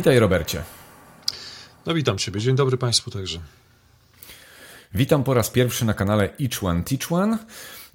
[0.00, 0.62] Witaj, Robercie.
[1.86, 2.40] No witam Ciebie.
[2.40, 3.40] Dzień dobry Państwu także.
[4.94, 7.38] Witam po raz pierwszy na kanale Each One Teach One.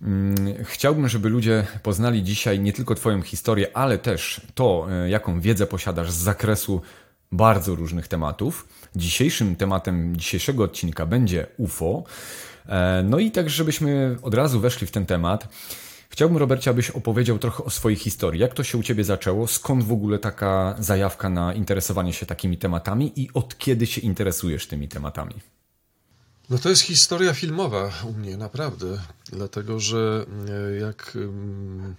[0.02, 5.41] Mm, chciałbym, żeby ludzie poznali dzisiaj nie tylko Twoją historię, ale też to, e, jaką
[5.41, 6.81] wiedzę posiadasz z zakresu
[7.31, 8.67] bardzo różnych tematów.
[8.95, 12.03] Dzisiejszym tematem dzisiejszego odcinka będzie UFO.
[12.66, 15.48] E, no i tak, żebyśmy od razu weszli w ten temat.
[16.16, 18.42] Chciałbym, Robercie, abyś opowiedział trochę o swojej historii.
[18.42, 19.48] Jak to się u Ciebie zaczęło?
[19.48, 24.68] Skąd w ogóle taka zajawka na interesowanie się takimi tematami i od kiedy się interesujesz
[24.68, 25.34] tymi tematami?
[26.50, 29.02] No to jest historia filmowa u mnie, naprawdę.
[29.32, 31.96] Dlatego, że e, jak mm,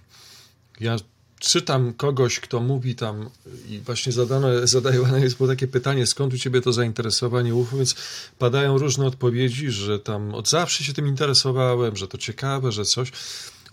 [0.79, 0.95] ja
[1.39, 3.29] czytam kogoś, kto mówi tam
[3.69, 7.95] i właśnie zadane, zadawane jest było takie pytanie, skąd u ciebie to zainteresowanie UFO, więc
[8.39, 13.11] padają różne odpowiedzi, że tam od zawsze się tym interesowałem, że to ciekawe, że coś.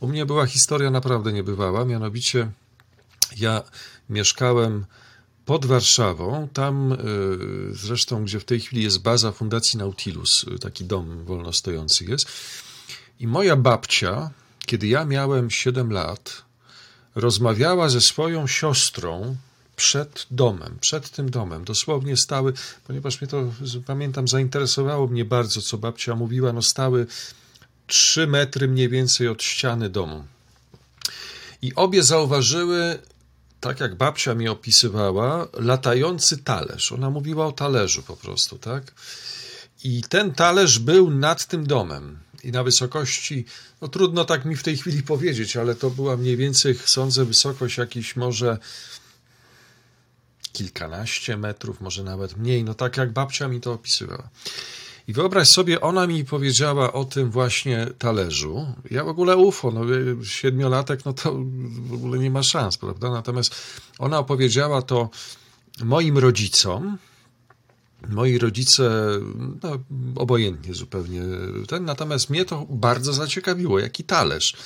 [0.00, 2.50] U mnie była historia naprawdę niebywała, mianowicie
[3.36, 3.62] ja
[4.10, 4.84] mieszkałem
[5.46, 6.96] pod Warszawą, tam y,
[7.72, 12.28] zresztą, gdzie w tej chwili jest baza Fundacji Nautilus, y, taki dom wolnostojący jest.
[13.20, 14.30] I moja babcia,
[14.66, 16.42] kiedy ja miałem 7 lat,
[17.14, 19.36] rozmawiała ze swoją siostrą
[19.76, 21.64] przed domem, przed tym domem.
[21.64, 22.52] Dosłownie stały,
[22.86, 23.52] ponieważ mnie to,
[23.86, 27.06] pamiętam, zainteresowało mnie bardzo, co babcia mówiła, no stały
[27.86, 30.24] trzy metry mniej więcej od ściany domu.
[31.62, 32.98] I obie zauważyły,
[33.60, 36.92] tak jak babcia mi opisywała, latający talerz.
[36.92, 38.92] Ona mówiła o talerzu po prostu, tak?
[39.84, 43.44] I ten talerz był nad tym domem i na wysokości,
[43.80, 47.78] no trudno tak mi w tej chwili powiedzieć, ale to była mniej więcej, sądzę, wysokość
[47.78, 48.58] jakiś może
[50.52, 54.28] kilkanaście metrów, może nawet mniej, no tak jak babcia mi to opisywała.
[55.08, 58.66] I wyobraź sobie, ona mi powiedziała o tym właśnie talerzu.
[58.90, 59.80] Ja w ogóle UFO, no
[60.24, 61.34] siedmiolatek, no to
[61.76, 63.10] w ogóle nie ma szans, prawda?
[63.10, 63.54] Natomiast
[63.98, 65.10] ona opowiedziała to
[65.84, 66.98] moim rodzicom.
[68.08, 69.08] Moi rodzice,
[69.62, 69.78] no,
[70.16, 71.22] obojętnie zupełnie
[71.68, 74.56] ten, natomiast mnie to bardzo zaciekawiło, jaki talerz.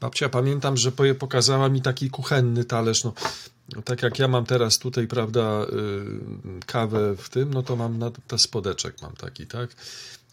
[0.00, 3.12] Babcia, pamiętam, że pokazała mi taki kuchenny talerz, no,
[3.82, 8.10] tak jak ja mam teraz tutaj, prawda, y, kawę w tym, no to mam na
[8.10, 9.70] te spodeczek mam taki, tak?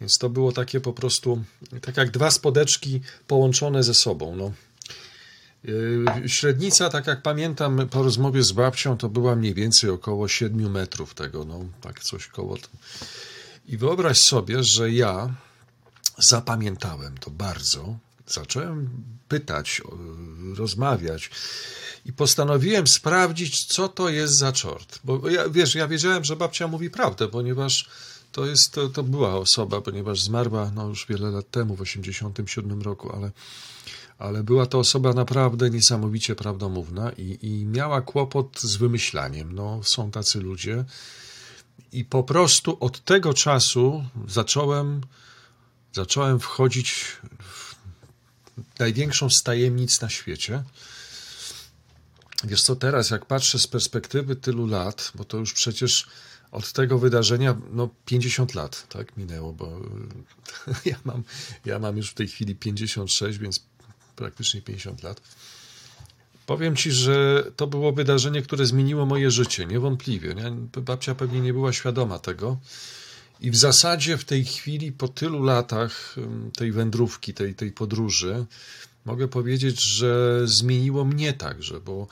[0.01, 1.43] Więc to było takie po prostu,
[1.81, 4.51] tak jak dwa spodeczki połączone ze sobą, no.
[5.65, 10.71] Y, średnica, tak jak pamiętam po rozmowie z babcią, to była mniej więcej około 7
[10.71, 12.57] metrów tego, no tak coś koło.
[13.65, 15.29] I wyobraź sobie, że ja
[16.17, 17.97] zapamiętałem to bardzo.
[18.27, 18.89] Zacząłem
[19.27, 19.81] pytać,
[20.55, 21.29] rozmawiać
[22.05, 24.99] i postanowiłem sprawdzić, co to jest za czort.
[25.03, 27.89] Bo ja, wiesz, ja wiedziałem, że babcia mówi prawdę, ponieważ
[28.31, 32.81] to, jest, to, to była osoba, ponieważ zmarła no, już wiele lat temu, w 1987
[32.81, 33.31] roku, ale,
[34.19, 39.55] ale była to osoba naprawdę niesamowicie prawdomówna i, i miała kłopot z wymyślaniem.
[39.55, 40.85] No, są tacy ludzie.
[41.91, 45.01] I po prostu od tego czasu zacząłem,
[45.93, 47.05] zacząłem wchodzić
[47.39, 47.60] w
[48.79, 50.63] największą z tajemnic na świecie.
[52.43, 56.07] Wiesz co, teraz jak patrzę z perspektywy tylu lat, bo to już przecież
[56.51, 59.79] od tego wydarzenia no 50 lat tak minęło, bo
[60.85, 61.23] ja mam,
[61.65, 63.63] ja mam już w tej chwili 56, więc
[64.15, 65.21] praktycznie 50 lat.
[66.45, 70.33] Powiem ci, że to było wydarzenie, które zmieniło moje życie, niewątpliwie.
[70.33, 70.51] Nie?
[70.81, 72.57] Babcia pewnie nie była świadoma tego.
[73.41, 76.15] I w zasadzie w tej chwili, po tylu latach
[76.57, 78.45] tej wędrówki, tej, tej podróży,
[79.05, 82.07] mogę powiedzieć, że zmieniło mnie także, bo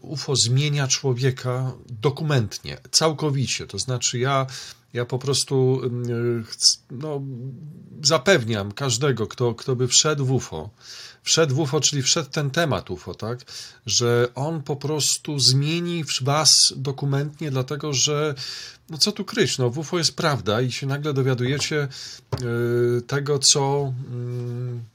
[0.00, 3.66] UFO zmienia człowieka dokumentnie, całkowicie.
[3.66, 4.46] To znaczy, ja,
[4.94, 5.80] ja po prostu
[6.90, 7.22] no,
[8.02, 10.70] zapewniam każdego, kto, kto by wszedł w UFO,
[11.22, 13.38] wszedł w UFO, czyli wszedł ten temat UFO, tak,
[13.86, 18.34] że on po prostu zmieni was dokumentnie, dlatego że
[18.90, 21.88] no co tu kryć, no w UFO jest prawda i się nagle dowiadujecie
[22.40, 23.92] yy, tego, co.
[24.10, 24.94] Yy,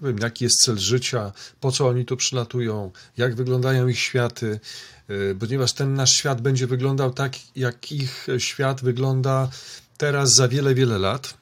[0.00, 4.46] nie wiem, jaki jest cel życia, po co oni tu przylatują, jak wyglądają ich światy,
[4.46, 4.60] y,
[5.40, 9.48] ponieważ ten nasz świat będzie wyglądał tak, jak ich świat wygląda
[9.98, 11.34] teraz za wiele, wiele lat.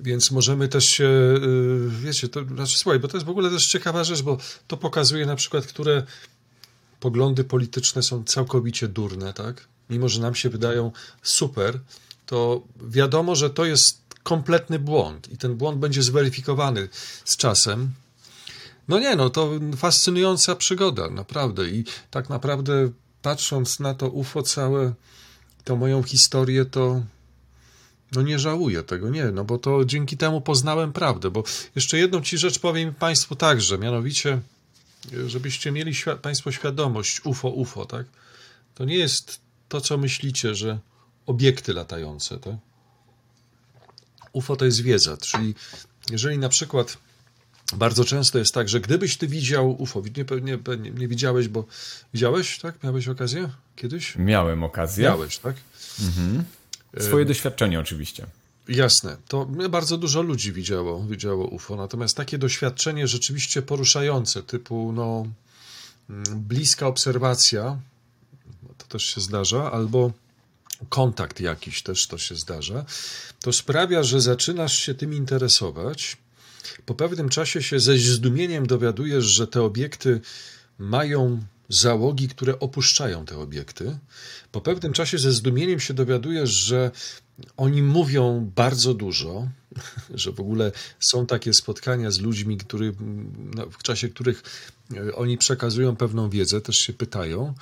[0.00, 3.66] Więc możemy też się, y, wiecie, to znaczy, słuchaj, bo to jest w ogóle też
[3.66, 6.02] ciekawa rzecz, bo to pokazuje na przykład, które
[7.00, 9.68] poglądy polityczne są całkowicie durne, tak?
[9.90, 11.80] Mimo, że nam się wydają super,
[12.26, 16.88] to wiadomo, że to jest kompletny błąd i ten błąd będzie zweryfikowany
[17.24, 17.92] z czasem.
[18.88, 21.68] No nie, no to fascynująca przygoda, naprawdę.
[21.68, 22.90] I tak naprawdę
[23.22, 24.94] patrząc na to UFO całe,
[25.64, 27.02] to moją historię, to
[28.12, 31.44] no nie żałuję tego, nie, no bo to dzięki temu poznałem prawdę, bo
[31.74, 34.40] jeszcze jedną ci rzecz powiem Państwu także, mianowicie,
[35.26, 38.06] żebyście mieli świ Państwo świadomość UFO, UFO, tak?
[38.74, 40.78] to nie jest to, co myślicie, że
[41.26, 42.38] obiekty latające.
[42.38, 42.54] Tak?
[44.32, 45.54] UFO to jest wiedza, czyli
[46.10, 46.98] jeżeli na przykład
[47.76, 51.64] bardzo często jest tak, że gdybyś ty widział UFO, nie, nie, nie, nie widziałeś, bo
[52.14, 52.82] widziałeś, tak?
[52.84, 54.16] Miałeś okazję kiedyś?
[54.16, 55.04] Miałem okazję.
[55.04, 55.56] Miałeś, tak?
[56.00, 56.44] Mhm.
[56.98, 58.26] Swoje doświadczenie oczywiście.
[58.68, 65.26] Jasne, to bardzo dużo ludzi widziało, widziało UFO, natomiast takie doświadczenie rzeczywiście poruszające, typu no,
[66.10, 67.78] mm, bliska obserwacja,
[68.78, 70.12] to też się zdarza, albo
[70.88, 72.84] kontakt jakiś też to się zdarza,
[73.40, 76.16] to sprawia, że zaczynasz się tym interesować.
[76.86, 80.20] Po pewnym czasie się ze zdumieniem dowiadujesz, że te obiekty
[80.78, 83.98] mają załogi, które opuszczają te obiekty.
[84.52, 86.90] Po pewnym czasie ze zdumieniem się dowiadujesz, że
[87.56, 89.48] oni mówią bardzo dużo,
[90.14, 92.94] że w ogóle są takie spotkania z ludźmi, który,
[93.54, 94.42] no, w czasie których
[94.96, 97.54] e, oni przekazują pewną wiedzę, też się pytają.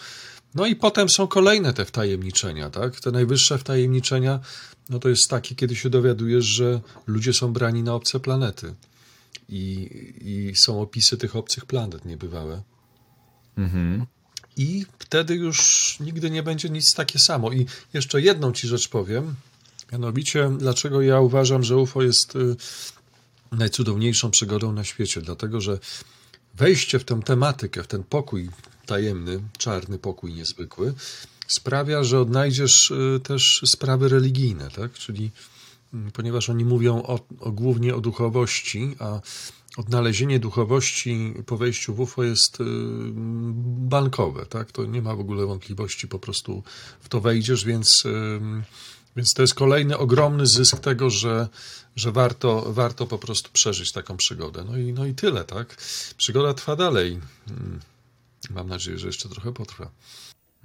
[0.54, 3.00] No i potem są kolejne te wtajemniczenia, tak?
[3.00, 4.40] Te najwyższe wtajemniczenia,
[4.88, 8.74] no to jest takie, kiedy się dowiadujesz, że ludzie są brani na obce planety.
[9.48, 9.88] I,
[10.20, 12.62] i są opisy tych obcych planet niebywałe.
[13.56, 14.06] Mhm.
[14.56, 17.52] I wtedy już nigdy nie będzie nic takie samo.
[17.52, 19.34] I jeszcze jedną ci rzecz powiem.
[19.93, 22.56] Mianowicie, dlaczego ja uważam, że UFO jest y,
[23.52, 25.22] najcudowniejszą przygodą na świecie?
[25.22, 25.78] Dlatego, że
[26.54, 28.50] wejście w tę tematykę, w ten pokój
[28.87, 30.94] tajemny, czarny pokój niezwykły,
[31.49, 34.92] sprawia, że odnajdziesz y, też sprawy religijne, tak?
[34.92, 35.31] Czyli
[36.12, 39.20] ponieważ oni mówią o, o, głównie o duchowości, a
[39.76, 42.64] odnalezienie duchowości po wejściu w UFO jest y,
[43.66, 44.72] bankowe, tak?
[44.72, 46.62] To nie ma w ogóle wątpliwości, po prostu
[47.00, 48.04] w to wejdziesz, więc,
[49.16, 51.48] więc to jest kolejny ogromny zysk tego, że,
[51.96, 54.64] że warto, warto po prostu przeżyć taką przygodę.
[54.64, 55.76] No i, no i tyle, tak?
[56.16, 57.20] Przygoda trwa dalej.
[57.48, 57.80] Mm.
[58.50, 59.90] Mam nadzieję, że jeszcze trochę potrwa.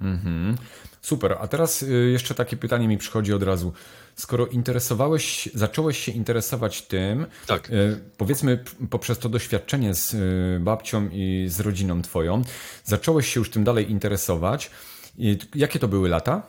[0.00, 0.56] Mhm.
[1.02, 1.36] Super.
[1.40, 3.72] A teraz y, jeszcze takie pytanie mi przychodzi od razu.
[4.16, 7.70] Skoro interesowałeś, zacząłeś się interesować tym, tak.
[7.70, 12.42] Y, powiedzmy poprzez to doświadczenie z y, babcią i z rodziną twoją,
[12.84, 14.70] zacząłeś się już tym dalej interesować.
[15.54, 16.42] Jakie to były lata?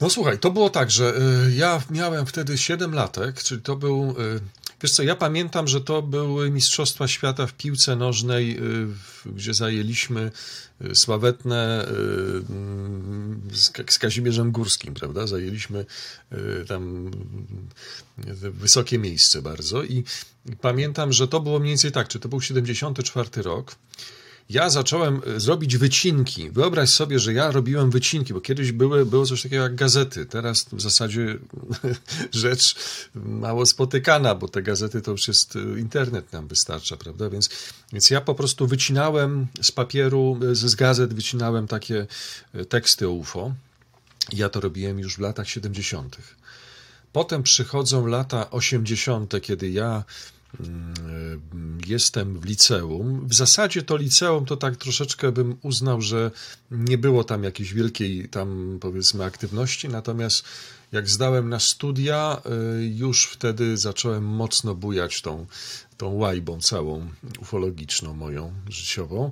[0.00, 1.14] No słuchaj, to było tak, że
[1.56, 4.14] ja miałem wtedy 7 latek, czyli to był
[4.82, 8.86] Wiesz co, ja pamiętam, że to były Mistrzostwa Świata w piłce nożnej, y,
[9.26, 10.30] gdzie zajęliśmy
[10.84, 11.88] y, sławetne
[13.52, 15.26] y, z Kazimierzem Górskim, prawda?
[15.26, 15.86] Zajęliśmy
[16.68, 17.10] tam
[18.38, 20.04] wysokie miejsce bardzo i
[20.60, 23.76] pamiętam, że to było mniej więcej tak, czy to był 74 rok
[24.50, 26.50] ja zacząłem e, zrobić wycinki.
[26.50, 30.26] Wyobraź sobie, że ja robiłem wycinki, bo kiedyś były, było coś takiego jak gazety.
[30.26, 31.38] Teraz w zasadzie
[32.32, 32.74] rzecz
[33.14, 37.30] mało spotykana, bo te gazety to już jest e, internet nam wystarcza, prawda?
[37.30, 37.48] Więc,
[37.92, 42.06] więc ja po prostu wycinałem z papieru, e, z gazet wycinałem takie
[42.68, 43.54] teksty o UFO.
[44.32, 46.16] Ja to robiłem już w latach 70.
[47.12, 50.04] Potem przychodzą lata 80., kiedy ja
[51.86, 53.28] jestem w liceum.
[53.28, 56.30] W zasadzie to liceum to tak troszeczkę bym uznał, że
[56.70, 60.44] nie było tam jakiejś wielkiej tam powiedzmy aktywności, natomiast
[60.92, 62.42] jak zdałem na studia,
[62.80, 65.46] y, już wtedy zacząłem mocno bujać tą,
[65.96, 67.08] tą łajbą całą
[67.40, 69.30] ufologiczną moją życiową.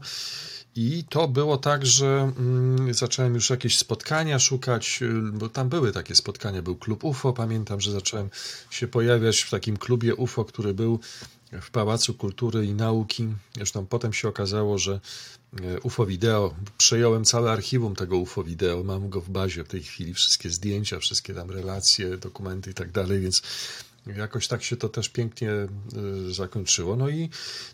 [0.77, 5.93] I to było tak, że mm, zacząłem już jakieś spotkania szukać, y, bo tam były
[5.93, 6.63] takie spotkania.
[6.63, 8.31] Był klub UFO, pamiętam, że zacząłem
[8.71, 11.01] się pojawiać w takim klubie UFO, który był
[11.53, 13.29] w Pałacu Kultury i Nauki.
[13.55, 15.01] Zresztą potem się okazało, że
[15.61, 19.83] y, UFO Video, przejąłem całe archiwum tego UFO Video, mam go w bazie w tej
[19.83, 23.43] chwili, wszystkie zdjęcia, wszystkie tam relacje, dokumenty i tak dalej, więc
[24.07, 26.97] Jakoś tak się to też pięknie y, zakończyło.
[26.97, 27.31] No i,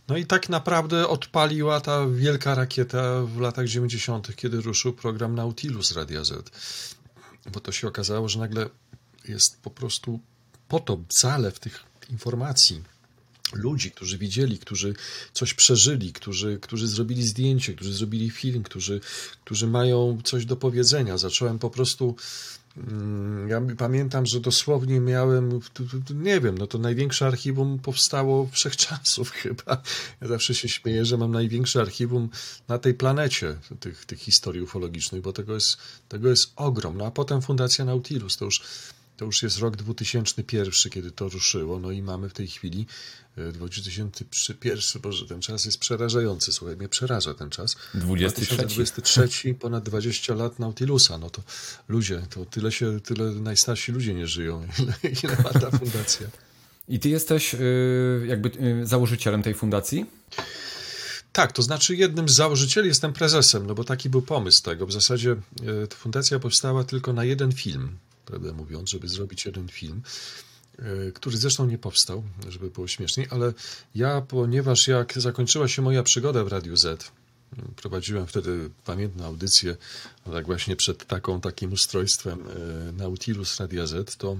[0.09, 5.93] no i tak naprawdę odpaliła ta wielka rakieta w latach 90., kiedy ruszył program Nautilus
[5.93, 6.51] Radia Z.
[7.53, 8.69] Bo to się okazało, że nagle
[9.29, 10.21] jest po prostu
[10.69, 12.83] potop, zalew tych informacji.
[13.53, 14.95] Ludzi, którzy widzieli, którzy
[15.33, 19.01] coś przeżyli, którzy, którzy zrobili zdjęcie, którzy zrobili film, którzy,
[19.45, 21.19] którzy mają coś do powiedzenia.
[21.19, 22.17] Zacząłem po prostu
[23.49, 25.61] ja pamiętam, że dosłownie miałem,
[26.14, 29.83] nie wiem, no to największe archiwum powstało wszechczasów chyba.
[30.21, 32.29] Ja zawsze się śmieję, że mam największe archiwum
[32.69, 36.97] na tej planecie tych, tych historii ufologicznych, bo tego jest, tego jest ogrom.
[36.97, 38.62] No a potem Fundacja Nautilus, to już
[39.23, 42.87] to już jest rok 2001, kiedy to ruszyło, no i mamy w tej chwili
[43.52, 47.76] 2001, boże, ten czas jest przerażający, słuchaj, mnie przeraża ten czas.
[47.95, 48.57] 23.
[48.57, 51.43] 2023, ponad 20 lat Nautilusa, no to
[51.88, 56.26] ludzie, to tyle się, tyle najstarsi ludzie nie żyją, ile, ile ma ta fundacja.
[56.88, 57.59] I ty jesteś y,
[58.26, 58.50] jakby
[58.83, 60.07] y, założycielem tej fundacji?
[61.33, 64.87] Tak, to znaczy jednym z założycieli jestem prezesem, no bo taki był pomysł tego.
[64.87, 65.37] W zasadzie e,
[65.95, 70.02] fundacja powstała tylko na jeden film, prawdę mówiąc, żeby zrobić jeden film,
[70.79, 73.52] e, który zresztą nie powstał, żeby było śmieszniej, ale
[73.95, 77.12] ja, ponieważ jak zakończyła się moja przygoda w Radiu Z,
[77.76, 79.76] prowadziłem wtedy pamiętną audycję,
[80.26, 84.37] no tak właśnie przed taką, takim ustrojstwem e, Nautilus Radia Z, to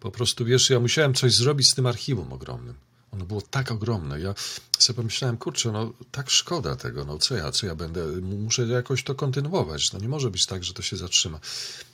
[0.00, 2.74] po prostu, wiesz, ja musiałem coś zrobić z tym archiwum ogromnym.
[3.12, 4.20] Ono było tak ogromne.
[4.20, 4.34] Ja
[4.78, 9.04] sobie pomyślałem, kurczę, no tak szkoda tego, no co ja, co ja będę, muszę jakoś
[9.04, 9.92] to kontynuować.
[9.92, 11.40] No nie może być tak, że to się zatrzyma.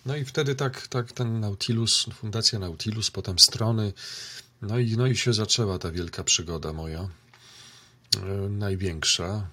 [0.07, 3.93] No i wtedy tak, tak ten Nautilus, Fundacja Nautilus, potem strony,
[4.63, 7.09] no i, no i się zaczęła ta wielka przygoda moja,
[8.23, 9.47] e, największa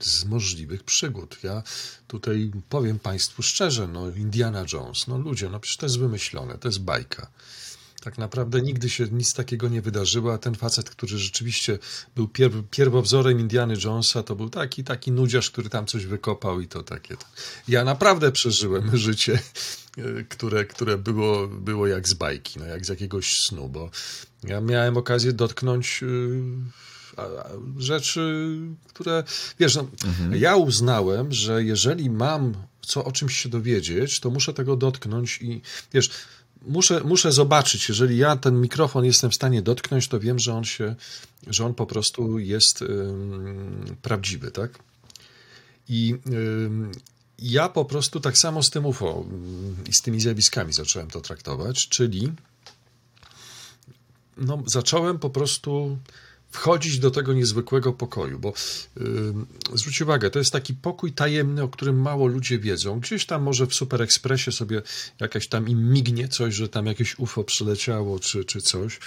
[0.00, 1.38] z możliwych przygód.
[1.42, 1.62] Ja
[2.08, 6.68] tutaj powiem Państwu szczerze, no Indiana Jones, no ludzie, no przecież to jest wymyślone, to
[6.68, 7.30] jest bajka.
[8.04, 11.78] Tak naprawdę nigdy się nic takiego nie wydarzyło, a ten facet, który rzeczywiście
[12.16, 16.68] był pier pierwowzorem Indiany Jonesa, to był taki, taki nudziarz, który tam coś wykopał i
[16.68, 17.16] to takie.
[17.68, 19.38] Ja naprawdę przeżyłem życie,
[19.98, 23.90] e, które, które było, było jak z bajki, no jak z jakiegoś snu, bo
[24.42, 27.26] ja miałem okazję dotknąć e,
[27.78, 28.56] rzeczy,
[28.88, 29.24] które,
[29.60, 30.34] wiesz, no, mhm.
[30.36, 32.54] ja uznałem, że jeżeli mam
[32.86, 36.10] co o czymś się dowiedzieć, to muszę tego dotknąć i wiesz,
[36.66, 40.64] muszę, muszę zobaczyć, jeżeli ja ten mikrofon jestem w stanie dotknąć, to wiem, że on
[40.64, 40.94] się,
[41.46, 42.84] że on po prostu jest
[44.02, 44.78] prawdziwy, tak?
[45.88, 46.14] I
[47.38, 49.24] ja po prostu tak samo z tym UFO
[49.88, 52.32] i z tymi zjawiskami zacząłem to traktować, czyli
[54.36, 55.98] no, zacząłem po prostu
[56.54, 58.52] wchodzić do tego niezwykłego pokoju, bo
[58.96, 59.34] yy,
[59.74, 63.00] zwróć uwagę, to jest taki pokój tajemny, o którym mało ludzie wiedzą.
[63.00, 64.82] Gdzieś tam może w Super Expressie sobie
[65.20, 68.98] jakaś tam im mignie coś, że tam jakieś UFO przyleciało czy, czy coś,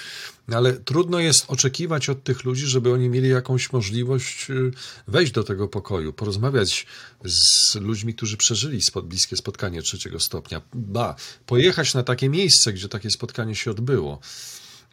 [0.52, 4.72] ale trudno jest oczekiwać od tych ludzi, żeby oni mieli jakąś możliwość y,
[5.08, 6.88] wejść do tego pokoju, porozmawiać
[7.26, 12.90] z ludźmi, którzy przeżyli spod, bliskie spotkanie trzeciego stopnia, ba, pojechać na takie miejsce, gdzie
[12.90, 14.20] takie spotkanie się odbyło.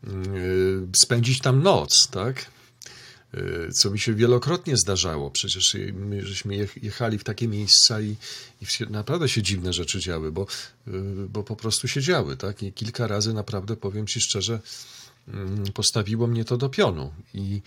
[0.07, 2.47] Y, spędzić tam noc, tak?
[3.35, 5.31] Y, co mi się wielokrotnie zdarzało.
[5.31, 8.17] Przecież my żeśmy jechali w takie miejsca i,
[8.61, 10.47] i naprawdę się dziwne rzeczy działy, bo,
[10.89, 10.91] y,
[11.29, 12.63] bo po prostu się działy, tak?
[12.63, 14.61] I kilka razy naprawdę, powiem Ci szczerze,
[15.29, 17.13] mm, postawiło mnie to do pionu.
[17.35, 17.63] I,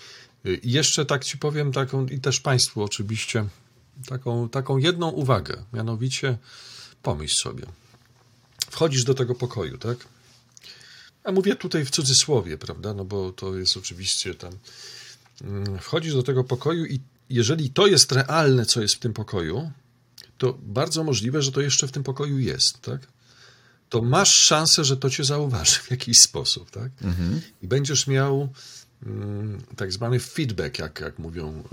[0.63, 3.46] i jeszcze tak Ci powiem, taką, i też Państwu oczywiście,
[4.08, 6.38] taką, taką jedną uwagę, mianowicie
[7.03, 7.63] pomyśl sobie.
[8.72, 9.98] Wchodzisz do tego pokoju, tak?
[11.28, 12.94] A mówię tutaj w cudzysłowie, prawda?
[12.94, 14.54] No bo to jest oczywiście tam.
[15.42, 19.72] Mm, wchodzisz do tego pokoju i jeżeli to jest realne, co jest w tym pokoju,
[20.38, 23.08] to bardzo możliwe, że to jeszcze w tym pokoju jest, tak?
[23.90, 26.92] To masz szansę, że to cię zauważy w jakiś sposób, tak?
[27.02, 27.42] Mhm.
[27.62, 28.50] I będziesz miał
[29.06, 31.64] mm, tak zwany feedback, jak, jak mówią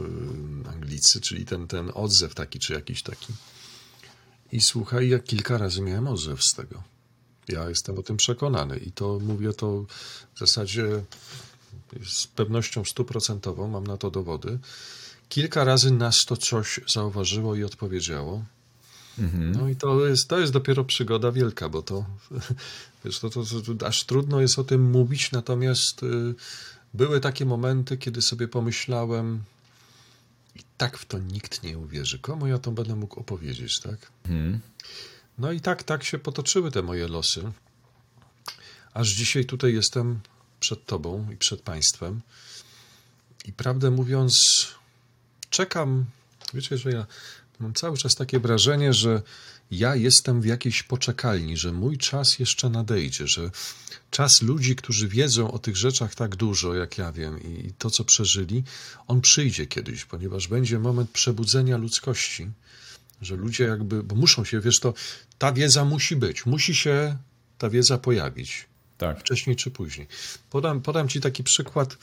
[0.65, 3.33] y, Anglicy, czyli ten, ten odzew taki, czy jakiś taki.
[4.53, 6.94] I słuchaj, ja kilka razy miałem odzew z tego.
[7.49, 9.85] Ja jestem o tym przekonany i to mówię to
[10.35, 11.03] w zasadzie
[12.07, 14.59] z pewnością stuprocentową, mam na to dowody.
[15.29, 18.45] Kilka razy nas to coś zauważyło i odpowiedziało.
[19.19, 19.53] Mhm.
[19.53, 22.05] No i to jest, to jest dopiero przygoda wielka, bo to,
[23.05, 23.43] wiesz, to, to,
[23.79, 26.35] to, aż trudno jest o tym mówić, natomiast y,
[26.95, 29.43] były takie momenty, kiedy sobie pomyślałem,
[30.57, 32.19] i tak w to nikt nie uwierzy.
[32.19, 34.11] Komu ja to będę mógł opowiedzieć, tak?
[34.25, 34.61] Mhm.
[35.39, 37.53] No i tak, tak się potoczyły te moje losy.
[38.95, 40.21] Aż dzisiaj tutaj jestem
[40.61, 42.21] przed Tobą i przed Państwem.
[43.45, 44.67] I prawdę mówiąc,
[45.51, 46.05] czekam.
[46.55, 47.07] Wiecie, że ja
[47.61, 49.23] mam cały czas takie wrażenie, że
[49.71, 53.51] ja jestem w jakiejś poczekalni, że mój czas jeszcze nadejdzie, że
[54.11, 58.05] czas ludzi, którzy wiedzą o tych rzeczach tak dużo, jak ja wiem, i to, co
[58.05, 58.65] przeżyli,
[59.07, 62.51] on przyjdzie kiedyś, ponieważ będzie moment przebudzenia ludzkości
[63.23, 64.95] że ludzie jakby, bo muszą się, wiesz, to
[65.39, 67.17] ta wiedza musi być, musi się
[67.59, 68.67] ta wiedza pojawić.
[68.99, 69.21] Tak.
[69.21, 70.07] Wcześniej czy później.
[70.51, 71.97] Podam, podam ci taki przykład.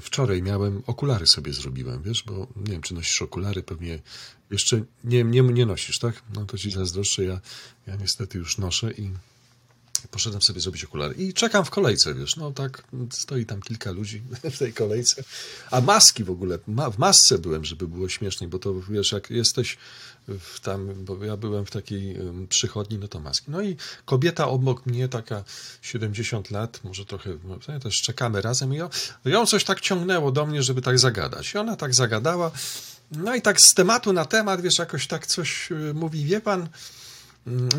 [0.00, 3.98] Wczoraj miałem, okulary sobie zrobiłem, wiesz, bo nie wiem, czy nosisz okulary, pewnie
[4.50, 6.22] jeszcze nie, nie, nie nosisz, tak?
[6.34, 7.40] No to ci zazdroszczę, ja,
[7.86, 9.10] ja niestety już noszę i
[10.10, 14.22] Poszedłem sobie zrobić okulary i czekam w kolejce, wiesz, no tak, stoi tam kilka ludzi
[14.54, 15.24] w tej kolejce,
[15.70, 19.30] a maski w ogóle, ma, w masce byłem, żeby było śmieszniej, bo to wiesz, jak
[19.30, 19.76] jesteś
[20.28, 22.16] w tam, bo ja byłem w takiej
[22.48, 23.50] przychodni, no to maski.
[23.50, 25.44] No i kobieta obok mnie, taka
[25.82, 28.88] 70 lat, może trochę, no, też czekamy razem i ją,
[29.24, 31.54] ją coś tak ciągnęło do mnie, żeby tak zagadać.
[31.54, 32.50] I ona tak zagadała,
[33.10, 36.68] no i tak z tematu na temat, wiesz, jakoś tak coś y, mówi, wie pan,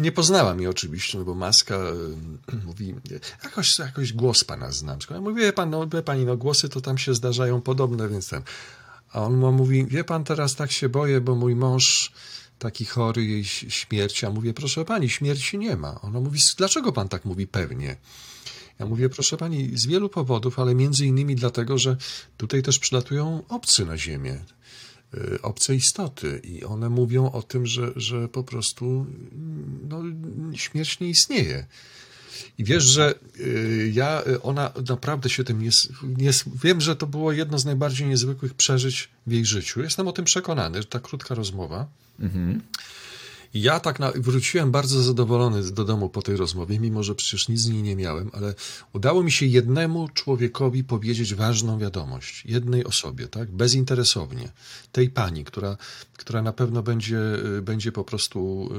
[0.02, 1.80] nie poznała mnie oczywiście, no bo maska
[2.66, 2.96] mówi,
[3.44, 5.00] jakoś, jakoś głos pana znam.
[5.10, 8.30] Ja mówię, wie pan, no, wie pani, no głosy to tam się zdarzają podobne, więc
[8.30, 8.42] ten.
[9.12, 12.12] A on mówi, wie pan, teraz tak się boję, bo mój mąż
[12.60, 14.24] taki chory, jej śmierć.
[14.24, 16.02] A mówię, proszę pani, śmierci nie ma.
[16.02, 17.98] Ona mówi, dlaczego pan tak mówi pewnie?
[18.80, 21.98] Ja mówię, proszę pani, z wielu powodów, ale między innymi dlatego, że
[22.38, 24.40] tutaj też przylatują obcy na Ziemię,
[25.42, 29.06] obce istoty i one mówią o tym, że, że po prostu
[29.90, 30.04] no,
[30.56, 31.66] śmierć nie istnieje.
[32.58, 35.70] I wiesz, że y, ja, ona naprawdę się tym nie,
[36.04, 36.32] nie.
[36.64, 39.82] Wiem, że to było jedno z najbardziej niezwykłych przeżyć w jej życiu.
[39.82, 41.88] Jestem o tym przekonany, że ta krótka rozmowa.
[42.20, 42.62] Mhm.
[43.54, 47.60] Ja tak na, wróciłem bardzo zadowolony do domu po tej rozmowie, mimo że przecież nic
[47.60, 48.54] z niej nie miałem, ale
[48.94, 54.52] udało mi się jednemu człowiekowi powiedzieć ważną wiadomość, jednej osobie, tak, bezinteresownie,
[54.92, 55.78] tej pani, która,
[56.18, 57.20] która na pewno będzie,
[57.58, 58.70] y, będzie po prostu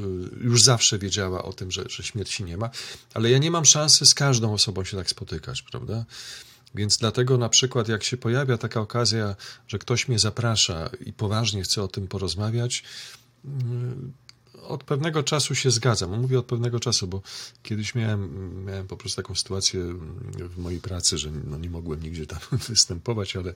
[0.42, 2.70] y, już zawsze wiedziała o tym, że, że śmierci nie ma,
[3.14, 6.04] ale ja nie mam szansy z każdą osobą się tak spotykać, prawda?
[6.74, 9.36] Więc dlatego na przykład, jak się pojawia taka okazja,
[9.68, 12.84] że ktoś mnie zaprasza i poważnie chce o tym porozmawiać,
[13.44, 13.48] y,
[14.68, 16.20] od pewnego czasu się zgadzam.
[16.20, 17.22] Mówię od pewnego czasu, bo
[17.62, 19.80] kiedyś miałem, miałem po prostu taką sytuację
[20.38, 22.38] w mojej pracy, że no nie mogłem nigdzie tam
[22.68, 23.54] występować, ale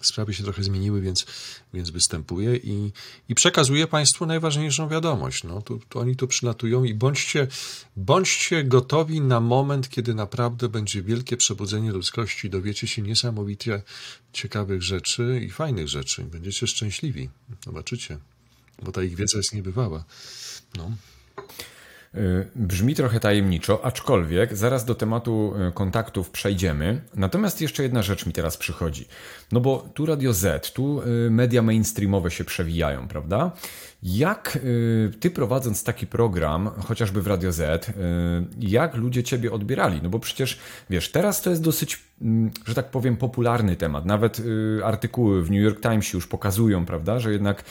[0.00, 1.26] sprawy się trochę zmieniły, więc,
[1.74, 2.92] więc występuję i,
[3.28, 5.44] i przekazuję Państwu najważniejszą wiadomość.
[5.44, 7.46] No, tu, tu oni tu przylatują i bądźcie,
[7.96, 13.82] bądźcie gotowi na moment, kiedy naprawdę będzie wielkie przebudzenie ludzkości, dowiecie się niesamowicie
[14.32, 16.24] ciekawych rzeczy i fajnych rzeczy.
[16.24, 17.28] Będziecie szczęśliwi.
[17.64, 18.18] Zobaczycie
[18.82, 20.04] bo ta ich wiedza jest niebywała.
[20.76, 20.90] No.
[22.14, 27.00] Y, brzmi trochę tajemniczo, aczkolwiek zaraz do tematu y, kontaktów przejdziemy.
[27.14, 29.08] Natomiast jeszcze jedna rzecz mi teraz przychodzi.
[29.52, 33.52] No bo tu Radio Z, tu y, media mainstreamowe się przewijają, prawda?
[34.02, 34.58] Jak
[35.20, 37.92] ty prowadząc taki program, chociażby w Radio Z,
[38.60, 40.00] jak ludzie ciebie odbierali?
[40.02, 40.58] No bo przecież
[40.90, 42.02] wiesz, teraz to jest dosyć,
[42.66, 44.04] że tak powiem, popularny temat.
[44.06, 44.42] Nawet
[44.84, 47.64] artykuły w New York Times już pokazują, prawda, że jednak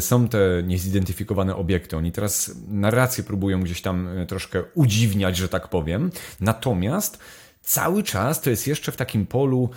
[0.00, 1.96] są te niezidentyfikowane obiekty.
[1.96, 6.10] Oni teraz narrację próbują gdzieś tam troszkę udziwniać, że tak powiem.
[6.40, 7.18] Natomiast
[7.62, 9.70] cały czas to jest jeszcze w takim polu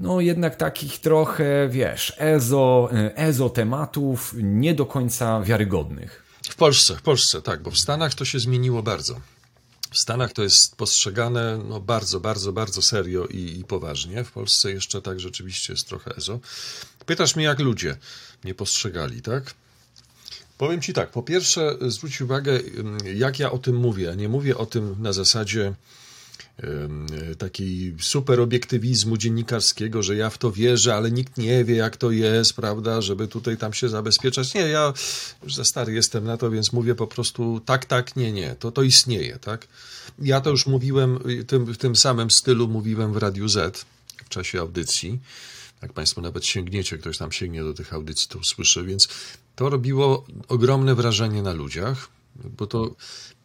[0.00, 6.24] no jednak takich trochę, wiesz, ezo, ezo tematów nie do końca wiarygodnych.
[6.50, 9.20] W Polsce, w Polsce, tak, bo w Stanach to się zmieniło bardzo.
[9.92, 14.24] W Stanach to jest postrzegane no, bardzo, bardzo, bardzo serio i, i poważnie.
[14.24, 16.40] W Polsce jeszcze tak rzeczywiście jest trochę ezo.
[17.06, 17.96] Pytasz mnie, jak ludzie
[18.44, 19.54] nie postrzegali, tak?
[20.58, 22.60] Powiem Ci tak, po pierwsze zwróć uwagę,
[23.14, 24.14] jak ja o tym mówię.
[24.16, 25.74] Nie mówię o tym na zasadzie
[27.38, 32.10] takiej super obiektywizmu dziennikarskiego, że ja w to wierzę, ale nikt nie wie, jak to
[32.10, 34.54] jest, prawda, żeby tutaj tam się zabezpieczać.
[34.54, 34.92] Nie, ja
[35.42, 38.72] już za stary jestem na to, więc mówię po prostu tak, tak, nie, nie, to,
[38.72, 39.68] to istnieje, tak.
[40.18, 43.86] Ja to już mówiłem, tym, w tym samym stylu mówiłem w Radiu Z
[44.24, 45.20] w czasie audycji.
[45.82, 49.08] Jak Państwo nawet sięgniecie, ktoś tam sięgnie do tych audycji, to usłyszy, więc
[49.56, 53.41] to robiło ogromne wrażenie na ludziach, bo to Y,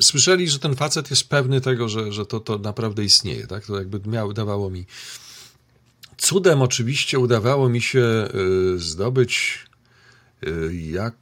[0.00, 3.46] słyszeli, że ten facet jest pewny tego, że, że to, to naprawdę istnieje.
[3.46, 3.66] Tak?
[3.66, 4.86] To jakby miał, dawało mi.
[6.16, 8.28] Cudem oczywiście udawało mi się
[8.74, 9.58] y, zdobyć,
[10.46, 11.14] y, jak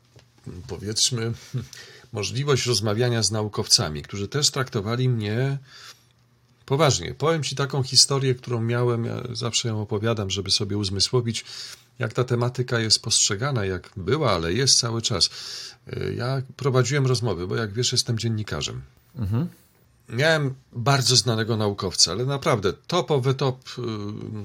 [0.66, 1.32] powiedzmy,
[2.12, 5.58] możliwość rozmawiania z naukowcami, którzy też traktowali mnie
[6.66, 7.14] poważnie.
[7.14, 11.44] Powiem Ci taką historię, którą miałem, ja zawsze ją opowiadam, żeby sobie uzmysłowić,
[11.98, 15.30] jak ta tematyka jest postrzegana, jak była, ale jest cały czas.
[15.92, 18.82] Y, ja prowadziłem rozmowy, bo jak wiesz, jestem dziennikarzem.
[19.16, 19.48] Mhm.
[20.08, 23.82] Miałem bardzo znanego naukowca, ale naprawdę topowy top, y,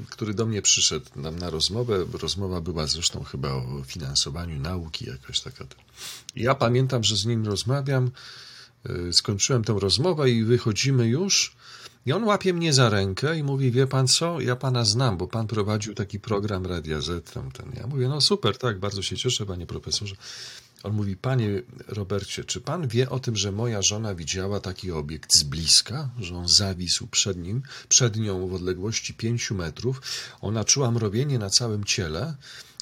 [0.09, 2.05] który do mnie przyszedł nam na rozmowę.
[2.21, 5.65] Rozmowa była zresztą chyba o finansowaniu nauki, jakaś taka.
[6.35, 8.11] Ja pamiętam, że z nim rozmawiam,
[8.89, 11.55] y, skończyłem tę rozmowę i wychodzimy już.
[12.05, 15.27] I on łapie mnie za rękę i mówi, wie pan co, ja pana znam, bo
[15.27, 17.31] pan prowadził taki program Radia Z.
[17.33, 17.71] Tamten.
[17.75, 20.15] Ja mówię, no super, tak, bardzo się cieszę, panie profesorze.
[20.83, 25.35] On mówi, panie Robercie, czy pan wie o tym, że moja żona widziała taki obiekt
[25.35, 30.01] z bliska, że on zawisł przed nim, przed nią w odległości pięciu metrów.
[30.41, 32.35] Ona czuła mrowienie na całym ciele.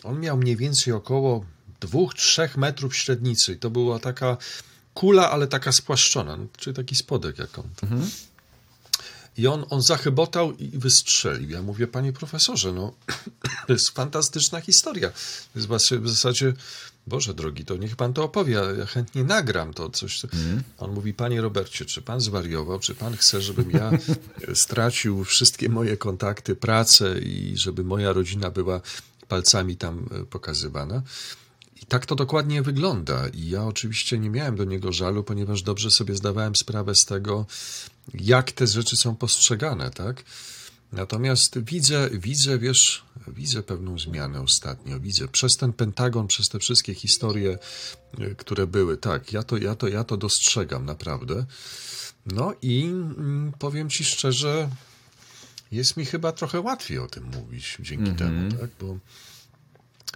[0.03, 1.45] On miał mniej więcej około
[1.81, 3.53] dwóch, trzech metrów średnicy.
[3.53, 4.37] I to była taka
[4.93, 7.65] kula, ale taka spłaszczona, czyli taki spodek jak on.
[7.83, 8.09] Mhm.
[9.39, 11.49] I on, on zachybotał i wystrzelił.
[11.49, 12.93] Ja mówię, panie profesorze, no
[13.67, 15.09] to jest fantastyczna historia.
[15.53, 16.53] To jest w zasadzie,
[17.07, 20.23] Boże drogi, to niech pan to opowie, ja chętnie nagram to coś.
[20.23, 20.63] Mm.
[20.77, 23.91] On mówi, panie Robercie, czy pan zwariował, czy pan chce, żebym ja
[24.53, 28.81] stracił wszystkie moje kontakty, pracę i żeby moja rodzina była
[29.27, 31.01] palcami tam e, pokazywana?
[31.81, 33.27] I tak to dokładnie wygląda.
[33.27, 37.45] I ja oczywiście nie miałem do niego żalu, ponieważ dobrze sobie zdawałem sprawę z tego,
[38.13, 40.23] jak te rzeczy są postrzegane, tak?
[40.91, 44.99] Natomiast widzę, widzę, wiesz, widzę pewną zmianę ostatnio.
[44.99, 47.57] Widzę przez ten Pentagon, przez te wszystkie historie,
[48.19, 48.97] y, które były.
[48.97, 51.45] Tak, ja to, ja to, ja to dostrzegam naprawdę.
[52.25, 54.69] No i mm, powiem ci szczerze,
[55.71, 58.69] jest mi chyba trochę łatwiej o tym mówić dzięki temu, tak?
[58.79, 58.97] Bo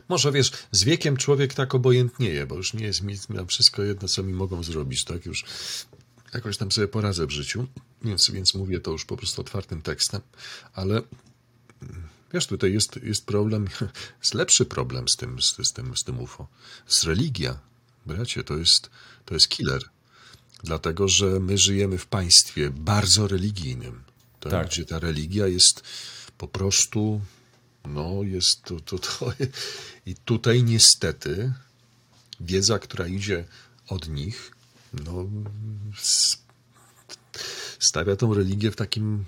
[0.10, 4.08] może wiesz, z wiekiem człowiek tak obojętnieje, bo już nie jest mi na wszystko jedno,
[4.08, 5.26] co mi mogą zrobić, tak?
[5.26, 5.46] Już
[6.34, 7.68] jakoś tam sobie poradzę w życiu,
[8.02, 10.22] więc, więc mówię to już po prostu otwartym tekstem,
[10.74, 11.02] ale
[12.34, 13.68] wiesz, tutaj jest, jest problem,
[14.22, 16.48] jest lepszy problem z tym, z, z tym, z tym UFO.
[16.88, 17.60] Z religia,
[18.06, 18.90] bracie, to jest,
[19.26, 19.84] to jest killer.
[20.64, 24.04] Dlatego, że my żyjemy w państwie bardzo religijnym,
[24.40, 24.52] tak?
[24.52, 24.68] Tak.
[24.68, 25.84] gdzie ta religia jest
[26.38, 27.22] po prostu,
[27.86, 29.34] no jest to, to, to.
[30.06, 31.54] I tutaj niestety
[32.40, 33.46] wiedza, która idzie
[33.88, 34.52] od nich,
[35.06, 35.26] no,
[37.80, 39.26] stawia tą religię w takim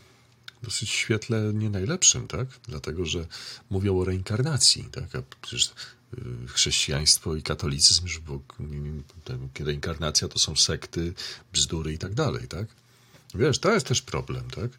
[0.64, 2.48] dosyć świetle nie najlepszym, tak?
[2.68, 3.28] Dlatego, że
[3.70, 5.16] mówią o reinkarnacji, tak?
[5.16, 5.74] A przecież
[6.14, 8.42] y, chrześcijaństwo i katolicyzm, już było,
[9.24, 11.14] ten- reinkarnacja to są sekty,
[11.54, 12.68] bzdury i tak dalej, tak?
[13.36, 14.72] Wiesz, to jest też problem, tak?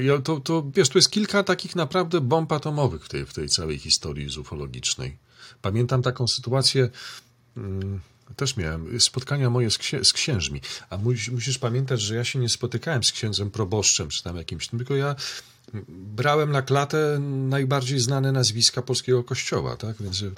[0.00, 3.48] Ja, to, to, wiesz, tu jest kilka takich naprawdę bomb atomowych w tej, w tej
[3.48, 5.16] całej historii zufologicznej.
[5.62, 6.90] Pamiętam taką sytuację,
[7.56, 8.00] mm,
[8.36, 10.60] też miałem spotkania moje z, księ, z księżmi,
[10.90, 14.68] a musisz, musisz pamiętać, że ja się nie spotykałem z księdzem proboszczem czy tam jakimś,
[14.68, 15.16] tylko ja
[15.88, 19.96] brałem na klatę najbardziej znane nazwiska polskiego kościoła, tak?
[20.00, 20.30] Więc e,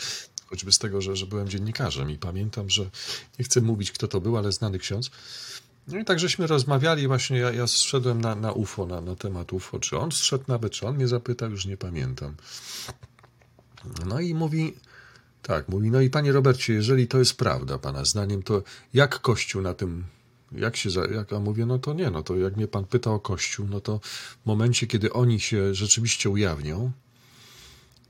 [0.47, 2.91] choćby z tego, że, że byłem dziennikarzem i pamiętam, że
[3.39, 5.11] nie chcę mówić, kto to był, ale znany ksiądz.
[5.89, 9.53] No i tak żeśmy rozmawiali, właśnie ja, ja zszedłem na, na UFO, na, na temat
[9.53, 12.35] UFO, czy on zszedł nawet, czy on mnie zapytał, już nie pamiętam.
[14.07, 14.75] No i mówi,
[15.43, 18.63] tak, mówi, no i panie Robercie, jeżeli to jest prawda, pana zdaniem, to
[18.95, 20.05] jak Kościół na tym,
[20.53, 23.21] jak się, jak, a mówię, no to nie, no to jak mnie pan pyta o
[23.21, 24.01] Kościół, no to
[24.43, 26.93] w momencie, kiedy oni się rzeczywiście ujawnią,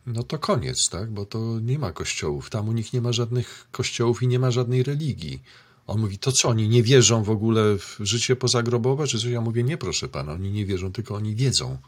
[0.07, 3.67] no to koniec, tak, bo to nie ma kościołów, tam u nich nie ma żadnych
[3.73, 5.43] kościołów i nie ma żadnej religii.
[5.87, 9.31] On mówi, to co, oni nie wierzą w ogóle w życie pozagrobowe, czy coś?
[9.31, 11.79] Ja mówię, nie proszę pana, oni nie wierzą, tylko oni wiedzą.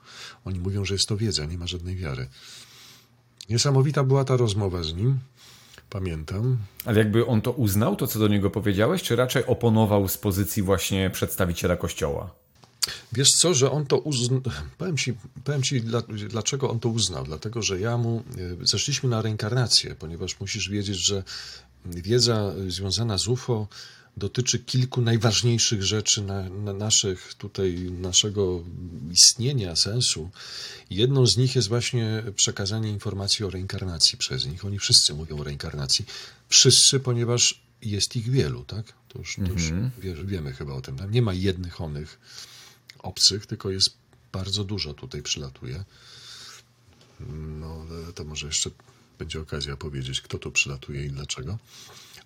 [0.45, 2.29] Oni mówią, że jest to wiedza, nie ma żadnej wiary.
[3.49, 5.19] Niesamowita była ta rozmowa z nim,
[5.91, 6.59] pamiętam.
[6.85, 10.63] Ale jakby on to uznał, to co do niego powiedziałeś, czy raczej oponował z pozycji
[10.63, 12.31] właśnie przedstawiciela kościoła?
[13.13, 14.41] Wiesz co, że on to uznał.
[14.79, 17.25] Powiem ci, powiem ci dla, dlaczego on to uznał.
[17.25, 18.23] Dlatego, że ja mu.
[18.63, 21.23] e, Zeszliśmy na reinkarnację, ponieważ musisz wiedzieć, że
[21.87, 23.69] wiedza związana z UFO
[24.21, 28.65] dotyczy kilku najważniejszych rzeczy na, na naszych tutaj, naszego
[29.13, 30.31] istnienia, sensu.
[30.91, 34.65] Jedną z nich jest właśnie przekazanie informacji o reinkarnacji przez nich.
[34.65, 36.05] Oni wszyscy mówią o reinkarnacji.
[36.49, 38.87] Wszyscy, ponieważ jest ich wielu, tak?
[39.09, 40.97] To już, to już wie, wiemy chyba o tym.
[40.97, 42.21] Tam nie ma jednych onych
[42.99, 43.95] obcych, tylko jest
[44.33, 45.85] bardzo dużo tutaj przylatuje.
[47.61, 48.71] No, to może jeszcze
[49.19, 51.59] będzie okazja powiedzieć, kto tu przylatuje i dlaczego.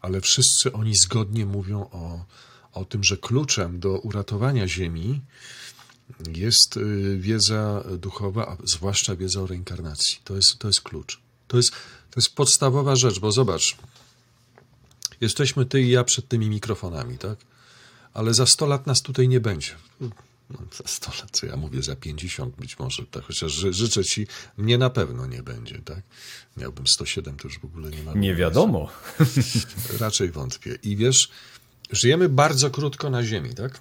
[0.05, 2.25] Ale wszyscy oni zgodnie mówią o,
[2.73, 5.21] o tym, że kluczem do uratowania Ziemi
[6.37, 10.19] jest y, wiedza duchowa, a zwłaszcza wiedza o reinkarnacji.
[10.25, 11.21] To jest, to jest klucz.
[11.49, 11.71] To jest,
[12.11, 13.77] to jest podstawowa rzecz, bo zobacz,
[15.21, 17.39] jesteśmy ty i ja przed tymi mikrofonami, tak?
[18.15, 19.75] Ale za 100 lat nas tutaj nie będzie.
[20.51, 24.05] No, za 100 lat, co ja mówię, za 50 być może, tak, chociaż ży, życzę
[24.05, 24.27] ci,
[24.57, 26.03] mnie na pewno nie będzie, tak?
[26.57, 28.13] Miałbym 107, to już w ogóle nie ma.
[28.13, 28.91] Nie wiadomo.
[30.01, 30.79] Raczej wątpię.
[30.83, 31.31] I wiesz,
[31.91, 33.81] żyjemy bardzo krótko na Ziemi, tak?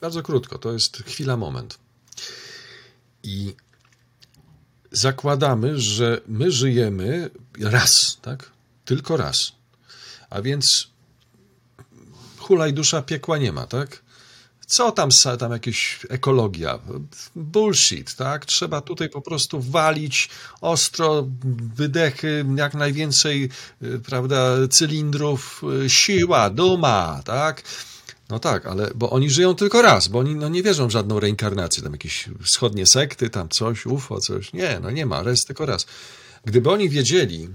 [0.00, 1.78] Bardzo krótko, to jest chwila, moment.
[3.22, 3.54] I
[4.92, 8.50] zakładamy, że my żyjemy raz, tak?
[8.84, 9.52] Tylko raz.
[10.30, 10.90] A więc
[12.38, 14.02] hulaj dusza, piekła nie ma, tak?
[14.70, 16.78] Co tam, tam jakieś ekologia?
[17.36, 18.46] Bullshit, tak?
[18.46, 20.28] Trzeba tutaj po prostu walić
[20.60, 21.26] ostro,
[21.76, 23.48] wydechy, jak najwięcej,
[23.82, 27.62] y, prawda, cylindrów, y, siła, duma, tak?
[28.28, 31.20] No tak, ale bo oni żyją tylko raz, bo oni no, nie wierzą w żadną
[31.20, 34.52] reinkarnację, tam jakieś wschodnie sekty, tam coś, UFO, coś.
[34.52, 35.86] Nie, no nie ma, raz tylko raz.
[36.44, 37.48] Gdyby oni wiedzieli,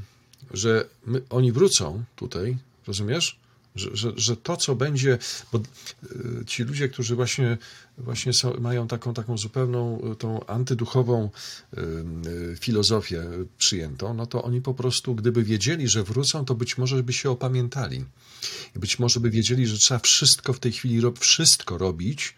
[0.52, 3.45] że my, oni wrócą tutaj, rozumiesz?
[3.76, 5.18] Że, że, że to, co będzie,
[5.52, 7.58] bo y, ci ludzie, którzy właśnie,
[7.98, 11.30] właśnie są, mają taką, taką zupełną y, tą antyduchową
[11.78, 13.24] y, filozofię
[13.58, 17.30] przyjętą, no to oni po prostu, gdyby wiedzieli, że wrócą, to być może by się
[17.30, 18.06] opamiętali.
[18.76, 22.36] I być może by wiedzieli, że trzeba wszystko w tej chwili, wszystko robić,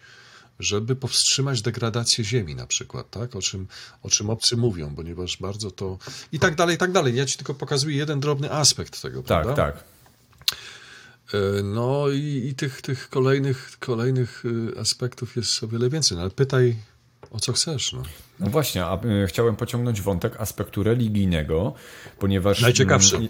[0.60, 3.36] żeby powstrzymać degradację ziemi na przykład, tak?
[3.36, 3.66] O czym,
[4.02, 5.98] o czym obcy mówią, ponieważ bardzo to...
[6.32, 7.16] I tak dalej, i tak dalej.
[7.16, 9.54] Ja ci tylko pokazuję jeden drobny aspekt tego, Tak, prawda?
[9.54, 9.76] tak.
[9.76, 9.82] E,
[11.64, 16.16] No i, i tych, tych kolejnych, kolejnych y, aspektów jest o wiele więcej.
[16.16, 16.76] No, ale pytaj,
[17.30, 17.92] o co chcesz.
[17.92, 18.02] No,
[18.40, 21.74] no właśnie, a, y, chciałem pociągnąć wątek aspektu religijnego,
[22.18, 22.60] ponieważ.
[22.60, 23.16] Najciekawszy.
[23.16, 23.28] Y,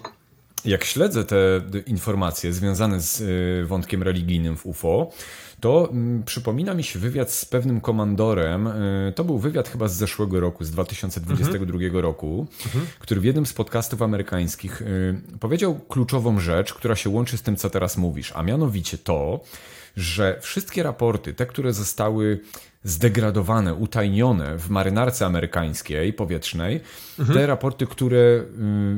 [0.65, 5.13] jak śledzę te informacje związane z y, wątkiem religijnym w UFO,
[5.61, 8.67] to mm, przypomina mi się wywiad z pewnym komandorem.
[8.67, 11.97] Y, to był wywiad chyba z zeszłego roku, z 2022 mhm.
[11.97, 12.87] roku, mhm.
[12.99, 17.57] który w jednym z podcastów amerykańskich y, powiedział kluczową rzecz, która się łączy z tym,
[17.57, 19.41] co teraz mówisz, a mianowicie to,
[19.97, 22.41] że wszystkie raporty, te, które zostały
[22.85, 26.81] zdegradowane, utajnione w marynarce amerykańskiej powietrznej,
[27.19, 27.39] mhm.
[27.39, 28.45] te raporty, które, y,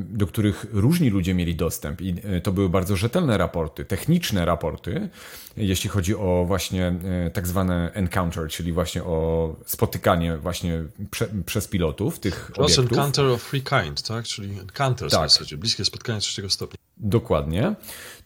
[0.08, 5.08] do których różni ludzie mieli dostęp i y, to były bardzo rzetelne raporty, techniczne raporty,
[5.56, 6.94] jeśli chodzi o właśnie
[7.26, 12.84] y, tak zwane encounter, czyli właśnie o spotykanie właśnie prze, przez pilotów tych To obiektów.
[12.84, 14.24] encounter of free kind, tak?
[14.24, 15.28] Czyli encounter tak.
[15.28, 16.78] w zasadzie, bliskie spotkanie trzeciego stopnia.
[16.96, 17.74] Dokładnie.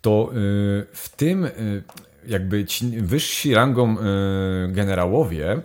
[0.00, 0.30] To
[0.92, 1.48] w tym
[2.26, 5.62] jakby ci wyżsi rangą y, generałowie,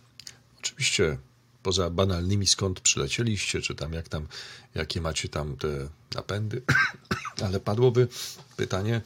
[0.59, 1.19] Oczywiście
[1.63, 4.27] poza banalnymi skąd przylecieliście, czy tam jak tam,
[4.75, 6.63] jakie macie tam te napędy,
[7.45, 8.09] ale padłoby
[8.57, 9.01] pytanie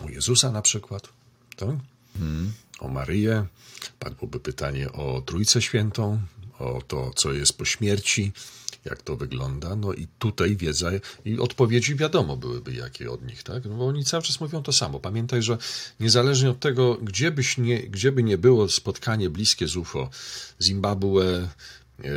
[0.00, 1.08] o Jezusa na przykład,
[1.56, 1.76] tak?
[2.18, 2.52] Hmm.
[2.80, 3.46] o Maryję,
[3.98, 6.20] padłoby pytanie o Trójcę Świętą,
[6.58, 8.32] o to, co jest po śmierci,
[8.84, 9.76] jak to wygląda.
[9.76, 10.90] No i tutaj wiedza
[11.24, 13.64] i odpowiedzi wiadomo byłyby jakie od nich, tak?
[13.64, 15.00] No bo oni cały czas mówią to samo.
[15.00, 15.58] Pamiętaj, że
[16.00, 20.10] niezależnie od tego, gdzie, byś nie, gdzie by nie było spotkanie bliskie z UFO,
[20.62, 21.48] Zimbabwe,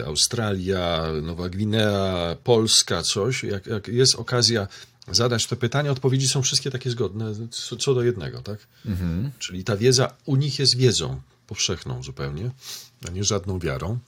[0.05, 4.67] Australia, Nowa Gwinea, Polska, coś, jak, jak jest okazja
[5.11, 8.59] zadać to pytanie, odpowiedzi są wszystkie takie zgodne, co, co do jednego, tak?
[8.85, 9.31] Mhm.
[9.39, 12.51] Czyli ta wiedza u nich jest wiedzą powszechną zupełnie,
[13.07, 13.99] a nie żadną wiarą.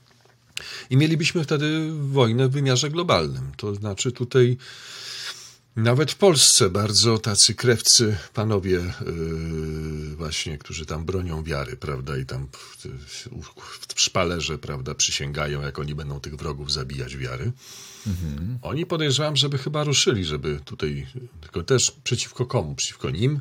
[0.90, 3.52] I mielibyśmy wtedy wojnę w wymiarze globalnym.
[3.58, 4.58] To znaczy tutaj
[5.76, 12.26] nawet w Polsce bardzo tacy krewcy panowie yy, właśnie, którzy tam bronią wiary, prawda, i
[12.26, 17.52] tam w, w, w szpalerze, prawda, przysięgają, jak oni będą tych wrogów zabijać wiary.
[18.08, 18.60] Mhm.
[18.62, 21.08] Oni podejrzewam, żeby chyba ruszyli, żeby tutaj,
[21.42, 22.76] tylko też przeciwko komu?
[22.76, 23.40] Przeciwko nim?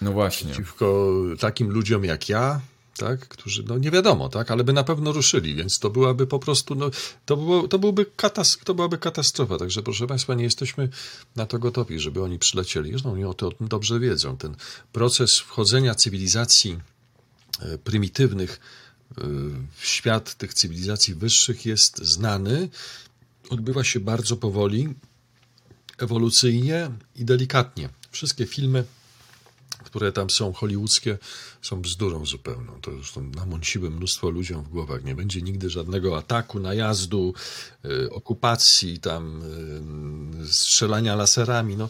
[0.00, 0.50] No właśnie.
[0.50, 2.60] Przeciwko takim ludziom jak ja,
[2.96, 6.38] tak, którzy, no nie wiadomo, tak, ale by na pewno ruszyli, więc to byłaby po
[6.38, 6.90] prostu, no,
[7.26, 10.88] to, było, to, byłby katas, to byłaby katastrofa, także proszę Państwa, nie jesteśmy
[11.36, 14.56] na to gotowi, żeby oni przylecieli, zresztą oni o tym dobrze wiedzą, ten
[14.92, 16.78] proces wchodzenia cywilizacji
[17.60, 18.60] e, prymitywnych
[19.18, 19.22] e,
[19.74, 22.68] w świat tych cywilizacji wyższych jest znany,
[23.50, 24.94] odbywa się bardzo powoli,
[25.98, 27.88] ewolucyjnie i delikatnie.
[28.10, 28.84] Wszystkie filmy
[29.84, 31.18] które tam są hollywoodzkie,
[31.62, 32.80] są bzdurą zupełną.
[32.80, 35.04] To już namąciły mnóstwo ludziom w głowach.
[35.04, 37.34] Nie będzie nigdy żadnego ataku, najazdu,
[37.84, 39.42] y, okupacji, tam
[40.42, 41.76] y, strzelania laserami.
[41.76, 41.88] No,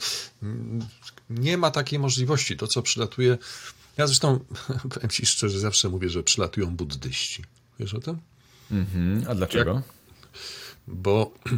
[1.30, 2.56] nie ma takiej możliwości.
[2.56, 3.38] To, co przylatuje...
[3.96, 4.40] Ja zresztą,
[4.94, 7.44] powiem ci szczerze, zawsze mówię, że przylatują buddyści.
[7.80, 8.18] Wiesz o tym?
[8.70, 9.30] Mm -hmm.
[9.30, 9.74] A dlaczego?
[9.74, 9.82] Jak?
[10.86, 11.32] Bo...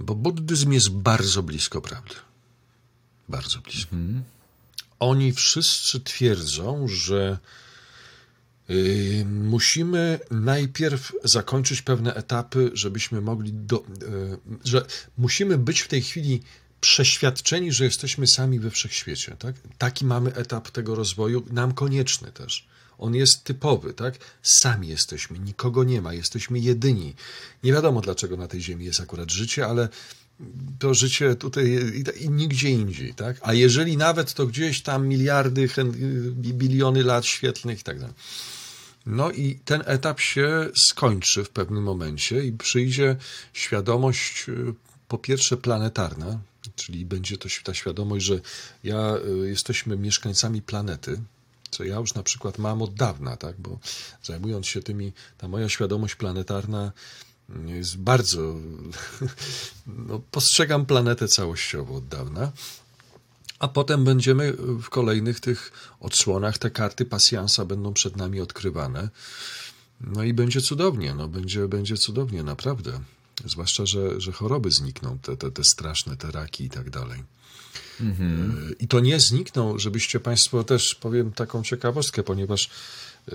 [0.00, 2.14] Bo buddyzm jest bardzo blisko prawdy
[3.30, 3.96] bardzo blisko.
[3.96, 4.22] Mhm.
[4.98, 7.38] Oni wszyscy twierdzą, że
[8.70, 14.86] y, musimy najpierw zakończyć pewne etapy, żebyśmy mogli do, y, że
[15.18, 16.42] musimy być w tej chwili
[16.80, 19.36] przeświadczeni, że jesteśmy sami we wszechświecie.
[19.38, 19.56] Tak?
[19.78, 22.66] Taki mamy etap tego rozwoju, nam konieczny też.
[22.98, 24.14] On jest typowy, tak?
[24.42, 27.14] Sami jesteśmy, nikogo nie ma, jesteśmy jedyni.
[27.64, 29.88] Nie wiadomo, dlaczego na tej ziemi jest akurat życie, ale
[30.78, 31.78] to życie tutaj
[32.20, 33.36] i, nigdzie indziej, tak?
[33.42, 35.68] A jeżeli nawet, to gdzieś tam miliardy,
[36.34, 38.14] biliony lat świetlnych i tak dalej.
[39.06, 43.16] No i ten etap się skończy w pewnym momencie i przyjdzie
[43.52, 44.74] świadomość, y,
[45.08, 46.40] po pierwsze planetarna,
[46.76, 48.40] czyli będzie to ta świadomość, że
[48.84, 51.20] ja y, jesteśmy mieszkańcami planety,
[51.70, 53.56] co ja już na przykład mam od dawna, tak?
[53.58, 53.78] bo
[54.22, 56.92] zajmując się tymi, ta moja świadomość planetarna
[57.66, 58.40] jest bardzo.
[59.86, 62.52] No, postrzegam planetę całościowo od dawna.
[63.58, 69.08] A potem będziemy w kolejnych tych odsłonach, te karty pasjansa będą przed nami odkrywane.
[70.00, 73.00] No i będzie cudownie, no będzie, będzie cudownie, naprawdę.
[73.44, 77.22] Zwłaszcza, że, że choroby znikną, te, te, te straszne, te raki i tak dalej.
[78.00, 78.74] Mhm.
[78.78, 82.70] I to nie znikną, żebyście Państwo też, powiem taką ciekawostkę, ponieważ
[83.28, 83.32] y,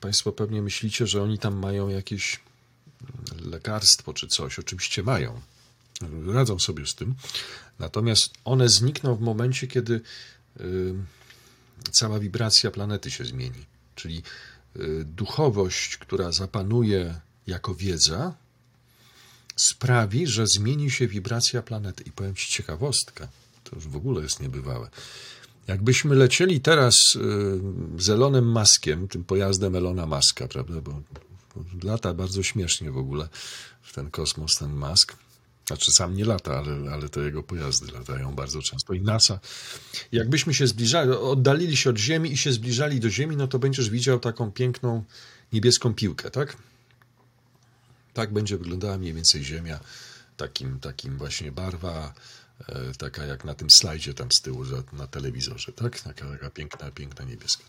[0.00, 2.40] Państwo pewnie myślicie, że oni tam mają jakieś
[3.40, 4.58] lekarstwo czy coś.
[4.58, 5.40] Oczywiście mają.
[6.26, 7.14] Radzą sobie z tym.
[7.78, 10.00] Natomiast one znikną w momencie, kiedy
[10.60, 10.94] y,
[11.92, 13.66] cała wibracja planety się zmieni.
[13.94, 14.22] Czyli
[14.76, 18.34] y, duchowość, która zapanuje jako wiedza,
[19.56, 22.04] sprawi, że zmieni się wibracja planety.
[22.06, 23.28] I powiem Ci ciekawostkę,
[23.64, 24.90] to już w ogóle jest niebywałe.
[25.66, 27.20] Jakbyśmy lecieli teraz y,
[27.98, 31.02] z Elonem Maskiem, tym pojazdem Elona Maska, prawda, bo
[31.82, 33.28] lata bardzo śmiesznie w ogóle
[33.82, 35.16] w ten kosmos, ten Musk.
[35.68, 38.92] Znaczy sam nie lata, ale, ale te jego pojazdy latają bardzo często.
[38.92, 39.40] I NASA,
[40.12, 43.90] jakbyśmy się zbliżali, oddalili się od Ziemi i się zbliżali do Ziemi, no to będziesz
[43.90, 45.04] widział taką piękną
[45.52, 46.56] niebieską piłkę, tak?
[48.14, 49.80] Tak będzie wyglądała mniej więcej Ziemia,
[50.36, 52.14] takim, takim właśnie barwa,
[52.68, 56.00] e, taka jak na tym slajdzie tam z tyłu na telewizorze, tak?
[56.00, 57.64] Taka, taka piękna, piękna niebieska.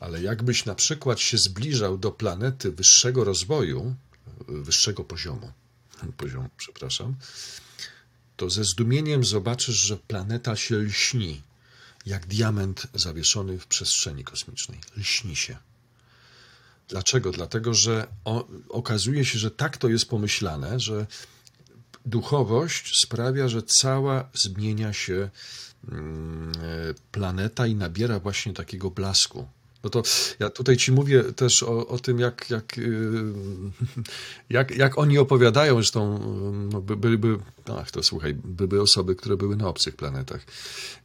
[0.00, 3.94] Ale jakbyś na przykład się zbliżał do planety wyższego rozwoju,
[4.48, 5.52] wyższego poziomu,
[6.16, 7.16] poziomu, przepraszam,
[8.36, 11.42] to ze zdumieniem zobaczysz, że planeta się lśni,
[12.06, 14.80] jak diament zawieszony w przestrzeni kosmicznej.
[14.96, 15.56] Lśni się.
[16.88, 17.32] Dlaczego?
[17.32, 21.06] Dlatego, że o, okazuje się, że tak to jest pomyślane, że
[22.06, 25.30] duchowość sprawia, że cała zmienia się
[25.88, 26.52] mm,
[27.12, 29.48] planeta i nabiera właśnie takiego blasku.
[29.86, 30.02] No to
[30.38, 33.12] ja tutaj ci mówię też o, o tym, jak, jak, y,
[34.50, 36.18] jak, jak oni opowiadają, zresztą
[36.72, 37.38] no, byłyby,
[37.80, 40.44] ach to słuchaj, były osoby, które były na obcych planetach.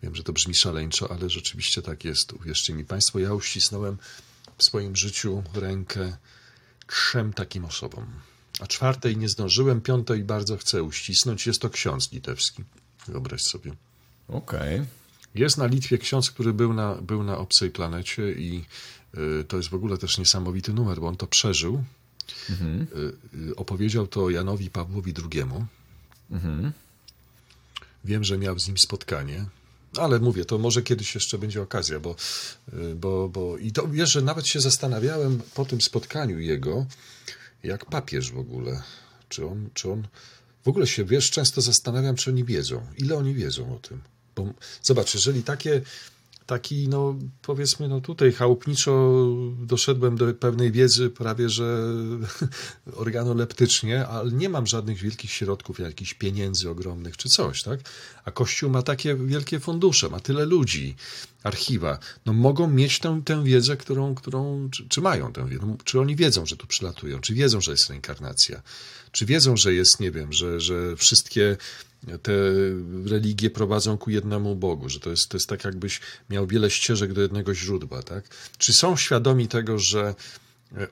[0.04, 2.34] Wiem, że to brzmi szaleńczo, ale rzeczywiście tak jest.
[2.34, 3.98] Uwierzcie mi Państwo, ja uścisnąłem
[4.58, 6.17] w swoim życiu rękę
[6.88, 8.06] trzem takim osobom.
[8.60, 11.48] A czwartej nie zdążyłem, piątej bardzo chcę uścisnąć.
[11.48, 12.63] Jest to ksiądz litewski.
[13.08, 13.72] Wyobraź sobie.
[14.28, 14.76] Okej.
[14.76, 15.01] Okay.
[15.36, 18.65] Jest na Litwie ksiądz, który był na, był na obcej planecie i
[19.17, 21.84] y, to jest w ogóle też niesamowity numer, bo on to przeżył.
[22.50, 22.88] Mhm.
[23.50, 25.44] Y, opowiedział to Janowi Pawłowi II.
[26.32, 26.72] Mhm.
[28.06, 29.46] Wiem, że miał z nim spotkanie,
[29.98, 32.15] ale mówię, to może kiedyś jeszcze będzie okazja, bo,
[32.74, 36.86] y, bo, bo i to wiesz, że nawet się zastanawiałem po tym spotkaniu jego,
[37.63, 38.84] jak papież w ogóle,
[39.30, 40.08] czy on, czy on
[40.63, 44.02] w ogóle się, wiesz, często zastanawiam, czy oni wiedzą, ile oni wiedzą o tym.
[44.36, 45.82] Bo zobacz, jeżeli takie,
[46.46, 49.26] taki, no powiedzmy, no tutaj chałupniczo
[49.60, 51.84] doszedłem do pewnej wiedzy prawie, że
[52.96, 57.80] organoleptycznie, ale nie mam żadnych wielkich środków, jakichś pieniędzy ogromnych czy coś, tak?
[58.26, 60.96] A Kościół ma takie wielkie fundusze, ma tyle ludzi,
[61.43, 65.99] archiwa, no mogą mieć tę, tę wiedzę, którą, którą czy, czy mają tę wiedzę, czy
[65.99, 68.62] oni wiedzą, że tu przylatują, czy wiedzą, że jest reinkarnacja,
[69.12, 71.58] czy wiedzą, że jest, nie wiem, że, że wszystkie
[72.21, 72.32] te
[73.06, 75.99] religie prowadzą ku jednemu Bogu, że to jest, to jest tak, jakbyś
[76.30, 78.04] miał wiele ścieżek do jednego źródła.
[78.04, 78.23] Tak?
[78.58, 80.15] Czy są świadomi tego, że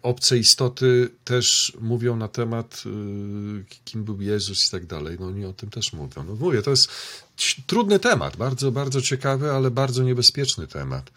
[0.02, 5.18] obce istoty też mówią na temat, y, kim był Jezus i tak dalej.
[5.20, 6.24] No oni o tym też mówią.
[6.28, 6.90] No mówię, to jest
[7.68, 11.12] trudny temat, bardzo, bardzo ciekawy, ale bardzo niebezpieczny temat.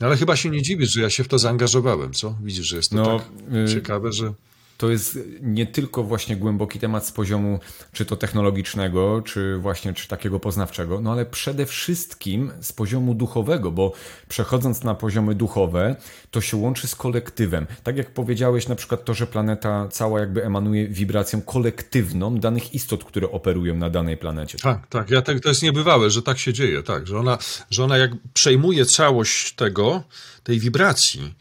[0.00, 2.36] Ale chyba się nie dziwisz, że ja się w to zaangażowałem, co?
[2.42, 3.28] Widzisz, że jest to no, tak
[3.68, 4.34] y ciekawe, że
[4.76, 7.58] to jest nie tylko właśnie głęboki temat z poziomu
[7.92, 13.70] czy to technologicznego, czy właśnie czy takiego poznawczego, no ale przede wszystkim z poziomu duchowego,
[13.70, 13.92] bo
[14.28, 15.96] przechodząc na poziomy duchowe,
[16.30, 17.66] to się łączy z kolektywem.
[17.82, 23.04] Tak jak powiedziałeś, na przykład to, że planeta cała jakby emanuje wibracją kolektywną danych istot,
[23.04, 24.58] które operują na danej planecie.
[24.58, 25.10] Tak, tak.
[25.10, 27.38] Ja tak to jest niebywałe, że tak się dzieje, tak, że ona,
[27.70, 30.02] że ona jak przejmuje całość tego,
[30.42, 31.34] tej wibracji,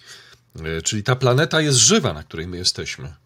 [0.60, 3.23] e, czyli ta planeta jest żywa, na której my jesteśmy.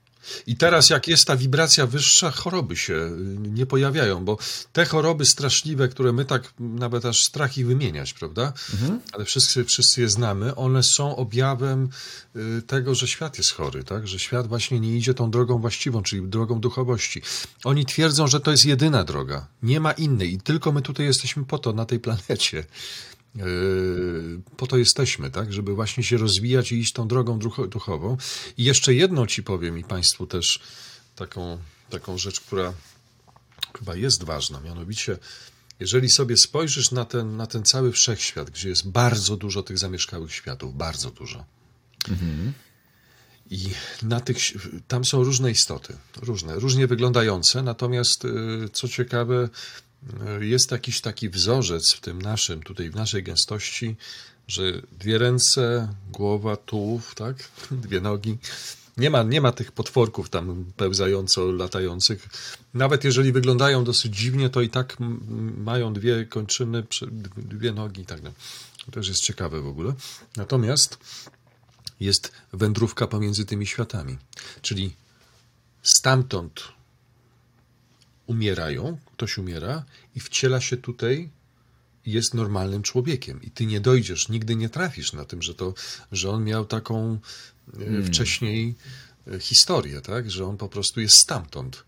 [0.48, 4.38] I teraz, jak jest ta wibracja wyższa, choroby się y, nie pojawiają, bo
[4.74, 8.54] te choroby straszliwe, które my tak nawet aż strach ich wymieniać, prawda?
[8.74, 9.00] Mhm.
[9.14, 11.90] Ale wszyscy, wszyscy je znamy, one są objawem
[12.36, 14.08] y, tego, że świat jest chory, tak?
[14.08, 17.22] Że świat właśnie nie idzie tą drogą właściwą, czyli drogą duchowości.
[17.64, 21.46] Oni twierdzą, że to jest jedyna droga, nie ma innej i tylko my tutaj jesteśmy
[21.46, 22.64] po to, na tej planecie.
[23.38, 28.18] Yy, po to jesteśmy, tak, żeby właśnie się rozwijać i iść tą drogą duchową.
[28.58, 30.60] I jeszcze jedno ci powiem i Państwu też
[31.16, 31.58] taką,
[31.90, 32.74] taką rzecz, która
[33.80, 35.18] chyba jest ważna, mianowicie
[35.80, 40.34] jeżeli sobie spojrzysz na ten, na ten cały wszechświat, gdzie jest bardzo dużo tych zamieszkałych
[40.34, 41.46] światów, bardzo dużo.
[42.10, 42.54] Mhm.
[43.50, 43.70] I
[44.02, 44.38] na tych,
[44.88, 49.50] tam są różne istoty, różne, różnie wyglądające, natomiast yy, co ciekawe,
[50.40, 53.96] jest jakiś taki wzorzec w tym naszym, tutaj w naszej gęstości,
[54.48, 54.62] że
[55.00, 57.36] dwie ręce, głowa, tułów, tak?
[57.72, 58.38] Dwie nogi.
[58.98, 62.30] Nie ma, nie ma tych potworków tam pełzająco latających.
[62.74, 64.98] Nawet jeżeli wyglądają dosyć dziwnie, to i tak
[65.58, 66.84] mają dwie kończyny,
[67.38, 68.38] dwie nogi i tak dalej.
[68.86, 69.94] To też jest ciekawe w ogóle.
[70.36, 70.98] Natomiast
[72.00, 74.18] jest wędrówka pomiędzy tymi światami.
[74.62, 74.96] Czyli
[75.84, 76.64] stamtąd
[78.28, 79.84] umierają, ktoś umiera
[80.16, 81.30] i wciela się tutaj
[82.06, 83.42] jest normalnym człowiekiem.
[83.42, 85.74] I ty nie dojdziesz, nigdy nie trafisz na tym, że, to,
[86.12, 87.20] że on miał taką
[87.74, 88.04] e, hmm.
[88.04, 88.76] wcześniej
[89.28, 90.32] e, historię, tak?
[90.32, 91.84] że on po prostu jest stamtąd.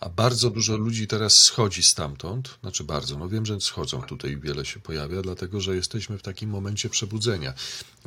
[0.00, 4.66] A bardzo dużo ludzi teraz schodzi stamtąd, znaczy bardzo, no wiem, że schodzą tutaj, wiele
[4.66, 7.54] się pojawia, dlatego że jesteśmy w takim momencie przebudzenia.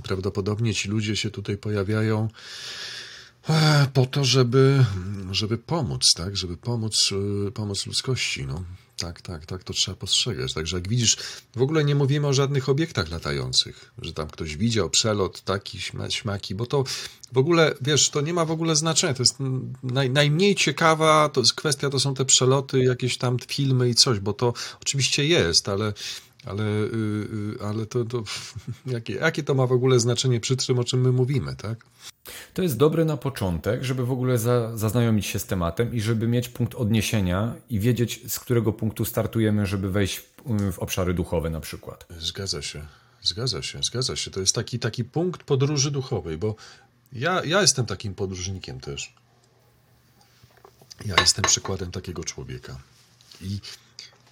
[0.04, 2.30] Prawdopodobnie ci ludzie się tutaj pojawiają
[3.94, 4.86] po to, żeby,
[5.32, 6.38] żeby pomóc, tak?
[6.38, 7.10] Żeby pomóc,
[7.48, 8.46] e, pomóc ludzkości.
[8.46, 8.64] No.
[8.98, 10.54] Tak, tak, tak, to trzeba postrzegać.
[10.54, 11.18] Także jak widzisz,
[11.56, 15.80] w ogóle nie mówimy o żadnych obiektach latających, że tam ktoś widział przelot, taki,
[16.10, 16.84] śmaki, bo to
[17.32, 19.14] w ogóle, wiesz, to nie ma w ogóle znaczenia.
[19.14, 19.36] To jest
[19.84, 24.20] naj, najmniej ciekawa to jest kwestia, to są te przeloty, jakieś tam filmy i coś,
[24.20, 25.94] bo to oczywiście jest, ale
[26.46, 28.24] ale, yy, ale to, to
[28.86, 31.86] jakie, jakie to ma w ogóle znaczenie przy tym, o czym my mówimy, tak?
[32.54, 36.28] To jest dobre na początek, żeby w ogóle za, zaznajomić się z tematem i żeby
[36.28, 41.50] mieć punkt odniesienia i wiedzieć, z którego punktu startujemy, żeby wejść w, w obszary duchowe
[41.50, 42.06] na przykład.
[42.20, 42.86] Zgadza się,
[43.22, 44.32] zgadza się, zgadza się.
[44.32, 46.56] To jest taki, taki punkt podróży duchowej, bo
[47.14, 49.14] ja, ja jestem takim podróżnikiem też.
[51.06, 52.78] Ja jestem przykładem takiego człowieka.
[53.42, 53.60] I,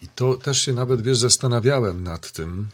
[0.01, 2.67] I to też się nawet, wiesz, zastanawiałem nad tym,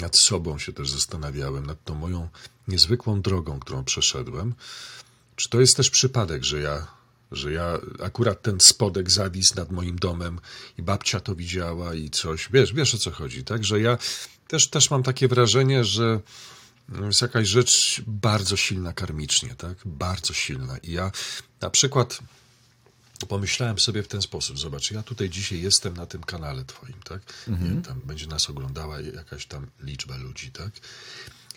[0.00, 2.28] nad sobą się też zastanawiałem, nad tą moją
[2.68, 4.54] niezwykłą drogą, którą przeszedłem.
[5.36, 6.86] Czy to jest też przypadek, że ja,
[7.32, 10.40] że ja akurat ten spodek zawisł nad moim domem
[10.78, 12.48] i babcia to widziała i coś.
[12.52, 13.64] Wiesz, wiesz o co chodzi, tak?
[13.64, 13.98] Że ja
[14.48, 16.20] też, też mam takie wrażenie, że
[17.02, 19.78] jest jakaś rzecz bardzo silna karmicznie, tak?
[19.84, 20.78] Bardzo silna.
[20.78, 21.12] I ja
[21.60, 22.18] na przykład
[23.26, 27.22] pomyślałem sobie w ten sposób, zobacz, ja tutaj dzisiaj jestem na tym kanale twoim, tak?
[27.48, 27.82] Mhm.
[27.82, 30.70] Tam będzie nas oglądała jakaś tam liczba ludzi, tak?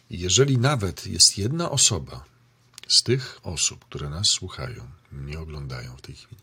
[0.09, 2.26] I jeżeli nawet jest jedna osoba
[2.88, 6.41] z tych osób, które nas słuchają, nie oglądają w tej chwili,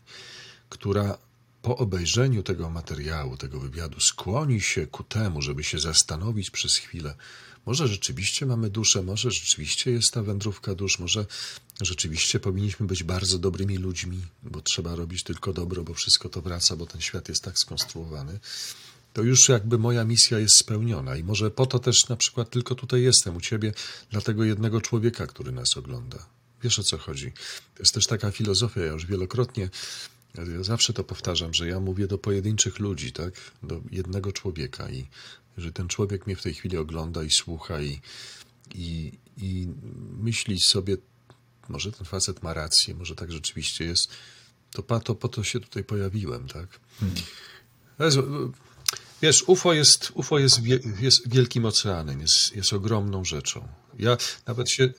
[0.69, 1.17] która
[1.61, 7.15] po obejrzeniu tego materiału, tego wywiadu skłoni się ku temu, żeby się zastanowić przez chwilę,
[7.65, 11.25] może rzeczywiście mamy duszę, może rzeczywiście jest ta wędrówka dusz, może
[11.81, 16.75] rzeczywiście powinniśmy być bardzo dobrymi ludźmi, bo trzeba robić tylko dobro, bo wszystko to wraca,
[16.75, 18.39] bo ten świat jest tak skonstruowany.
[19.13, 22.75] To już jakby moja misja jest spełniona i może po to też na przykład tylko
[22.75, 23.73] tutaj jestem u ciebie,
[24.11, 26.25] dla tego jednego człowieka, który nas ogląda.
[26.63, 27.31] Wiesz o co chodzi.
[27.75, 29.69] To jest też taka filozofia, ja już wielokrotnie
[30.37, 33.33] ja zawsze to powtarzam, że ja mówię do pojedynczych ludzi, tak?
[33.63, 35.05] Do jednego człowieka i
[35.57, 38.01] że ten człowiek mnie w tej chwili ogląda i słucha i,
[38.75, 39.67] i, i
[40.19, 40.97] myśli sobie,
[41.69, 44.11] może ten facet ma rację, może tak rzeczywiście jest,
[44.71, 46.79] to po to, po to się tutaj pojawiłem, tak?
[46.99, 47.17] Hmm.
[49.21, 50.59] Wiesz, UFO jest, UFO jest,
[50.99, 53.67] jest wielkim oceanem, jest, jest ogromną rzeczą.
[53.99, 54.17] Ja
[54.47, 54.93] nawet się,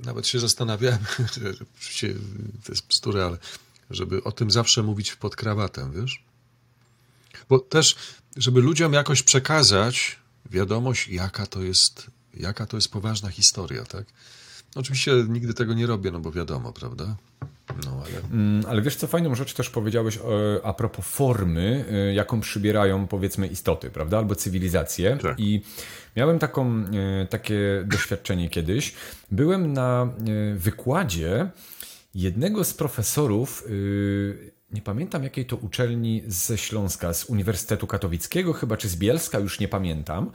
[0.00, 1.04] nawet się zastanawiałem,
[1.78, 2.14] oczywiście
[2.64, 3.38] to jest bzdury, ale
[3.90, 6.22] żeby o tym zawsze mówić pod krawatem, wiesz?
[7.48, 7.96] Bo też,
[8.36, 10.18] żeby ludziom jakoś przekazać
[10.50, 14.06] wiadomość, jaka to jest, jaka to jest poważna historia, tak?
[14.76, 17.16] Oczywiście nigdy tego nie robię, no bo wiadomo, prawda?
[17.84, 18.20] No, ale...
[18.32, 20.20] Mm, ale wiesz, co fajną rzecz też powiedziałeś e,
[20.66, 24.18] a propos formy, e, jaką przybierają powiedzmy istoty, prawda?
[24.18, 25.18] Albo cywilizacje.
[25.22, 25.40] Tak.
[25.40, 25.62] I
[26.16, 26.84] miałem taką,
[27.22, 28.94] e, takie doświadczenie kiedyś.
[29.30, 30.08] Byłem na
[30.56, 31.50] wykładzie
[32.14, 33.64] jednego z profesorów
[34.72, 39.60] nie pamiętam jakiej to uczelni ze Śląska, z Uniwersytetu Katowickiego chyba, czy z Bielska, już
[39.60, 40.30] nie pamiętam.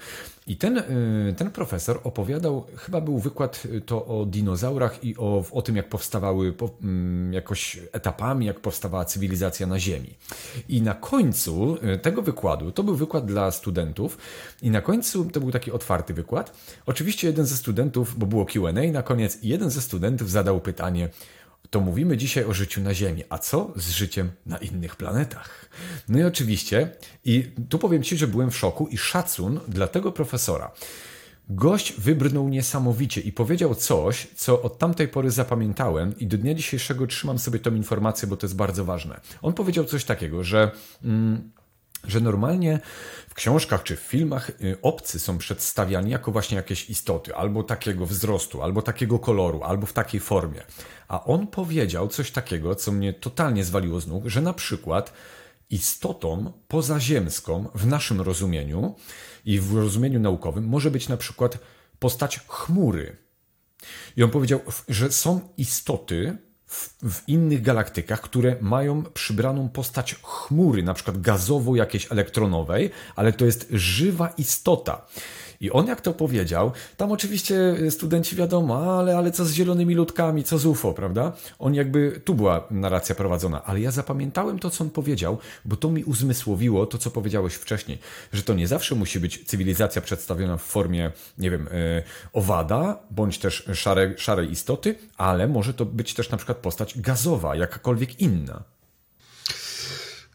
[0.48, 5.46] I ten, y, ten profesor opowiadał, chyba był wykład y, to o dinozaurach i o,
[5.52, 10.14] o tym, jak powstawały po, mm, jakoś etapami, jak powstawała cywilizacja na Ziemi.
[10.70, 14.18] I na końcu y, tego wykładu, to był wykład dla studentów,
[14.62, 16.54] i na końcu to był taki otwarty wykład.
[16.86, 21.10] Oczywiście jeden ze studentów, bo było QA na koniec, jeden ze studentów zadał pytanie,
[21.72, 23.24] to mówimy dzisiaj o życiu na Ziemi.
[23.30, 25.70] A co z życiem na innych planetach?
[26.10, 26.90] No i oczywiście,
[27.26, 30.72] i tu powiem Ci, że byłem w szoku i szacun dla tego profesora.
[31.50, 37.08] Gość wybrnął niesamowicie i powiedział coś, co od tamtej pory zapamiętałem i do dnia dzisiejszego
[37.08, 39.20] trzymam sobie tą informację, bo to jest bardzo ważne.
[39.42, 40.72] On powiedział coś takiego, że.
[41.04, 41.52] Mm,
[42.08, 42.80] że normalnie
[43.28, 48.06] w książkach czy w filmach y, obcy są przedstawiani jako właśnie jakieś istoty, albo takiego
[48.06, 50.62] wzrostu, albo takiego koloru, albo w takiej formie.
[51.08, 55.14] A on powiedział coś takiego, co mnie totalnie zwaliło z nóg, że na przykład
[55.70, 58.95] istotą pozaziemską w naszym rozumieniu
[59.45, 61.58] i w rozumieniu naukowym może być na przykład
[61.99, 63.18] postać chmury.
[64.18, 66.38] I on powiedział, że są istoty,
[66.72, 73.34] w, w, innych galaktykach, które mają przybraną postać chmury, na przykład gazowo jakiejś elektronowej, ale
[73.34, 75.06] to jest żywa istota.
[75.62, 80.43] I on jak to powiedział, tam oczywiście studenci wiadomo, ale, ale co z zielonymi ludkami,
[80.43, 81.34] co z UFO, prawda?
[81.59, 85.89] On jakby, tu była narracja prowadzona, ale ja zapamiętałem to, co on powiedział, bo to
[85.91, 87.99] mi uzmysłowiło to, co powiedziałeś wcześniej,
[88.34, 92.03] że to nie zawsze musi być cywilizacja przedstawiona w formie, nie wiem, yy,
[92.34, 97.55] owada, bądź też szare, szarej istoty, ale może to być też na przykład postać gazowa,
[97.55, 98.64] jakakolwiek inna.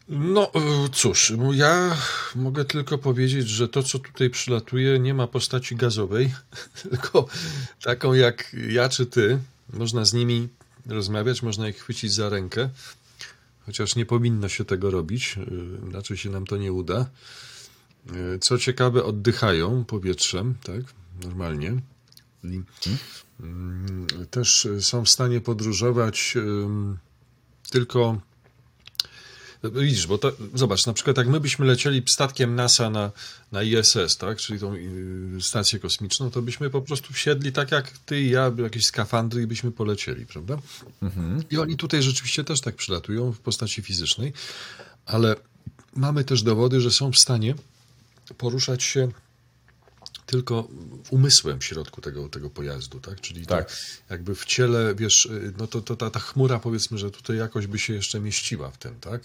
[0.09, 1.97] No e, cóż, ja
[2.35, 6.33] mogę tylko powiedzieć, że to, co tutaj przylatuje, nie ma postaci gazowej,
[6.81, 7.27] tylko
[7.83, 9.39] taką jak ja czy ty.
[9.73, 10.47] Można z nimi
[10.85, 12.69] rozmawiać, można ich chwycić za rękę,
[13.65, 17.09] chociaż nie powinno się tego robić, e, inaczej się nam to nie uda.
[18.09, 20.81] E, co ciekawe, oddychają powietrzem, tak,
[21.23, 21.81] normalnie.
[23.39, 26.37] Mm, też są w stanie podróżować
[27.69, 28.21] tylko
[29.71, 33.11] Widzisz, bo to, zobacz, na przykład jak my byśmy lecieli statkiem NASA na,
[33.51, 37.91] na ISS, tak, czyli tą y, stację kosmiczną, to byśmy po prostu wsiedli tak jak
[38.05, 40.57] ty i ja, jakieś skafandry i byśmy polecieli, prawda?
[41.01, 41.43] Mhm.
[41.49, 44.33] I oni tutaj rzeczywiście też tak przylatują w postaci fizycznej,
[45.05, 45.35] ale
[45.95, 47.55] mamy też dowody, że są w stanie
[48.37, 49.11] poruszać się
[50.27, 50.67] tylko
[51.09, 53.21] umysłem w środku tego, tego pojazdu, tak?
[53.21, 53.71] Czyli tak.
[53.71, 53.75] To
[54.09, 57.79] jakby w ciele, wiesz, no to, to ta, ta chmura powiedzmy, że tutaj jakoś by
[57.79, 59.21] się jeszcze mieściła w tym, tak?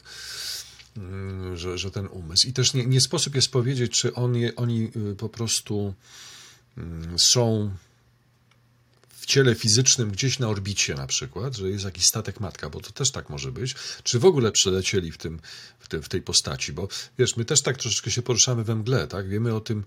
[0.96, 2.48] Mm, że, że ten umysł.
[2.48, 5.94] I też nie, nie sposób jest powiedzieć, czy on je, oni y, po prostu
[6.78, 7.70] mm, są
[9.08, 12.92] w ciele fizycznym gdzieś na orbicie na przykład, że jest jakiś statek matka, bo to
[12.92, 15.40] też tak może być, czy w ogóle przelecieli w, tym,
[15.78, 16.88] w, tym, w tej postaci, bo
[17.18, 19.28] wiesz, my też tak troszeczkę się poruszamy we mgle, tak?
[19.28, 19.84] Wiemy o tym,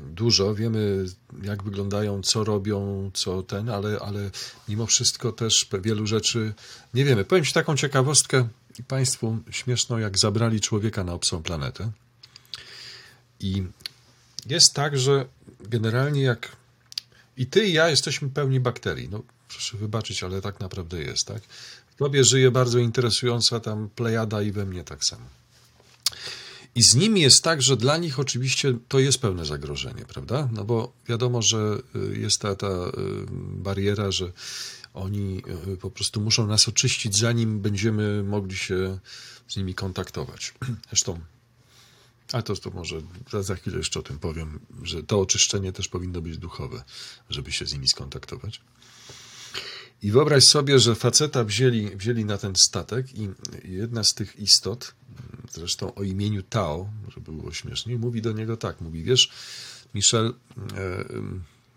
[0.00, 1.04] dużo, wiemy
[1.42, 4.30] jak wyglądają, co robią, co ten, ale, ale
[4.68, 6.54] mimo wszystko też wielu rzeczy
[6.94, 7.24] nie wiemy.
[7.24, 8.48] Powiem Ci taką ciekawostkę
[8.88, 11.90] Państwu śmieszną, jak zabrali człowieka na obcą planetę.
[13.40, 13.62] I
[14.46, 15.26] jest tak, że
[15.60, 16.56] generalnie jak
[17.36, 19.08] i ty i ja jesteśmy pełni bakterii.
[19.08, 21.42] No, proszę wybaczyć, ale tak naprawdę jest, tak?
[21.90, 25.39] W tobie żyje bardzo interesująca tam plejada i we mnie tak samo.
[26.74, 30.48] I z nimi jest tak, że dla nich oczywiście to jest pewne zagrożenie, prawda?
[30.52, 32.90] No bo wiadomo, że y, jest ta, ta y,
[33.52, 34.32] bariera, że
[34.94, 35.42] oni
[35.72, 38.98] y, po prostu muszą nas oczyścić, zanim będziemy mogli się
[39.48, 40.54] z nimi kontaktować.
[40.88, 41.20] Zresztą,
[42.32, 43.00] a to, to może
[43.30, 46.84] za, za chwilę jeszcze o tym powiem, że to oczyszczenie też powinno być duchowe,
[47.30, 48.60] żeby się z nimi skontaktować.
[50.02, 53.28] I wyobraź sobie, że faceta wzięli, wzięli na ten statek i
[53.64, 54.94] jedna z tych istot,
[55.50, 59.30] zresztą o imieniu Tao, żeby było śmieszniej, mówi do niego tak, mówi, wiesz,
[59.94, 60.34] Michel,
[60.76, 61.04] e,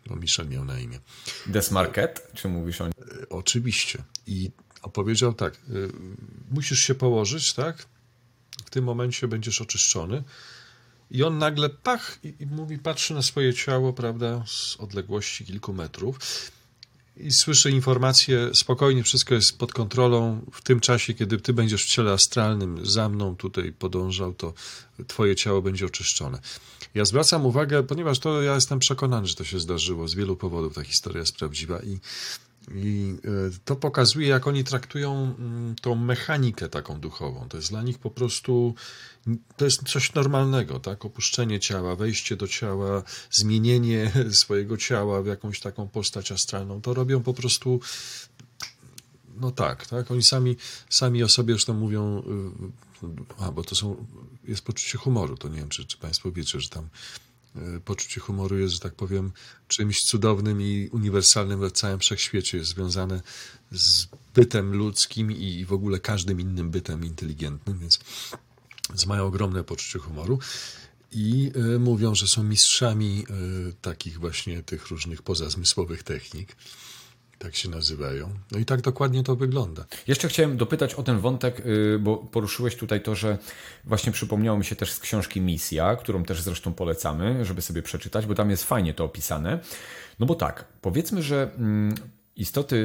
[0.09, 0.99] no Michel miał na imię.
[1.45, 2.93] Desmarket, czy mówisz o nim?
[3.21, 4.03] E, oczywiście.
[4.27, 4.51] I
[4.81, 5.59] opowiedział tak, e,
[6.51, 7.85] musisz się położyć, tak?
[8.65, 10.23] W tym momencie będziesz oczyszczony.
[11.11, 15.73] I on nagle pach i, i mówi, patrzy na swoje ciało, prawda, z odległości kilku
[15.73, 16.19] metrów
[17.17, 20.41] i słyszę informację, spokojnie, wszystko jest pod kontrolą.
[20.51, 24.53] W tym czasie, kiedy ty będziesz w ciele astralnym za mną tutaj podążał, to
[25.07, 26.39] twoje ciało będzie oczyszczone.
[26.95, 30.73] Ja zwracam uwagę, ponieważ to ja jestem przekonany, że to się zdarzyło z wielu powodów,
[30.73, 31.99] ta historia jest prawdziwa i
[32.71, 33.29] i e,
[33.65, 37.49] to pokazuje, jak oni traktują mm, tą mechanikę taką duchową.
[37.49, 38.75] To jest dla nich po prostu
[39.57, 41.05] to jest coś normalnego, tak?
[41.05, 46.81] Opuszczenie ciała, wejście do ciała, zmienienie swojego ciała w jakąś taką postać astralną.
[46.81, 47.79] To robią po prostu
[49.35, 50.11] no tak, tak.
[50.11, 50.57] Oni sami,
[50.89, 52.23] sami o sobie zresztą mówią,
[53.03, 54.05] y, a bo to są,
[54.43, 57.32] jest poczucie humoru, to nie wiem, czy, czy Państwo wiecie, że tam y,
[57.85, 59.31] poczucie humoru jest, że tak powiem,
[59.67, 62.57] czymś cudownym i uniwersalnym w całym wszechświecie.
[62.57, 63.21] Jest związane
[63.71, 67.99] z bytem ludzkim i w ogóle każdym innym bytem inteligentnym, więc,
[69.07, 70.39] mają ogromne poczucie humoru
[71.11, 73.25] i y, mówią, że są mistrzami
[73.69, 76.55] y, takich właśnie tych różnych pozazmysłowych technik.
[77.43, 78.29] Tak się nazywają.
[78.51, 79.85] No i tak dokładnie to wygląda.
[80.07, 83.37] Jeszcze chciałem dopytać o ten wątek, y, bo poruszyłeś tutaj to, że
[83.83, 88.25] właśnie przypomniało mi się też z książki Misja, którą też zresztą polecamy, żeby sobie przeczytać,
[88.25, 89.59] bo tam jest fajnie to opisane.
[90.19, 91.95] No bo tak, powiedzmy, że mm,
[92.35, 92.75] istoty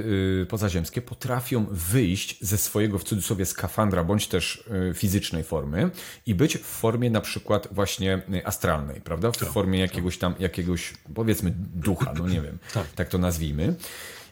[0.42, 5.90] y, pozaziemskie potrafią wyjść ze swojego w cudzysłowie skafandra bądź też y, fizycznej formy
[6.26, 9.32] i być w formie na przykład właśnie astralnej, prawda?
[9.32, 9.90] W tak, formie tak.
[9.90, 12.86] jakiegoś tam, jakiegoś powiedzmy ducha, no nie wiem, tak.
[12.92, 13.74] tak to nazwijmy.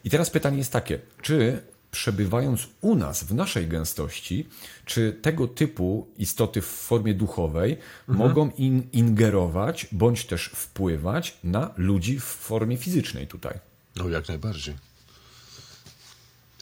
[0.06, 4.48] I teraz pytanie jest takie, czy przebywając u nas, w naszej gęstości,
[4.84, 7.72] czy tego typu istoty w formie duchowej
[8.08, 8.28] mhm.
[8.28, 13.58] mogą in, ingerować bądź też wpływać na ludzi w formie fizycznej tutaj?
[13.96, 14.76] No jak najbardziej.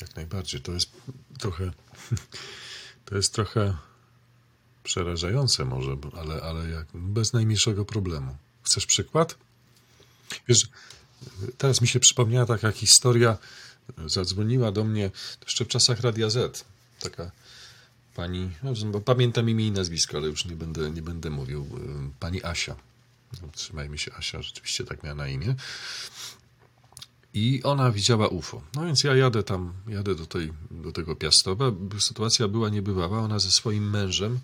[0.01, 0.61] Jak najbardziej.
[0.61, 0.91] To jest
[1.39, 1.71] trochę.
[3.05, 3.77] To jest trochę
[4.85, 8.37] przerażające może, ale, ale jak, bez najmniejszego problemu.
[8.63, 9.37] Chcesz przykład?
[10.49, 10.69] Wiesz,
[11.59, 13.39] teraz mi się przypomniała taka historia.
[14.07, 15.11] Zadzwoniła do mnie
[15.43, 16.65] jeszcze w czasach Radia Z.
[17.01, 17.31] Taka
[18.15, 21.67] pani, no, pamiętam imię i nazwisko, ale już nie będę, nie będę mówił.
[22.21, 22.77] Pani Asia.
[23.53, 25.55] Trzymajmy się, Asia rzeczywiście tak miała na imię.
[27.35, 28.63] I ona widziała UFO.
[28.75, 31.73] No więc ja jadę tam, jadę do, tej, do tego Piastowa.
[31.99, 33.19] Sytuacja była niebywała.
[33.19, 34.41] Ona ze swoim mężem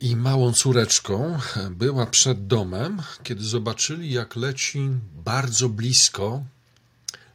[0.00, 1.38] i małą córeczką
[1.70, 4.88] była przed domem, kiedy zobaczyli, jak leci
[5.24, 6.44] bardzo blisko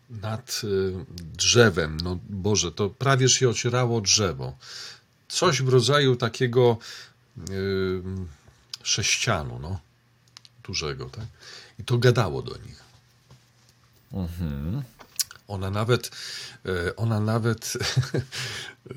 [0.09, 0.67] nad e,
[1.38, 1.97] drzewem.
[2.03, 4.57] No Boże, to prawie się ocierało drzewo.
[5.28, 6.78] Coś w rodzaju takiego
[7.49, 8.03] yy,
[8.84, 9.80] sześcianu, no,
[10.63, 11.25] dużego, tak?
[11.80, 12.84] I to gadało do nich.
[14.13, 14.84] Mhm.
[15.47, 16.11] Ona nawet,
[16.65, 17.73] e, ona nawet
[18.89, 18.93] e,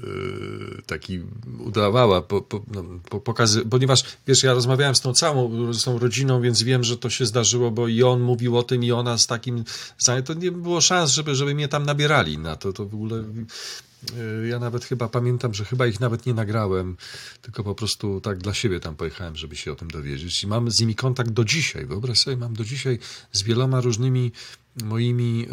[0.86, 1.20] taki
[1.58, 5.98] udawała, po, po, no, po, pokazy, ponieważ wiesz, ja rozmawiałem z tą całą z tą
[5.98, 9.18] rodziną, więc wiem, że to się zdarzyło, bo i on mówił o tym, i ona
[9.18, 9.64] z takim,
[10.24, 13.24] to nie było szans, żeby, żeby mnie tam nabierali na to, to w ogóle
[14.48, 16.96] ja nawet chyba pamiętam, że chyba ich nawet nie nagrałem,
[17.42, 20.42] tylko po prostu tak dla siebie tam pojechałem, żeby się o tym dowiedzieć.
[20.42, 21.86] I mam z nimi kontakt do dzisiaj.
[21.86, 22.98] Wyobraź sobie, mam do dzisiaj
[23.32, 24.32] z wieloma różnymi
[24.84, 25.46] moimi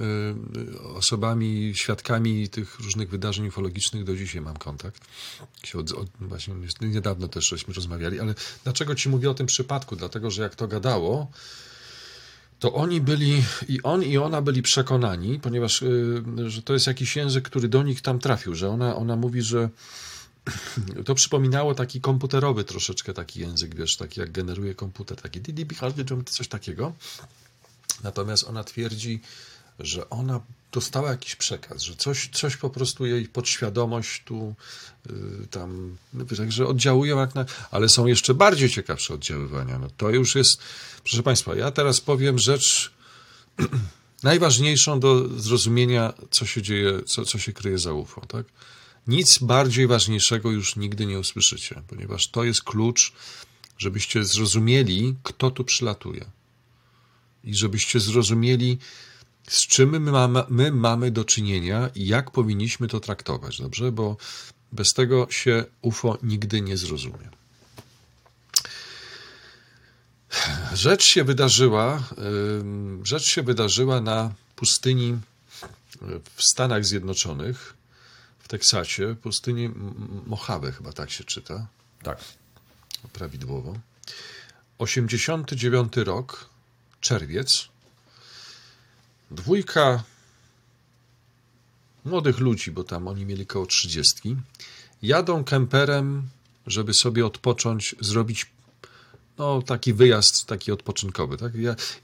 [0.73, 5.01] e, osobami, świadkami tych różnych wydarzeń ufologicznych do dzisiaj mam kontakt.
[6.19, 9.95] Właśnie niedawno też żeśmy rozmawiali, ale dlaczego ci mówię o tym przypadku?
[9.95, 11.31] Dlatego, że jak to gadało,
[12.59, 15.87] to oni byli, i on i ona byli przekonani, ponieważ e,
[16.49, 19.69] że to jest jakiś język, który do nich tam trafił, że ona, ona mówi, że
[21.05, 25.41] to przypominało taki komputerowy troszeczkę taki język, wiesz, taki jak generuje komputer, taki
[26.29, 26.93] coś takiego.
[28.03, 29.21] Natomiast ona twierdzi,
[29.79, 30.39] że ona
[30.71, 34.55] dostała jakiś przekaz, że coś, coś po prostu jej podświadomość tu
[35.09, 39.79] yy, tam, no, że oddziałują jak na, ale są jeszcze bardziej ciekawsze oddziaływania.
[39.79, 40.61] No to już jest,
[41.03, 42.91] proszę Państwa, ja teraz powiem rzecz
[44.23, 48.45] najważniejszą do zrozumienia, co się dzieje, co, co się kryje za UFO, tak?
[49.07, 53.13] Nic bardziej ważniejszego już nigdy nie usłyszycie, ponieważ to jest klucz,
[53.77, 56.25] żebyście zrozumieli, kto tu przylatuje
[57.43, 58.77] i żebyście zrozumieli,
[59.47, 63.91] z czym my mamy, my mamy do czynienia i jak powinniśmy to traktować, dobrze?
[63.91, 64.17] Bo
[64.71, 67.29] bez tego się UFO nigdy nie zrozumie.
[70.73, 72.03] Rzecz się wydarzyła,
[73.03, 75.17] rzecz się wydarzyła na pustyni
[76.35, 77.73] w Stanach Zjednoczonych,
[78.39, 79.69] w Teksasie, pustyni
[80.25, 81.67] Mojave chyba tak się czyta.
[82.03, 82.19] Tak.
[83.13, 83.79] Prawidłowo.
[84.77, 86.49] 89 rok,
[87.01, 87.67] czerwiec,
[89.31, 90.03] dwójka
[92.05, 94.35] młodych ludzi, bo tam oni mieli koło trzydziestki,
[95.01, 96.29] jadą kemperem,
[96.67, 98.45] żeby sobie odpocząć, zrobić
[99.37, 101.37] no, taki wyjazd taki odpoczynkowy.
[101.37, 101.53] Tak?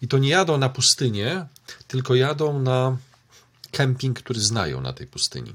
[0.01, 1.45] I to nie jadą na pustynię,
[1.88, 2.97] tylko jadą na
[3.71, 5.53] kemping, który znają na tej pustyni.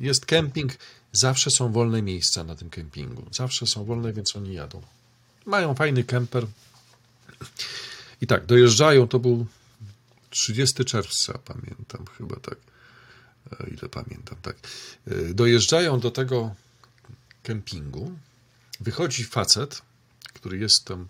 [0.00, 0.72] Jest kemping,
[1.12, 3.26] zawsze są wolne miejsca na tym kempingu.
[3.32, 4.82] Zawsze są wolne, więc oni jadą.
[5.46, 6.46] Mają fajny kemper.
[8.20, 9.46] I tak, dojeżdżają, to był
[10.30, 12.58] 30 czerwca, pamiętam chyba tak,
[13.52, 14.56] e, ile pamiętam, tak.
[15.06, 16.54] E, dojeżdżają do tego
[17.42, 18.12] kempingu,
[18.80, 19.82] wychodzi facet,
[20.34, 21.08] który jest tam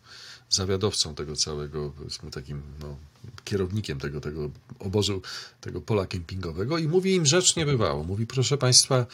[0.51, 2.97] zawiadowcą tego całego, powiedzmy takim, no,
[3.45, 5.23] kierownikiem tego, tego obozu,
[5.61, 8.05] tego pola kempingowego i mówi im rzecz nie bywało.
[8.05, 9.07] Mówi, proszę Państwa,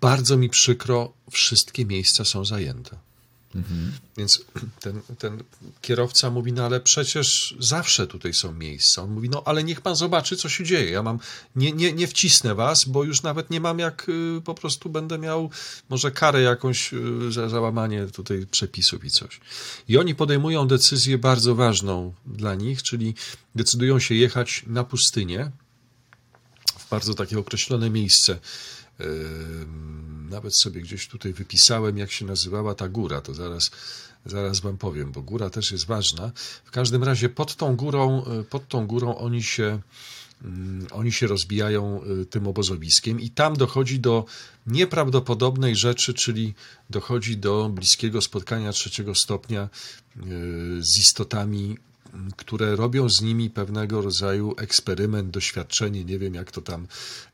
[0.00, 3.09] bardzo mi przykro, wszystkie miejsca są zajęte.
[3.54, 3.92] Mhm.
[4.16, 4.44] Więc
[4.80, 5.42] ten, ten
[5.80, 9.02] kierowca mówi, no ale przecież zawsze tutaj są miejsca.
[9.02, 10.90] On mówi, no ale niech pan zobaczy, co się dzieje.
[10.90, 11.18] Ja mam,
[11.56, 15.18] nie, nie, nie wcisnę was, bo już nawet nie mam jak, y, po prostu będę
[15.18, 15.50] miał
[15.88, 19.40] może karę jakąś y, za załamanie tutaj przepisów i coś.
[19.88, 23.14] I oni podejmują decyzję bardzo ważną dla nich, czyli
[23.54, 25.50] decydują się jechać na pustynię,
[26.78, 28.38] w bardzo takie określone miejsce
[30.30, 33.70] nawet sobie gdzieś tutaj wypisałem, jak się nazywała ta góra, to zaraz,
[34.26, 36.32] zaraz wam powiem, bo góra też jest ważna.
[36.64, 39.80] W każdym razie pod tą górą, e, pod tą górą oni się,
[40.44, 44.24] mm, oni się rozbijają e, tym obozowiskiem i tam dochodzi do
[44.66, 46.54] nieprawdopodobnej rzeczy, czyli
[46.90, 49.68] dochodzi do bliskiego spotkania trzeciego stopnia e,
[50.80, 51.78] z istotami
[52.36, 56.86] które robią z nimi pewnego rodzaju eksperyment, doświadczenie, nie wiem jak to tam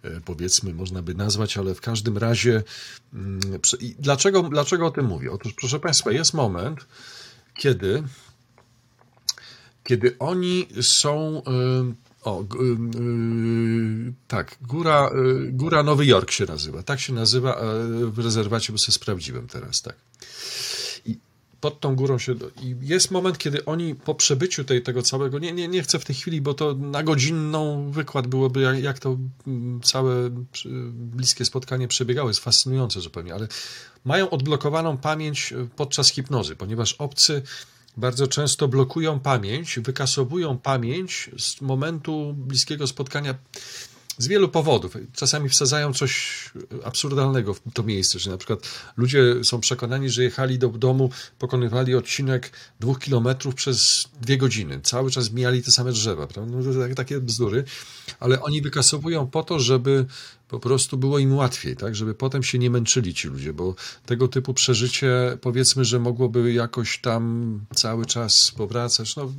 [0.02, 2.62] e, powiedzmy można by nazwać, ale w każdym razie
[3.14, 3.40] mm,
[3.98, 5.32] dlaczego, dlaczego o tym mówię?
[5.32, 6.86] Otóż proszę Państwa, jest moment,
[7.54, 8.02] kiedy
[9.84, 12.46] kiedy oni są e, o, y,
[14.28, 15.10] tak, góra,
[15.50, 16.82] góra Nowy Jork się nazywa.
[16.82, 17.60] Tak się nazywa
[18.06, 19.96] w rezerwacie, bo sobie sprawdziłem teraz, tak
[21.60, 22.34] pod tą górą się.
[22.62, 25.38] I jest moment, kiedy oni po przebyciu tej, tego całego.
[25.38, 28.98] Nie, nie, nie chcę w tej chwili, bo to na godzinną wykład byłoby, jak, jak
[28.98, 30.30] to mm, całe
[30.92, 32.28] bliskie spotkanie przebiegało.
[32.28, 33.48] Jest fascynujące zupełnie, ale
[34.04, 37.42] mają odblokowaną pamięć e, podczas hipnozy, ponieważ obcy
[37.96, 43.34] bardzo często blokują pamięć, wykasowują pamięć z momentu bliskiego spotkania
[44.18, 44.94] z wielu powodów.
[45.12, 46.44] Czasami wsadzają coś
[46.84, 48.60] absurdalnego w to miejsce, że na przykład
[48.96, 54.80] ludzie są przekonani, że jechali do domu, pokonywali odcinek dwóch kilometrów przez dwie godziny.
[54.82, 56.26] Cały czas mijali te same drzewa.
[56.26, 56.56] Prawda?
[56.56, 57.64] No, takie bzdury,
[58.20, 60.06] ale oni wykasowują po to, żeby
[60.48, 61.96] po prostu było im łatwiej, tak?
[61.96, 63.74] żeby potem się nie męczyli ci ludzie, bo
[64.06, 69.16] tego typu przeżycie powiedzmy, że mogłoby jakoś tam cały czas powracać.
[69.16, 69.32] No,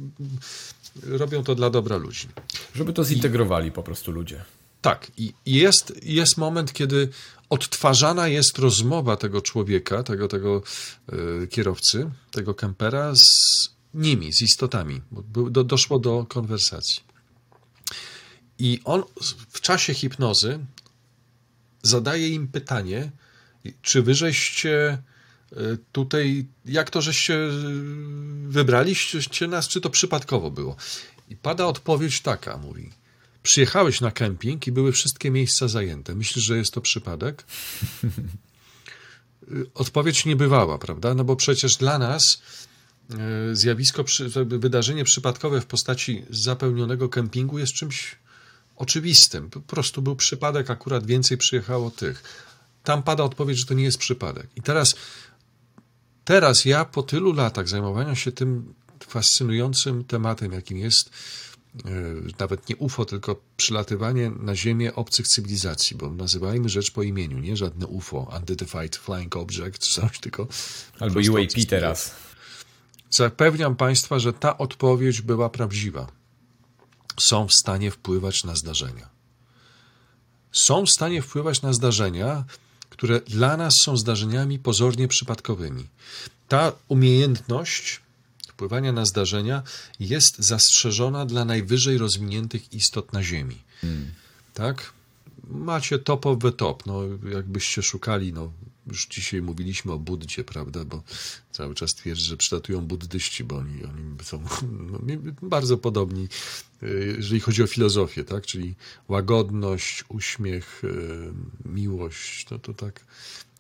[1.03, 2.27] robią to dla dobra ludzi.
[2.75, 4.45] Żeby to zintegrowali po prostu ludzie.
[4.81, 7.09] Tak, i jest, jest moment, kiedy
[7.49, 10.63] odtwarzana jest rozmowa tego człowieka, tego, tego
[11.43, 15.01] e, kierowcy, tego kempera z nimi, z istotami.
[15.11, 17.03] Bo do, doszło do konwersacji.
[18.59, 19.03] I on
[19.49, 20.59] w czasie hipnozy
[21.83, 23.11] zadaje im pytanie,
[23.81, 24.89] czy wyżeście
[25.51, 25.57] e,
[25.91, 27.37] tutaj, jak to żeście
[28.47, 30.75] wybraliście nas, czy to przypadkowo było?
[31.29, 32.89] I pada odpowiedź taka, mówi–
[33.43, 36.15] Przyjechałeś na kemping i były wszystkie miejsca zajęte.
[36.15, 37.45] Myślisz, że jest to przypadek?
[39.73, 41.13] Odpowiedź nie bywała, prawda?
[41.13, 42.41] No bo przecież dla nas
[43.11, 44.05] e, zjawisko,
[44.45, 48.15] wydarzenie przypadkowe w postaci zapełnionego kempingu jest czymś
[48.75, 49.49] oczywistym.
[49.49, 52.23] Po prostu był przypadek, akurat więcej przyjechało tych.
[52.83, 54.47] Tam pada odpowiedź, że to nie jest przypadek.
[54.55, 54.95] I teraz,
[56.25, 58.73] teraz ja po tylu latach zajmowania się tym
[59.07, 61.09] fascynującym tematem, jakim jest
[62.39, 67.57] nawet nie UFO, tylko przylatywanie na Ziemię obcych cywilizacji, bo nazywajmy rzecz po imieniu, nie
[67.57, 70.47] żadne UFO, Unidentified Flying Object, czy coś, tylko...
[70.99, 72.15] Albo UAP teraz.
[73.09, 76.07] Zapewniam Państwa, że ta odpowiedź była prawdziwa.
[77.19, 79.09] Są w stanie wpływać na zdarzenia.
[80.51, 82.45] Są w stanie wpływać na zdarzenia,
[82.89, 85.87] które dla nas są zdarzeniami pozornie przypadkowymi.
[86.47, 88.01] Ta umiejętność
[88.57, 89.63] wpływania na zdarzenia
[89.99, 93.57] jest zastrzeżona dla najwyżej rozwiniętych istot na Ziemi.
[93.81, 94.11] Hmm.
[94.53, 94.93] Tak?
[95.47, 96.85] Macie top of the top.
[96.85, 97.01] No,
[97.31, 98.51] jakbyście szukali, no,
[98.87, 101.03] już dzisiaj mówiliśmy o Buddzie, prawda, bo
[101.51, 104.43] cały czas twierdzi, że przylatują buddyści, bo oni, oni są
[104.91, 104.99] no,
[105.41, 106.27] bardzo podobni,
[106.83, 108.75] y, jeżeli chodzi o filozofię, tak, czyli
[109.07, 111.33] łagodność, uśmiech, y,
[111.65, 113.05] miłość, no to tak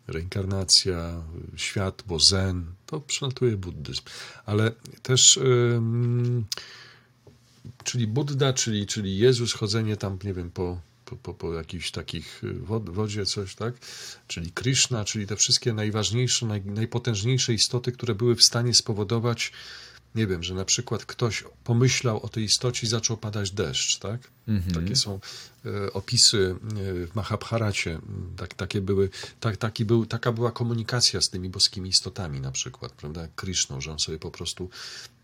[0.07, 1.23] reinkarnacja,
[1.55, 4.01] światło, zen, to przelatuje buddyzm.
[4.45, 4.71] Ale
[5.03, 5.39] też,
[7.83, 12.43] czyli Buddha, czyli, czyli Jezus, chodzenie tam, nie wiem, po, po, po, po jakichś takich
[12.43, 12.53] y,
[12.85, 13.73] wodzie, coś, tak?
[14.27, 19.51] Czyli Krishna, czyli te wszystkie najważniejsze, naj, najpotężniejsze istoty, które były w stanie spowodować
[20.17, 24.21] nie wiem, że na przykład ktoś pomyślał o tej istocie i zaczął padać deszcz, tak?
[24.47, 24.73] Mm-hmm.
[24.73, 25.19] Takie są
[25.65, 27.99] e, opisy e, w Mahabharacie,
[28.37, 29.09] tak, takie były,
[29.39, 33.91] tak, taki był, taka była komunikacja z tymi boskimi istotami na przykład, prawda, Krishną, że
[33.91, 34.69] on sobie po prostu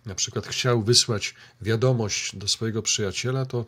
[0.06, 3.66] na przykład chciał wysłać wiadomość do swojego przyjaciela, to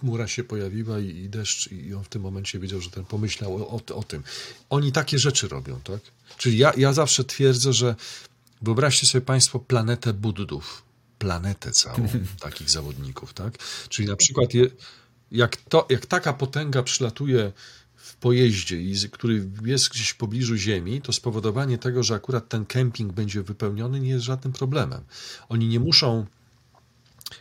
[0.00, 3.56] chmura się pojawiła i, i deszcz i on w tym momencie wiedział, że ten pomyślał
[3.56, 4.22] o, o, o tym.
[4.70, 6.00] Oni takie rzeczy robią, tak?
[6.36, 7.94] Czyli ja, ja zawsze twierdzę, że
[8.62, 10.82] Wyobraźcie sobie Państwo planetę Buddów.
[11.18, 12.08] planetę całą
[12.40, 13.58] takich zawodników, tak?
[13.88, 14.66] Czyli na przykład je,
[15.32, 17.52] jak, to, jak taka potęga przylatuje
[17.96, 22.66] w pojeździe, i, który jest gdzieś w pobliżu Ziemi, to spowodowanie tego, że akurat ten
[22.66, 25.00] kemping będzie wypełniony, nie jest żadnym problemem.
[25.48, 26.26] Oni nie muszą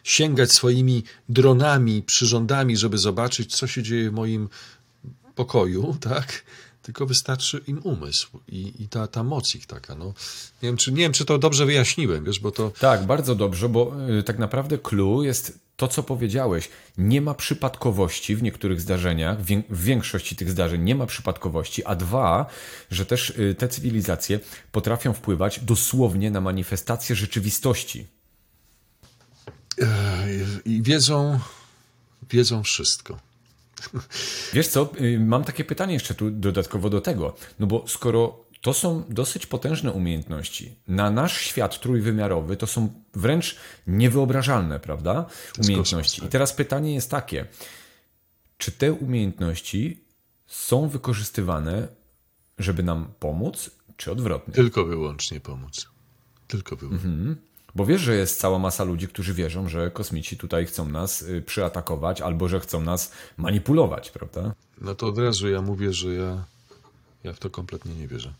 [0.04, 4.50] sięgać swoimi dronami, przyrządami, żeby zobaczyć, co się dzieje w moim
[5.36, 6.44] pokoju, tak?
[6.88, 9.96] Tylko wystarczy im umysł i, i ta, ta moc ich taka.
[9.96, 10.06] No.
[10.64, 12.72] Nie, wiem, czy, nie wiem, czy to dobrze wyjaśniłem, wiesz, bo to.
[12.80, 16.70] Tak, bardzo dobrze, bo y, tak naprawdę clue jest to, co powiedziałeś.
[16.98, 22.46] Nie ma przypadkowości w niektórych zdarzeniach, w, większości tych zdarzeń nie ma przypadkowości, a dwa,
[22.92, 24.40] że też y, te cywilizacje
[24.72, 28.08] potrafią wpływać dosłownie na manifestację rzeczywistości.
[30.66, 31.40] I wiedzą,
[32.30, 33.27] wiedzą wszystko.
[34.54, 37.36] Wiesz co, y, mam takie pytanie jeszcze tu dodatkowo do tego.
[37.60, 43.56] No bo skoro to są dosyć potężne umiejętności, na nasz świat trójwymiarowy to są wręcz
[43.88, 45.26] niewyobrażalne, prawda?
[45.64, 46.26] Umiejętności.
[46.26, 47.46] I teraz pytanie jest takie:
[48.58, 50.04] czy te umiejętności
[50.48, 51.88] są wykorzystywane,
[52.58, 54.54] żeby nam pomóc, czy odwrotnie?
[54.54, 55.88] Tylko wyłącznie pomóc.
[56.48, 57.10] Tylko wyłącznie.
[57.10, 57.36] Mhm.
[57.78, 61.42] Bo wiesz, że jest cała masa ludzi, którzy wierzą, że kosmici tutaj chcą nas y,
[61.42, 64.54] przyatakować albo że chcą nas manipulować, prawda?
[64.82, 66.46] No to od razu ja mówię, że ja,
[67.24, 68.34] ja w to kompletnie nie wierzę.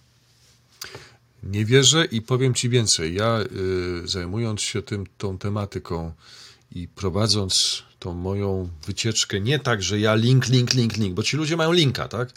[1.44, 3.16] Nie wierzę i powiem Ci więcej.
[3.16, 6.12] Ja y, zajmując się tym, tą tematyką
[6.72, 11.38] i prowadząc tą moją wycieczkę, nie tak, że ja link, link, link, link, bo ci
[11.38, 12.34] ludzie mają linka, tak?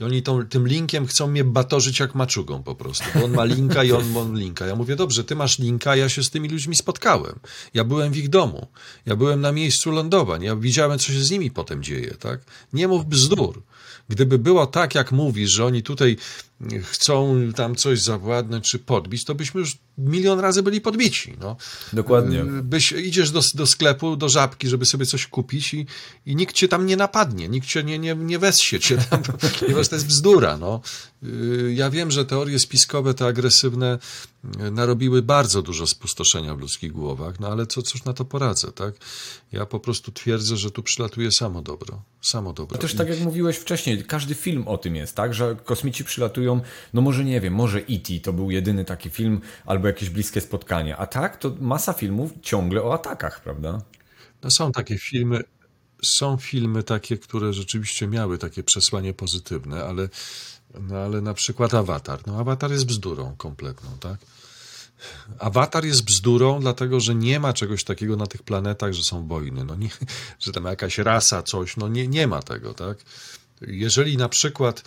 [0.00, 3.04] I oni tą, tym linkiem chcą mnie batorzyć jak maczugą po prostu.
[3.14, 4.66] Bo on ma linka i on ma linka.
[4.66, 7.38] Ja mówię, dobrze, ty masz linka, ja się z tymi ludźmi spotkałem.
[7.74, 8.66] Ja byłem w ich domu.
[9.06, 10.42] Ja byłem na miejscu lądowań.
[10.42, 12.40] Ja widziałem, co się z nimi potem dzieje, tak?
[12.72, 13.62] Nie mów bzdur.
[14.08, 16.16] Gdyby było tak, jak mówisz, że oni tutaj
[16.82, 21.36] chcą tam coś zawładnąć czy podbić, to byśmy już milion razy byli podbici.
[21.40, 21.56] No.
[21.92, 22.44] Dokładnie.
[22.44, 25.86] Byś, idziesz do, do sklepu, do żabki, żeby sobie coś kupić i,
[26.26, 29.22] i nikt cię tam nie napadnie, nikt cię nie, nie, nie wessie cię tam,
[29.60, 30.56] ponieważ to jest bzdura.
[30.56, 30.80] No.
[31.74, 33.98] Ja wiem, że teorie spiskowe, te agresywne,
[34.70, 38.94] narobiły bardzo dużo spustoszenia w ludzkich głowach, no ale co, cóż na to poradzę, tak?
[39.52, 42.02] Ja po prostu twierdzę, że tu przylatuje samo dobro.
[42.20, 42.74] Samo dobro.
[42.76, 45.34] No też tak jak mówiłeś wcześniej, każdy film o tym jest, tak?
[45.34, 46.60] Że kosmici przylatują,
[46.94, 48.20] no może nie wiem, może E.T.
[48.22, 50.96] to był jedyny taki film, albo jakieś bliskie spotkanie.
[50.96, 53.82] A tak, to masa filmów ciągle o atakach, prawda?
[54.42, 55.40] No są takie filmy,
[56.02, 60.08] są filmy takie, które rzeczywiście miały takie przesłanie pozytywne, ale,
[60.80, 62.20] no ale na przykład Avatar.
[62.26, 64.18] No Avatar jest bzdurą kompletną, tak?
[65.38, 69.64] Awatar jest bzdurą, dlatego że nie ma czegoś takiego na tych planetach, że są wojny,
[69.64, 69.88] no nie,
[70.40, 72.98] że tam jakaś rasa, coś, no nie, nie ma tego, tak?
[73.60, 74.82] Jeżeli na przykład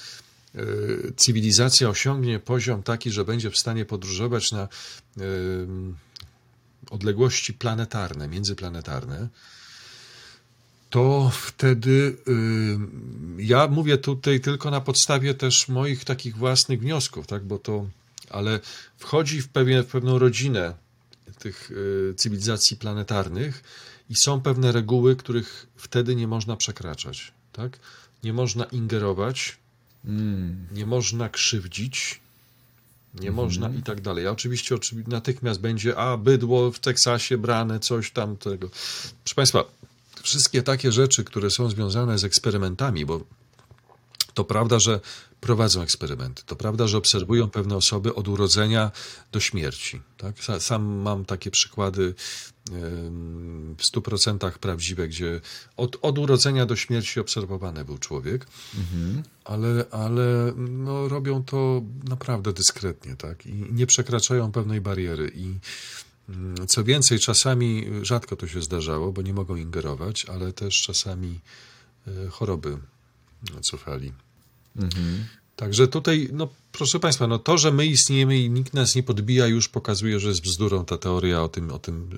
[0.55, 5.67] y, cywilizacja osiągnie poziom taki, że będzie w stanie podróżować na y,
[6.91, 9.27] odległości planetarne, międzyplanetarne,
[10.89, 12.77] to wtedy y,
[13.37, 17.43] ja mówię tutaj tylko na podstawie też moich takich własnych wniosków, tak?
[17.43, 17.85] bo to
[18.31, 18.59] ale
[18.97, 20.73] wchodzi w, pewien, w pewną rodzinę
[21.39, 23.63] tych y, cywilizacji planetarnych
[24.09, 27.31] i są pewne reguły, których wtedy nie można przekraczać.
[27.53, 27.79] Tak?
[28.23, 29.57] Nie można ingerować,
[30.05, 30.67] mm.
[30.71, 32.21] nie można krzywdzić,
[33.13, 33.35] nie mm.
[33.35, 34.27] można i tak dalej.
[34.27, 38.69] A oczywiście, oczywiście natychmiast będzie, a bydło w Teksasie brane, coś tam tego.
[39.23, 39.63] Proszę Państwa,
[40.23, 43.25] wszystkie takie rzeczy, które są związane z eksperymentami, bo
[44.33, 44.99] to prawda, że
[45.41, 46.43] prowadzą eksperymenty.
[46.45, 48.91] To prawda, że obserwują pewne osoby od urodzenia
[49.31, 50.01] do śmierci.
[50.17, 50.35] Tak?
[50.59, 52.15] Sam mam takie przykłady
[53.77, 55.41] w 100% prawdziwe, gdzie
[55.77, 59.23] od, od urodzenia do śmierci obserwowany był człowiek, mhm.
[59.43, 63.45] ale, ale no, robią to naprawdę dyskretnie tak?
[63.45, 65.31] i nie przekraczają pewnej bariery.
[65.35, 65.59] I
[66.29, 71.39] mm, co więcej, czasami rzadko to się zdarzało, bo nie mogą ingerować, ale też czasami
[72.07, 72.77] e, choroby
[73.61, 74.11] cofali.
[74.75, 75.25] Mhm.
[75.61, 79.47] Także tutaj, no proszę Państwa, no to, że my istniejemy i nikt nas nie podbija,
[79.47, 82.17] już pokazuje, że jest bzdurą ta teoria o tym, o tym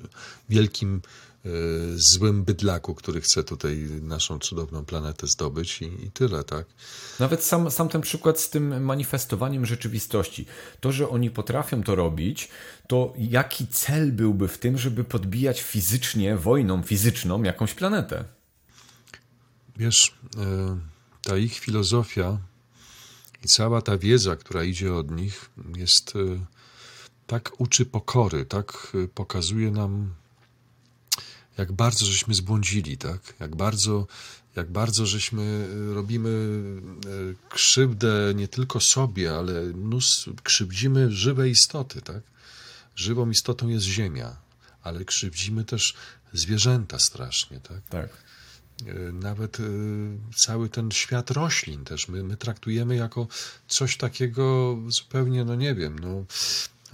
[0.49, 1.01] wielkim
[1.45, 1.49] e,
[1.95, 6.65] złym bydlaku, który chce tutaj naszą cudowną planetę zdobyć i, i, tyle, tak?
[7.19, 10.45] Nawet sam, sam ten przykład z tym manifestowaniem rzeczywistości.
[10.80, 12.49] To, że oni potrafią to robić,
[12.88, 18.26] to jaki cel byłby w tym, żeby podbijać fizycznie, wojną fizyczną jakąś planetę?
[19.78, 20.13] Wiesz...
[20.38, 20.93] E
[21.24, 22.38] ta ich filozofia
[23.43, 26.45] i cała ta wiedza, która idzie od nich, jest e,
[27.28, 30.13] tak uczy pokory, tak e, pokazuje nam,
[31.57, 33.34] jak bardzo żeśmy zbłądzili, tak?
[33.39, 34.07] Jak bardzo,
[34.55, 36.30] jak bardzo żeśmy e, robimy
[37.49, 42.21] krzywdę nie tylko sobie, ale mnóstwo, krzywdzimy żywe istoty, tak?
[42.95, 44.36] Żywą istotą jest Ziemia,
[44.84, 45.93] ale krzywdzimy też
[46.34, 47.82] zwierzęta strasznie, tak?
[47.89, 48.09] Tak.
[48.88, 49.63] E, nawet e,
[50.36, 53.28] cały ten świat roślin też my, my traktujemy jako
[53.67, 56.26] coś takiego zupełnie, no nie wiem, no,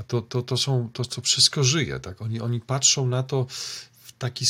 [0.08, 2.22] to, to, to są, to, to wszystko żyje, tak?
[2.22, 3.48] Oni, oni patrzą na to
[4.04, 4.46] w taki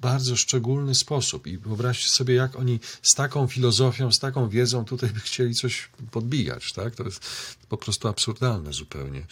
[0.00, 5.10] bardzo szczególny sposób i wyobraźcie sobie, jak oni z taką filozofią, z taką wiedzą tutaj
[5.10, 6.94] by chcieli coś podbijać, tak?
[6.94, 7.26] To jest
[7.68, 9.26] po prostu absurdalne zupełnie.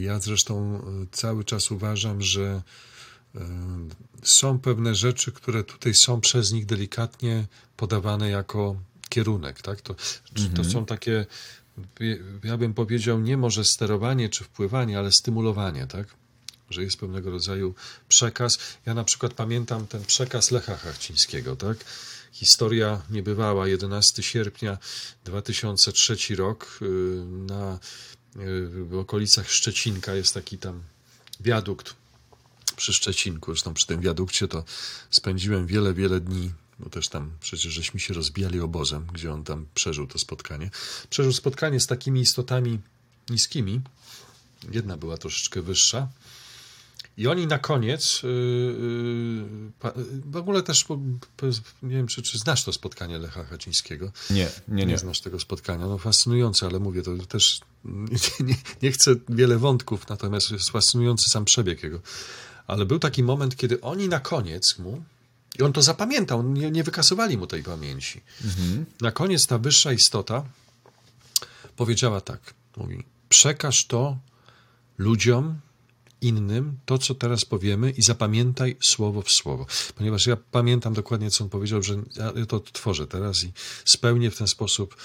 [0.00, 2.62] Ja zresztą e, cały czas uważam, że
[4.22, 8.76] są pewne rzeczy, które tutaj są przez nich delikatnie podawane jako
[9.08, 9.62] kierunek.
[9.62, 9.80] Tak?
[9.80, 9.94] To,
[10.36, 10.54] mhm.
[10.54, 11.26] to są takie,
[12.44, 15.86] ja bym powiedział, nie może sterowanie czy wpływanie, ale stymulowanie.
[15.86, 16.06] Tak?
[16.70, 17.74] Że jest pewnego rodzaju
[18.08, 18.58] przekaz.
[18.86, 21.56] Ja na przykład pamiętam ten przekaz Lecha Chachcińskiego.
[21.56, 21.84] Tak?
[22.32, 24.78] Historia niebywała, 11 sierpnia
[25.24, 26.86] 2003 rok y,
[27.26, 27.78] na,
[28.36, 30.82] y, w okolicach Szczecinka jest taki tam
[31.40, 31.94] wiadukt
[32.76, 34.64] przy Szczecinku, zresztą przy tym wiadukcie to
[35.10, 39.66] spędziłem wiele, wiele dni, bo też tam przecież żeśmy się rozbijali obozem, gdzie on tam
[39.74, 40.70] przeżył to spotkanie.
[41.10, 42.78] Przeżył spotkanie z takimi istotami
[43.30, 43.80] niskimi.
[44.70, 46.08] Jedna była troszeczkę wyższa.
[47.16, 48.30] I oni na koniec, yy,
[49.94, 50.84] yy, w ogóle też,
[51.82, 54.12] nie wiem, czy, czy znasz to spotkanie Lecha Hacińskiego?
[54.30, 54.86] Nie, nie, nie.
[54.86, 55.86] Nie znasz tego spotkania.
[55.86, 61.30] No fascynujące, ale mówię, to też nie, nie, nie chcę wiele wątków, natomiast jest fascynujący
[61.30, 62.00] sam przebieg jego
[62.66, 65.02] ale był taki moment, kiedy oni na koniec mu,
[65.58, 68.20] i on to zapamiętał, nie, nie wykasowali mu tej pamięci.
[68.44, 68.86] Mhm.
[69.00, 70.44] Na koniec ta wyższa istota
[71.76, 74.18] powiedziała tak: mówi, przekaż to
[74.98, 75.60] ludziom,
[76.20, 79.66] innym, to co teraz powiemy, i zapamiętaj słowo w słowo.
[79.94, 81.94] Ponieważ ja pamiętam dokładnie, co on powiedział, że
[82.36, 83.52] ja to tworzę teraz i
[83.84, 84.96] spełnię w ten sposób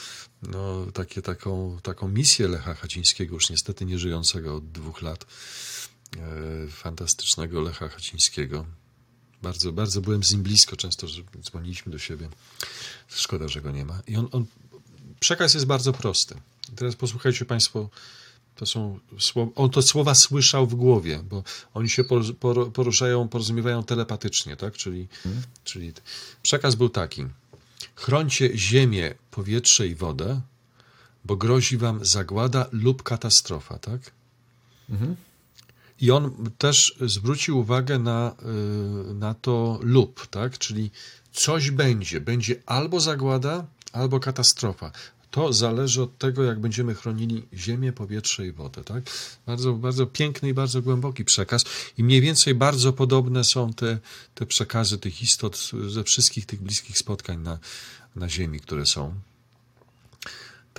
[0.43, 5.25] no, takie, taką, taką misję Lecha Hacińskiego, już niestety nieżyjącego od dwóch lat
[6.69, 8.65] fantastycznego Lecha Hacińskiego.
[9.41, 12.29] Bardzo, bardzo byłem z nim blisko, często że dzwoniliśmy do siebie.
[13.07, 14.01] Szkoda, że go nie ma.
[14.07, 14.45] I on, on
[15.19, 16.35] przekaz jest bardzo prosty.
[16.75, 17.89] Teraz posłuchajcie Państwo,
[18.55, 21.43] to są słowa, on to słowa słyszał w głowie, bo
[21.73, 22.03] oni się
[22.73, 24.73] poruszają, porozumiewają telepatycznie, tak?
[24.73, 25.43] Czyli, hmm.
[25.63, 25.93] czyli
[26.41, 27.25] przekaz był taki.
[27.95, 30.41] Chroncie ziemię, powietrze i wodę,
[31.25, 34.11] bo grozi wam zagłada lub katastrofa, tak?
[34.89, 35.15] Mhm.
[36.01, 38.35] I on też zwrócił uwagę na,
[39.11, 40.57] y, na to lub, tak?
[40.57, 40.91] czyli
[41.31, 42.21] coś będzie.
[42.21, 44.91] Będzie albo zagłada, albo katastrofa.
[45.31, 48.83] To zależy od tego, jak będziemy chronili ziemię, powietrze i wodę.
[48.83, 49.03] Tak?
[49.45, 51.61] Bardzo, bardzo piękny i bardzo głęboki przekaz.
[51.97, 53.99] I mniej więcej bardzo podobne są te,
[54.35, 57.59] te przekazy tych istot ze wszystkich tych bliskich spotkań na,
[58.15, 59.13] na Ziemi, które są.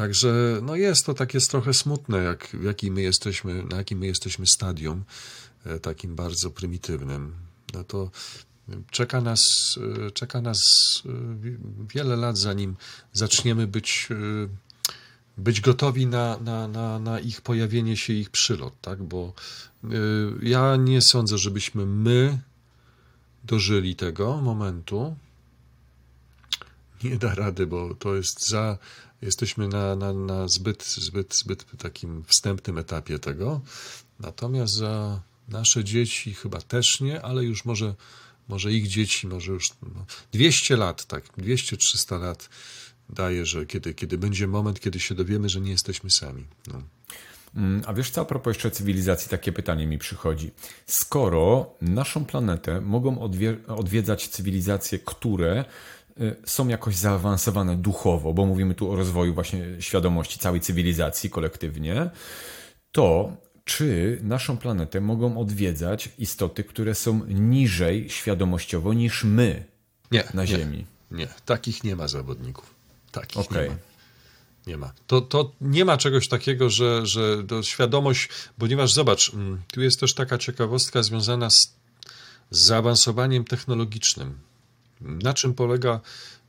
[0.01, 4.47] Także no jest to takie trochę smutne, jak, w my jesteśmy, na jakim my jesteśmy
[4.47, 5.05] stadium,
[5.67, 7.35] e, takim bardzo prymitywnym.
[7.75, 8.11] No to
[8.91, 10.63] czeka nas, e, czeka nas
[11.07, 11.11] e,
[11.95, 12.77] wiele lat, zanim
[13.13, 14.09] zaczniemy być,
[15.39, 19.03] być gotowi na, na, na, na ich pojawienie się, ich przylot, tak?
[19.03, 19.33] Bo
[20.43, 22.41] ja nie sądzę, żebyśmy my
[23.45, 25.17] dożyli tego momentu.
[27.05, 28.79] Nie da rady, bo to jest za
[29.23, 33.61] jesteśmy na, na, na zbyt, zbyt, zbyt takim wstępnym etapie tego.
[34.21, 37.95] Natomiast za nasze dzieci chyba też nie, ale już może,
[38.49, 42.49] może ich dzieci, może już no, 200 lat, tak, 200-300 lat
[43.09, 46.47] daje, że kiedy, kiedy będzie moment, kiedy się dowiemy, że nie jesteśmy sami.
[46.67, 46.83] No.
[47.57, 50.51] Mm, a wiesz co, a propos jeszcze cywilizacji, takie pytanie mi przychodzi.
[50.87, 53.21] Skoro naszą planetę mogą
[53.67, 55.65] odwiedzać cywilizacje, które
[56.45, 62.11] są jakoś zaawansowane duchowo, bo mówimy tu o rozwoju właśnie świadomości całej cywilizacji kolektywnie,
[62.93, 63.33] to
[63.65, 69.65] czy naszą planetę mogą odwiedzać istoty, które są niżej świadomościowo niż my
[70.11, 70.87] nie, na nie, Ziemi?
[71.11, 72.75] Nie, takich nie ma zawodników.
[73.13, 73.65] Takich okay.
[73.65, 73.77] nie ma.
[74.67, 74.93] Nie ma.
[75.07, 80.15] To, to nie ma czegoś takiego, że, że świadomość, ponieważ zobacz, mm, tu jest też
[80.15, 81.75] taka ciekawostka związana z
[82.51, 84.39] zaawansowaniem technologicznym
[85.01, 86.01] na czym polega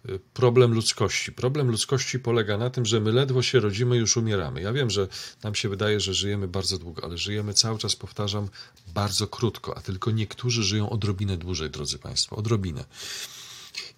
[0.10, 1.32] y, problem ludzkości?
[1.32, 4.62] Problem ludzkości polega na tym, że my ledwo się rodzimy, już umieramy.
[4.62, 5.08] Ja wiem, że
[5.44, 8.50] nam się wydaje, że żyjemy bardzo długo, ale żyjemy cały czas, powtarzam,
[8.94, 12.86] bardzo krótko, a tylko niektórzy żyją odrobinę dłużej, drodzy Państwo, odrobinę.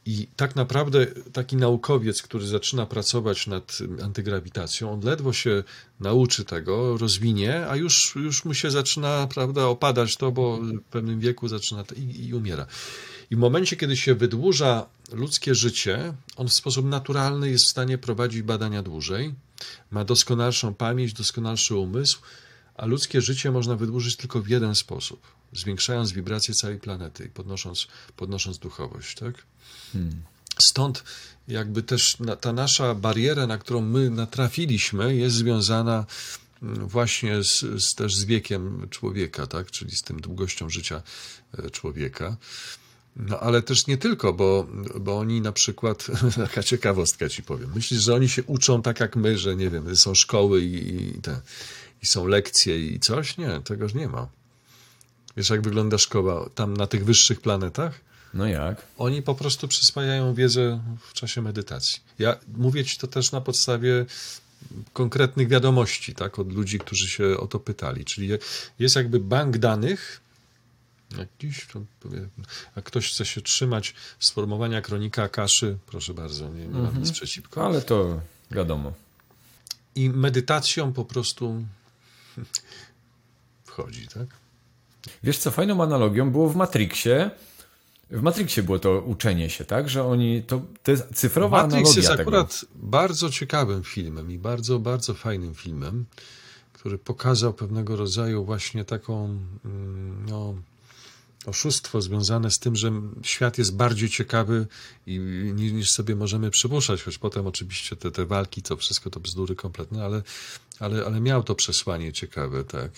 [0.05, 5.63] I tak naprawdę taki naukowiec, który zaczyna pracować nad antygrawitacją, on ledwo się
[5.99, 11.19] nauczy tego, rozwinie, a już, już mu się zaczyna prawda, opadać to, bo w pewnym
[11.19, 12.65] wieku zaczyna i, i umiera.
[13.31, 17.97] I w momencie, kiedy się wydłuża ludzkie życie, on w sposób naturalny jest w stanie
[17.97, 19.33] prowadzić badania dłużej,
[19.91, 22.19] ma doskonalszą pamięć, doskonalszy umysł,
[22.75, 25.27] a ludzkie życie można wydłużyć tylko w jeden sposób.
[25.53, 29.35] Zwiększając wibrację całej planety i podnosząc, podnosząc duchowość, tak?
[30.59, 31.03] Stąd
[31.47, 36.05] jakby też ta nasza bariera, na którą my natrafiliśmy, jest związana
[36.63, 39.71] mm, właśnie z, z, też z wiekiem człowieka, tak?
[39.71, 41.03] czyli z tym długością życia
[41.57, 42.37] e, człowieka.
[43.15, 44.67] No ale też nie tylko, bo,
[44.99, 49.15] bo oni na przykład, taka ciekawostka ci powiem, myślisz, że oni się uczą tak jak
[49.15, 51.41] my, że nie wiem, są szkoły i, i, te,
[52.03, 53.37] i są lekcje i coś?
[53.37, 54.27] Nie, tegoż nie ma.
[55.37, 58.01] Wiesz, jak wygląda szkoła tam na tych wyższych planetach?
[58.33, 58.81] No jak?
[58.97, 61.99] Oni po prostu przyswajają wiedzę w czasie medytacji.
[62.19, 64.05] Ja mówię ci to też na podstawie
[64.93, 68.05] konkretnych wiadomości, tak, od ludzi, którzy się o to pytali.
[68.05, 68.29] Czyli
[68.79, 70.21] jest jakby bank danych,
[71.17, 71.67] jakiś,
[72.75, 77.13] jak ktoś chce się trzymać sformowania kronika kaszy, proszę bardzo, nie, nie mam nic Mhm.
[77.13, 77.65] przeciwko.
[77.65, 78.93] Ale to wiadomo.
[79.95, 81.65] I medytacją po prostu
[83.65, 84.27] wchodzi, tak?
[85.23, 87.31] Wiesz co, fajną analogią było w Matrixie.
[88.09, 89.89] W Matrixie było to uczenie się, tak?
[89.89, 92.21] Że oni, to, to jest cyfrowa Matrix analogia jest tego.
[92.21, 96.05] akurat bardzo ciekawym filmem i bardzo, bardzo fajnym filmem,
[96.73, 99.25] który pokazał pewnego rodzaju właśnie taką
[99.65, 100.55] mm, no,
[101.45, 102.91] oszustwo związane z tym, że
[103.23, 104.67] świat jest bardziej ciekawy
[105.07, 105.19] i,
[105.55, 109.55] niż, niż sobie możemy przypuszczać, choć potem oczywiście te, te walki, to wszystko to bzdury
[109.55, 110.21] kompletne, ale,
[110.79, 112.91] ale, ale miał to przesłanie ciekawe, tak.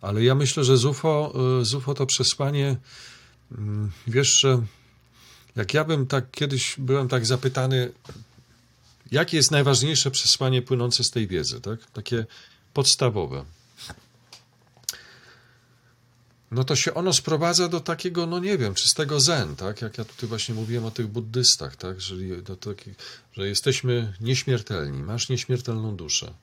[0.00, 2.76] Ale ja myślę, że z UFO, y, z UFO to przesłanie,
[3.52, 4.62] mm, wiesz, że
[5.56, 7.92] jak ja bym tak kiedyś byłem tak zapytany,
[9.10, 11.90] jakie jest najważniejsze przesłanie płynące z tej wiedzy, tak?
[11.90, 12.26] Takie
[12.74, 13.44] podstawowe.
[16.50, 19.82] No to się ono sprowadza do takiego, no nie wiem, czystego zen, tak?
[19.82, 22.00] Jak ja tutaj właśnie mówiłem o tych buddystach, tak?
[22.00, 22.94] Że, do takich,
[23.32, 26.34] że jesteśmy nieśmiertelni, masz nieśmiertelną duszę.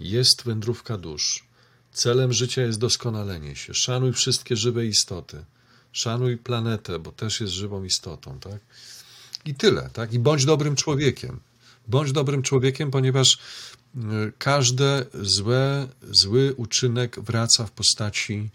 [0.00, 1.44] Jest wędrówka dusz.
[1.92, 3.74] Celem życia jest doskonalenie się.
[3.74, 5.44] Szanuj wszystkie żywe istoty.
[5.92, 8.60] Szanuj planetę, bo też jest żywą istotą, tak?
[9.44, 10.12] I tyle, tak?
[10.12, 11.40] I bądź dobrym człowiekiem.
[11.88, 13.98] Bądź dobrym człowiekiem, ponieważ y,
[14.38, 18.50] każdy złe, zły uczynek wraca w postaci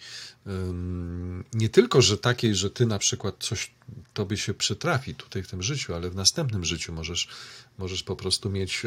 [1.54, 3.72] nie tylko, że takiej, że ty na przykład coś
[4.14, 7.28] tobie się przytrafi tutaj w tym życiu, ale w następnym życiu możesz,
[7.78, 8.86] możesz po prostu mieć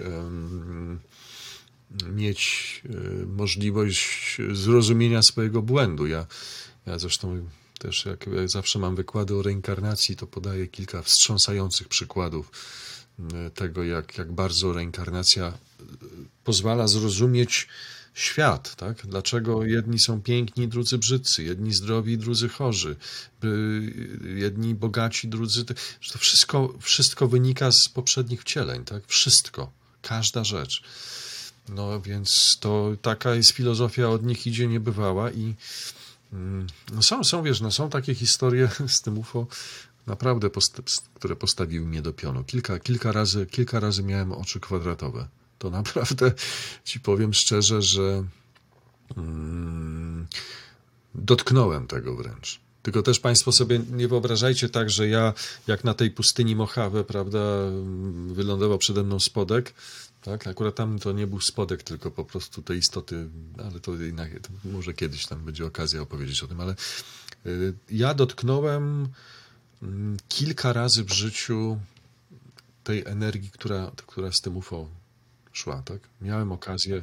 [2.11, 2.83] mieć
[3.23, 6.07] y, możliwość zrozumienia swojego błędu.
[6.07, 6.27] Ja,
[6.87, 12.51] ja zresztą też jak, jak zawsze mam wykłady o reinkarnacji, to podaję kilka wstrząsających przykładów
[13.47, 15.85] y, tego, jak, jak bardzo reinkarnacja y,
[16.45, 17.69] pozwala zrozumieć
[18.15, 19.07] świat, tak?
[19.07, 22.97] Dlaczego jedni są piękni, drudzy brzydcy, jedni zdrowi, drudzy chorzy,
[24.37, 25.65] jedni bogaci, drudzy...
[26.13, 29.07] To wszystko, wszystko wynika z poprzednich wcieleń, tak?
[29.07, 29.73] Wszystko,
[30.03, 30.83] każda rzecz.
[31.69, 35.55] No więc to taka jest filozofia od nich idzie niebywała i
[36.33, 39.47] mm, no są, są, wiesz, no są takie historie z tym UFO,
[40.07, 40.51] naprawdę,
[41.15, 42.45] które postawiły mnie do pionu.
[42.45, 45.29] Kilka, kilka, razy, kilka razy miałem oczy kwadratowe.
[45.59, 46.33] To naprawdę
[46.85, 48.25] ci powiem szczerze, że
[49.17, 50.27] mm,
[51.15, 52.61] dotknąłem tego wręcz.
[52.83, 55.35] Tylko też Państwo sobie nie wyobrażajcie tak, że ja,
[55.67, 57.39] jak na tej pustyni Mojave, prawda,
[58.27, 59.75] wylądował przede mną spodek,
[60.29, 60.47] tak?
[60.47, 63.93] Akurat tam to nie był spodek, tylko po prostu te istoty, ale to,
[64.43, 66.75] to może kiedyś tam będzie okazja opowiedzieć o tym, ale
[67.47, 69.09] y, ja dotknąłem
[69.83, 71.79] mm, kilka razy w życiu
[72.85, 74.89] tej energii, która, która z tym UFO
[75.53, 76.01] szła, tak?
[76.21, 77.03] Miałem okazję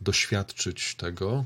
[0.00, 1.44] doświadczyć tego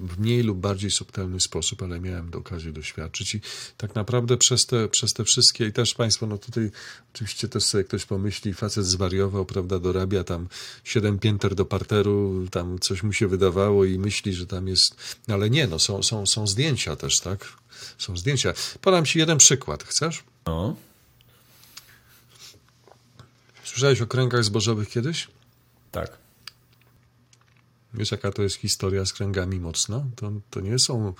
[0.00, 3.40] w mniej lub bardziej subtelny sposób, ale miałem okazję doświadczyć i
[3.76, 6.70] tak naprawdę przez te, przez te wszystkie i też Państwo, no tutaj
[7.14, 10.48] oczywiście też sobie ktoś pomyśli, facet zwariował, prawda, dorabia tam
[10.84, 14.96] siedem pięter do parteru, tam coś mu się wydawało i myśli, że tam jest,
[15.28, 17.52] ale nie, no są, są, są zdjęcia też, tak?
[17.98, 18.54] Są zdjęcia.
[18.80, 20.24] Podam Ci jeden przykład, chcesz?
[20.46, 20.76] No.
[23.64, 25.28] Słyszałeś o kręgach zbożowych kiedyś?
[25.92, 26.21] Tak.
[27.94, 30.04] Wiesz, jaka to jest historia z kręgami mocna?
[30.16, 31.14] To, to nie są,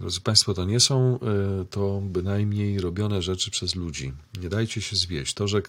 [0.00, 1.18] drodzy Państwo, to nie są
[1.62, 4.12] y, to bynajmniej robione rzeczy przez ludzi.
[4.40, 5.34] Nie dajcie się zwieść.
[5.34, 5.62] To, że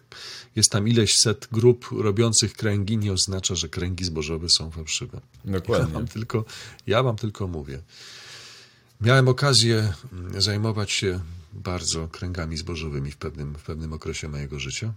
[0.56, 5.22] jest tam ileś set grup robiących kręgi, nie oznacza, że kręgi zbożowe są fałszywe.
[5.45, 5.94] Ja Dokładnie.
[5.94, 6.45] wam tylko,
[6.88, 7.82] ja wam tylko mówię.
[9.02, 11.20] Miałem okazję mm, zajmować się
[11.53, 14.94] bardzo kręgami zbożowymi w pewnym, w pewnym okresie mojego życia.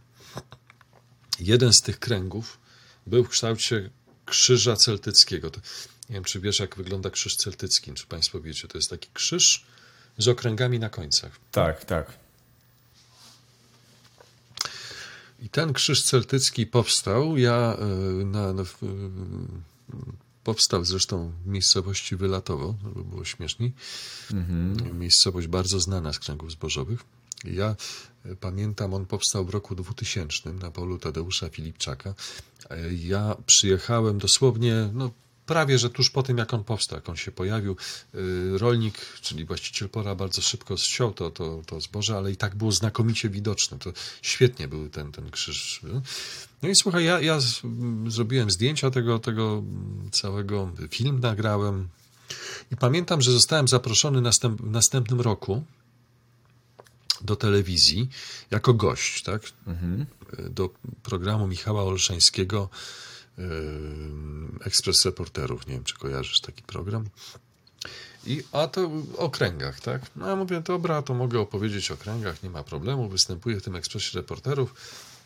[1.40, 2.58] Jeden z tych kręgów
[3.06, 3.90] był w kształcie
[4.30, 5.50] krzyża celtyckiego.
[5.50, 5.60] To,
[6.08, 8.68] nie wiem, czy wiesz, jak wygląda krzyż celtycki, czy Państwo wiecie.
[8.68, 9.66] To jest taki krzyż
[10.18, 11.38] z okręgami na końcach.
[11.52, 12.12] Tak, tak.
[15.42, 17.36] I ten krzyż celtycki powstał.
[17.36, 17.76] Ja
[18.20, 18.66] y, na, na, y,
[20.44, 23.72] powstał zresztą w miejscowości Wylatowo, żeby było śmieszniej.
[24.92, 27.04] Miejscowość bardzo znana z kręgów zbożowych.
[27.44, 27.76] Ja
[28.24, 32.14] e, pamiętam, on powstał w roku 2000 na polu Tadeusza Filipczaka.
[32.70, 35.10] E, Ja przyjechałem dosłownie, no
[35.48, 37.76] prawie, że tuż po tym, jak on powstał, jak on się pojawił,
[38.14, 42.56] y, rolnik, czyli właściciel pora bardzo szybko zsiął to, to, to zboże, ale i tak
[42.56, 43.78] było znakomicie widoczne.
[43.78, 43.92] To
[44.22, 45.80] świetnie był ten, ten krzyż.
[46.62, 47.38] No i słuchaj, ja, ja
[48.06, 49.62] zrobiłem zdjęcia tego, tego
[50.12, 51.88] całego, film nagrałem
[52.72, 55.62] i pamiętam, że zostałem zaproszony następ, w następnym roku
[57.20, 58.08] do telewizji
[58.50, 59.42] jako gość, tak?
[60.50, 60.70] Do
[61.02, 62.68] programu Michała Olszańskiego
[64.64, 65.66] Ekspres Reporterów.
[65.66, 67.08] Nie wiem, czy kojarzysz taki program.
[68.26, 70.02] I, a to o okręgach, tak?
[70.16, 73.08] No ja mówię, dobra, to mogę opowiedzieć o okręgach, nie ma problemu.
[73.08, 74.74] Występuję w tym Ekspresie Reporterów.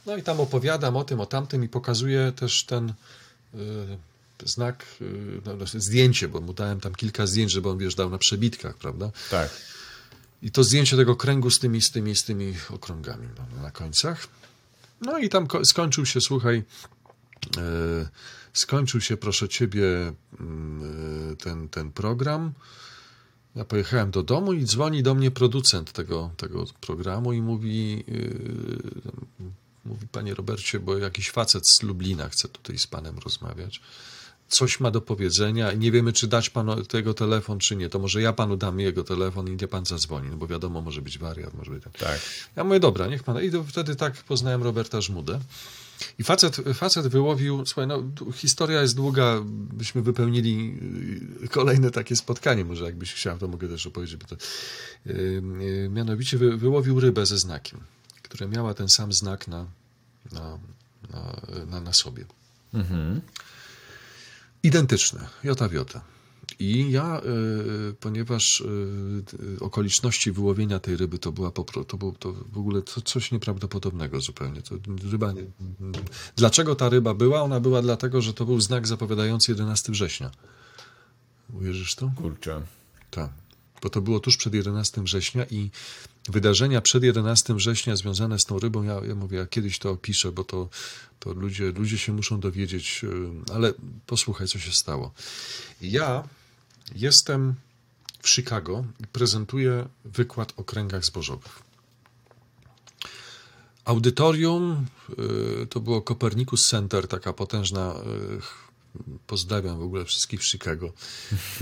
[0.07, 2.93] No i tam opowiadam o tym, o tamtym i pokazuję też ten
[3.55, 3.99] yy,
[4.45, 8.11] znak, yy, no, znaczy zdjęcie, bo mu dałem tam kilka zdjęć, żeby on wiesz, dał
[8.11, 9.11] na przebitkach, prawda?
[9.31, 9.51] Tak.
[10.43, 14.29] I to zdjęcie tego kręgu z tymi, z tymi, z tymi okrągami no, na końcach.
[15.01, 16.63] No i tam ko- skończył się, słuchaj,
[17.59, 18.09] e,
[18.53, 22.53] skończył się, proszę ciebie, mm, e, ten, ten program.
[23.57, 29.89] Ja pojechałem do domu i dzwoni do mnie producent tego, tego programu i mówi, e,
[29.89, 33.81] mówi, panie Robercie, bo jakiś facet z Lublina chce tutaj z panem rozmawiać.
[34.53, 37.89] Coś ma do powiedzenia i nie wiemy, czy dać panu tego telefon, czy nie.
[37.89, 41.03] To może ja panu dam jego telefon i nie pan zadzwoni, no bo wiadomo, może
[41.03, 41.85] być wariat, może być...
[41.99, 42.21] Tak.
[42.57, 43.43] Ja mówię, dobra, niech pan.
[43.43, 45.41] I to wtedy tak poznałem Roberta Żmudę.
[46.19, 48.03] I facet, facet wyłowił, słuchaj, no,
[48.35, 49.41] historia jest długa,
[49.73, 50.79] byśmy wypełnili
[51.45, 54.17] y, kolejne takie spotkanie, może jakbyś chciał, to mogę też opowiedzieć.
[54.17, 54.37] Bo to,
[55.07, 55.11] y,
[55.63, 57.81] y, mianowicie wy, wyłowił rybę ze znakiem,
[58.23, 59.67] która miała ten sam znak na,
[60.33, 60.59] na,
[61.11, 62.25] na, na, na sobie.
[64.63, 66.01] Identyczne, jota w jota.
[66.59, 67.21] I ja,
[67.91, 72.83] y, ponieważ y, okoliczności wyłowienia tej ryby to była po, to było to w ogóle
[72.83, 74.63] to coś nieprawdopodobnego zupełnie.
[74.63, 74.75] To
[75.11, 75.43] ryba, nie-
[76.37, 77.43] dlaczego ta ryba była?
[77.43, 80.31] Ona była dlatego, że to był znak zapowiadający 11 września.
[81.53, 82.13] Uwierzysz to?
[82.17, 82.63] Kurczę.
[83.11, 83.31] Tak.
[83.83, 85.71] Bo to było tuż przed 11 września i
[86.29, 90.33] wydarzenia przed 11 września związane z tą rybą, ja, ja mówię, ja kiedyś to opiszę,
[90.33, 90.69] bo to,
[91.21, 93.73] to ludzie, ludzie się muszą dowiedzieć, y, ale
[94.07, 95.13] posłuchaj, co się stało.
[95.81, 96.29] Ja
[96.95, 97.55] jestem
[98.23, 101.63] w Chicago i prezentuję wykład o kręgach zbożowych.
[103.85, 104.87] Audytorium
[105.63, 107.95] y, to było Copernicus Center, taka potężna.
[109.27, 110.93] Pozdrawiam w ogóle wszystkich w Chicago.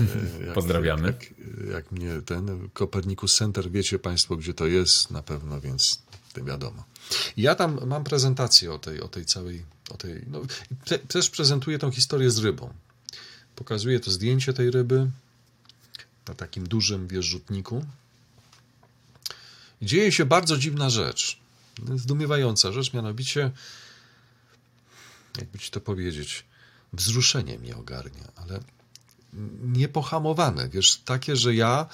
[0.01, 0.05] Y,
[0.45, 1.07] jak- Pozdrawiamy.
[1.07, 1.25] Jak,
[1.73, 6.01] jak mnie ten Copernicus Center, wiecie Państwo, gdzie to jest na pewno, więc
[6.33, 6.83] to wiadomo.
[7.37, 9.65] Ja tam mam prezentację o tej, o tej całej.
[9.89, 10.41] O tej, no,
[10.85, 12.73] te, też prezentuję tą historię z rybą.
[13.55, 15.11] Pokazuję to zdjęcie tej ryby
[16.27, 17.85] na takim dużym wierzchutniku.
[19.81, 21.39] Dzieje się bardzo dziwna rzecz.
[21.95, 23.51] Zdumiewająca rzecz, mianowicie,
[25.37, 26.43] jakby ci to powiedzieć,
[26.93, 28.59] wzruszenie mnie ogarnia, ale
[29.61, 31.85] niepohamowane, wiesz, takie, że ja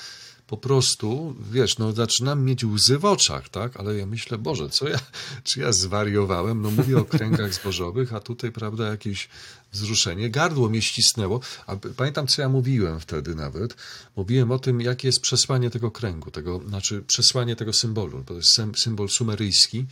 [0.47, 4.89] po prostu, wiesz, no zaczynam mieć łzy w oczach, tak, ale ja myślę, Boże, co
[4.89, 4.99] ja,
[5.43, 9.29] czy ja zwariowałem, no mówię o kręgach zbożowych, a tutaj, prawda, jakieś
[9.73, 13.75] wzruszenie, gardło mnie ścisnęło, a pamiętam, co ja mówiłem wtedy nawet,
[14.15, 18.33] mówiłem o tym, jakie jest przesłanie tego kręgu, tego, znaczy przesłanie tego symbolu, bo to
[18.33, 19.85] jest sym- symbol sumeryjski,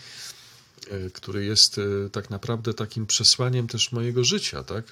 [1.13, 4.85] który jest e, tak naprawdę takim przesłaniem też mojego życia, tak?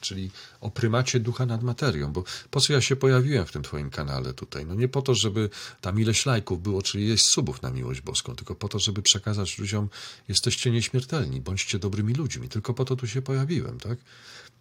[0.00, 0.30] Czyli
[0.60, 4.34] o prymacie ducha nad materią, bo po co ja się pojawiłem w tym twoim kanale
[4.34, 4.66] tutaj?
[4.66, 5.50] No nie po to, żeby
[5.80, 9.58] tam ileś lajków było, czyli jest subów na miłość boską, tylko po to, żeby przekazać
[9.58, 9.88] ludziom,
[10.28, 12.48] jesteście nieśmiertelni, bądźcie dobrymi ludźmi.
[12.48, 13.98] Tylko po to tu się pojawiłem, tak?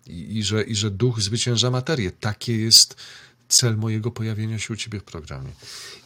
[0.07, 2.11] I, i, że, I że duch zwycięża materię.
[2.11, 2.95] Takie jest
[3.49, 5.52] cel mojego pojawienia się u ciebie w programie.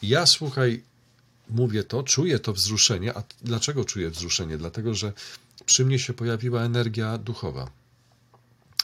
[0.01, 0.83] Ja, słuchaj,
[1.49, 3.17] mówię to, czuję to wzruszenie.
[3.17, 4.57] A dlaczego czuję wzruszenie?
[4.57, 5.13] Dlatego, że
[5.65, 7.71] przy mnie się pojawiła energia duchowa.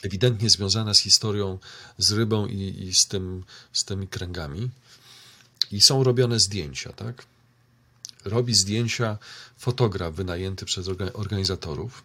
[0.02, 1.58] Ewidentnie związana z historią
[1.98, 4.70] z rybą i, i z, tym, z tymi kręgami.
[5.72, 7.26] I są robione zdjęcia, tak?
[8.24, 9.18] Robi zdjęcia
[9.58, 12.02] fotograf wynajęty przez orga- organizatorów.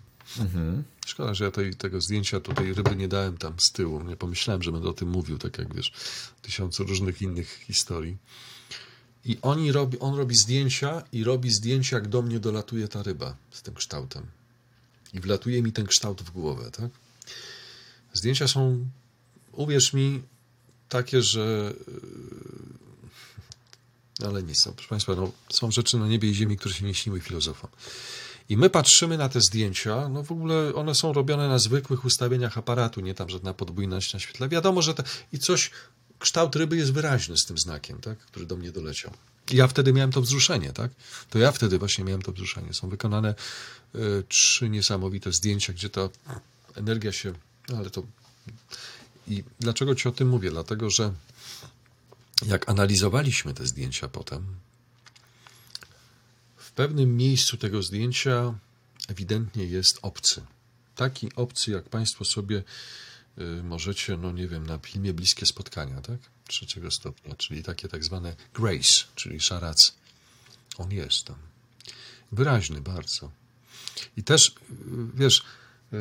[1.05, 4.03] Szkoda, że ja tej, tego zdjęcia tutaj ryby nie dałem tam z tyłu.
[4.03, 5.91] Nie pomyślałem, że będę o tym mówił, tak jak wiesz,
[6.41, 8.17] tysiące różnych innych historii.
[9.25, 13.35] I oni robi, on robi zdjęcia i robi zdjęcia, jak do mnie dolatuje ta ryba
[13.51, 14.25] z tym kształtem.
[15.13, 16.89] I wlatuje mi ten kształt w głowę, tak?
[18.13, 18.85] Zdjęcia są,
[19.51, 20.21] uwierz mi,
[20.89, 21.73] takie, że.
[24.19, 24.73] yy, Ale nie są.
[24.73, 27.69] Proszę Państwa, no, są rzeczy na niebie i ziemi, które się nie śniły filozofom.
[28.49, 32.57] I my patrzymy na te zdjęcia, no w ogóle one są robione na zwykłych ustawieniach
[32.57, 34.49] aparatu, nie tam żadna podbójność na świetle.
[34.49, 35.71] Wiadomo, że te, i coś,
[36.23, 39.13] kształt ryby jest wyraźny z tym znakiem, tak, który do mnie doleciał.
[39.51, 40.91] I ja wtedy miałem to wzruszenie, tak?
[41.29, 42.73] To ja wtedy właśnie miałem to wzruszenie.
[42.73, 43.35] Są wykonane
[43.95, 46.09] y, trzy niesamowite zdjęcia, gdzie ta
[46.75, 47.33] energia się,
[47.69, 48.03] no ale to
[49.27, 50.51] i dlaczego ci o tym mówię?
[50.51, 51.13] Dlatego, że
[52.45, 54.45] jak analizowaliśmy te zdjęcia potem,
[56.57, 58.53] w pewnym miejscu tego zdjęcia
[59.07, 60.41] ewidentnie jest obcy.
[60.95, 62.63] Taki obcy, jak Państwo sobie
[63.63, 66.17] możecie, no nie wiem, na filmie Bliskie Spotkania, tak?
[66.47, 69.93] Trzeciego stopnia, czyli takie tak zwane grace, czyli szarac.
[70.77, 71.35] On jest tam.
[72.31, 73.31] Wyraźny bardzo.
[74.17, 74.53] I też, y,
[75.13, 75.43] wiesz,
[75.91, 75.99] yy,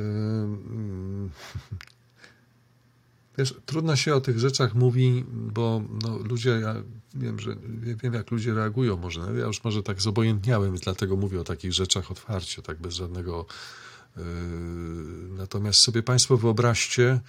[3.39, 6.75] Wiesz, trudno się o tych rzeczach mówi, bo no, ludzie, ja
[7.15, 7.57] wiem, że
[8.03, 9.21] wiem, jak ludzie reagują może.
[9.21, 13.47] Ja już może tak zobojętniałem, dlatego mówię o takich rzeczach otwarcie, tak bez żadnego.
[14.17, 14.25] Yy,
[15.31, 17.21] natomiast sobie Państwo wyobraźcie,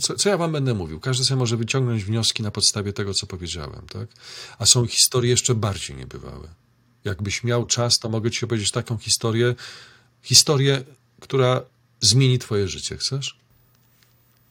[0.00, 1.00] co, co, ja wam będę mówił?
[1.00, 4.08] Każdy sobie może wyciągnąć wnioski na podstawie tego, co powiedziałem, tak?
[4.58, 6.48] A są historie jeszcze bardziej niebywałe.
[7.04, 9.54] Jakbyś miał czas, to mogę ci opowiedzieć taką historię,
[10.22, 10.84] historię,
[11.20, 11.62] która
[12.00, 12.96] zmieni twoje życie.
[12.96, 13.38] Chcesz?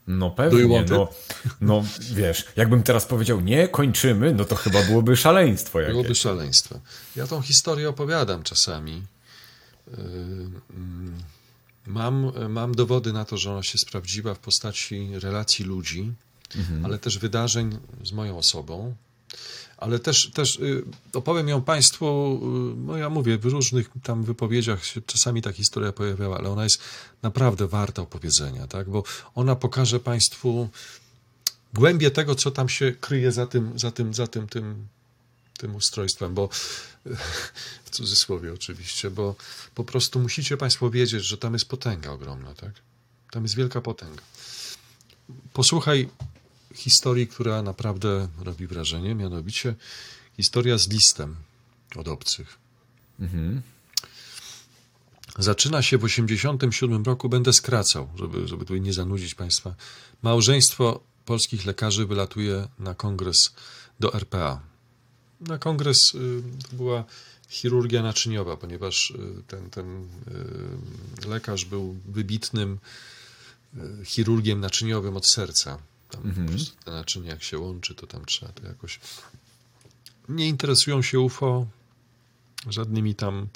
[0.07, 1.10] No pewnie, no,
[1.61, 1.84] no
[2.14, 5.94] wiesz, jakbym teraz powiedział nie, kończymy, no to chyba byłoby szaleństwo jakieś.
[5.94, 6.80] Byłoby szaleństwo.
[7.15, 9.02] Ja tą historię opowiadam czasami.
[9.88, 11.24] Yy, mm,
[11.88, 16.14] mam, mam dowody na to, że ona się sprawdziła w postaci relacji ludzi,
[16.56, 16.86] mhm.
[16.86, 18.95] ale też wydarzeń z moją osobą
[19.78, 20.84] ale też, też y,
[21.14, 22.40] opowiem ją Państwu,
[22.74, 26.64] y, no ja mówię, w różnych tam wypowiedziach się czasami ta historia pojawiała, ale ona
[26.64, 26.80] jest
[27.22, 28.90] naprawdę warta opowiedzenia, tak?
[28.90, 29.03] bo
[29.36, 30.70] ona pokaże Państwu
[31.74, 34.88] głębię tego, co tam się kryje za tym, za tym, za tym, tym,
[35.57, 36.49] tym ustrojstwem, bo
[37.86, 39.36] w cudzysłowie oczywiście, bo
[39.76, 42.72] po prostu musicie Państwo wiedzieć, że tam jest potęga ogromna, tak?
[43.32, 44.22] Tam jest wielka potęga.
[45.53, 46.10] Posłuchaj
[46.76, 49.76] historii, która naprawdę robi wrażenie, mianowicie
[50.38, 51.36] historia z listem
[51.95, 52.57] od obcych.
[53.19, 53.61] Mhm.
[55.40, 59.76] Zaczyna się w 1987 roku, będę skracał, żeby, żeby tutaj nie zanudzić Państwa.
[60.23, 63.53] Małżeństwo polskich lekarzy wylatuje na kongres
[63.99, 64.74] do RPA.
[65.41, 67.03] Na kongres y, to była
[67.49, 70.07] chirurgia naczyniowa, ponieważ y, ten, ten
[71.24, 72.80] y, lekarz był wybitnym
[74.03, 75.78] chirurgiem naczyniowym od serca.
[76.10, 76.45] Tam mhm.
[76.45, 78.99] po prostu te naczynie jak się łączy, to tam trzeba to jakoś...
[80.30, 81.66] Nie interesują się UFO
[82.70, 83.48] żadnymi tam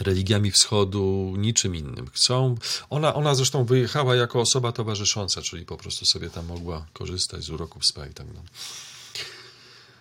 [0.00, 2.10] religiami wschodu, niczym innym.
[2.12, 2.54] Chcą.
[2.90, 7.50] Ona, ona zresztą wyjechała jako osoba towarzysząca, czyli po prostu sobie tam mogła korzystać z
[7.50, 8.48] uroków SPA i tak dalej.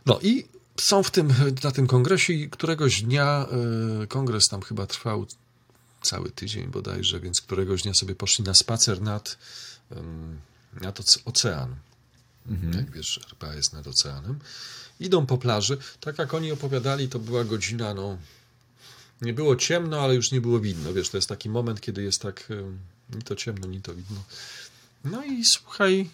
[0.06, 0.45] No i
[0.78, 1.34] są w tym,
[1.64, 3.45] na tym kongresie i któregoś dnia
[4.04, 5.26] y, kongres tam chyba trwał
[6.02, 9.38] cały tydzień bodajże, więc któregoś dnia sobie poszli na spacer nad
[10.82, 11.76] nad ocean.
[12.48, 12.74] Mhm.
[12.74, 14.40] Jak wiesz, RPA jest nad oceanem.
[15.00, 15.78] Idą po plaży.
[16.00, 18.18] Tak jak oni opowiadali, to była godzina, no,
[19.22, 20.94] nie było ciemno, ale już nie było widno.
[20.94, 22.48] Wiesz, to jest taki moment, kiedy jest tak
[23.16, 24.24] ni to ciemno, ni to widno.
[25.06, 26.10] No i słuchaj,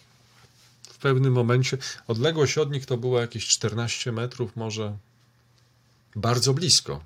[1.00, 1.78] pewnym momencie
[2.08, 4.98] odległość od nich to było jakieś 14 metrów, może
[6.16, 7.04] bardzo blisko.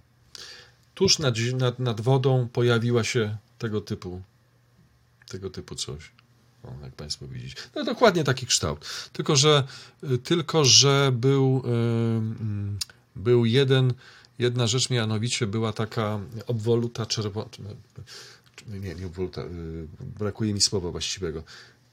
[0.96, 4.22] Tuż nad, nad, nad wodą pojawiła się tego typu,
[5.28, 6.12] tego typu coś.
[6.64, 7.56] O, jak Państwo widzicie.
[7.76, 9.10] No dokładnie taki kształt.
[9.14, 9.64] Tylko, że,
[10.04, 13.94] y, tylko, że był, yy, był jeden,
[14.40, 17.50] jedna rzecz, mianowicie była taka obwoluta czerwona.
[18.68, 21.44] Nie, nie obwoluta, yy, brakuje mi słowa właściwego.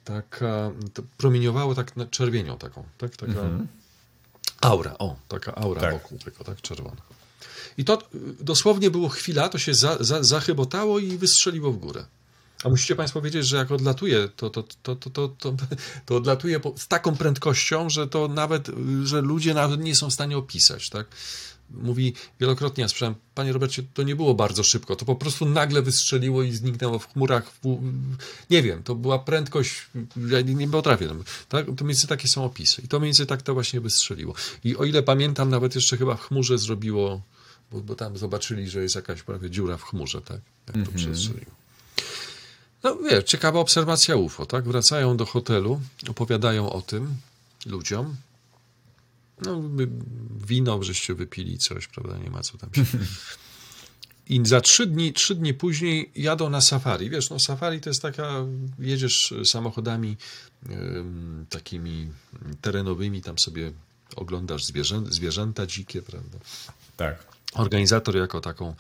[0.05, 0.71] Taka,
[1.17, 3.17] promieniowało tak na czerwienią taką, tak?
[3.17, 3.69] Taka mhm.
[4.61, 5.93] aura, o, taka aura tak.
[5.93, 7.03] wokół tego, tak, czerwona.
[7.79, 12.05] I to y, dosłownie było chwila, to się za, za, zachybotało i wystrzeliło w górę.
[12.65, 15.55] A musicie Państwo wiedzieć, że jak odlatuje, to, to, to, to, to, to,
[16.07, 18.71] to odlatuje z taką prędkością, że to nawet,
[19.05, 21.07] że ludzie nawet nie są w stanie opisać, tak?
[21.71, 25.83] Mówi wielokrotnie, ja słyszałem, panie Robercie, to nie było bardzo szybko, to po prostu nagle
[25.83, 27.51] wystrzeliło i zniknęło w chmurach.
[27.51, 27.79] W,
[28.51, 29.87] nie wiem, to była prędkość,
[30.29, 31.09] ja nie, nie potrafię.
[31.49, 31.67] Tak?
[31.77, 32.83] To między takie są opisy.
[32.83, 34.35] I to między tak to właśnie wystrzeliło.
[34.65, 37.23] I o ile pamiętam, nawet jeszcze chyba w chmurze zrobiło,
[37.73, 40.41] bo, bo tam zobaczyli, że jest jakaś prawie dziura w chmurze, tak?
[40.67, 40.95] Jak to mm -hmm.
[40.95, 41.53] przestrzeliło.
[42.83, 44.65] No wiesz, ciekawa obserwacja UFO, tak?
[44.65, 47.17] Wracają do hotelu, opowiadają o tym
[47.67, 48.17] ludziom.
[49.45, 49.63] No,
[50.47, 52.19] wino żeście wypili coś, prawda?
[52.19, 52.85] Nie ma co tam się...
[54.27, 57.11] I za trzy dni, trzy dni później jadą na safari.
[57.11, 58.47] Wiesz, no safari to jest taka,
[58.79, 60.17] jedziesz samochodami
[61.49, 62.09] takimi
[62.61, 63.73] terenowymi, tam sobie
[64.17, 66.39] oglądasz zwierzę, zwierzęta dzikie, prawda?
[66.97, 67.25] Tak.
[67.55, 68.75] organizator jako taką,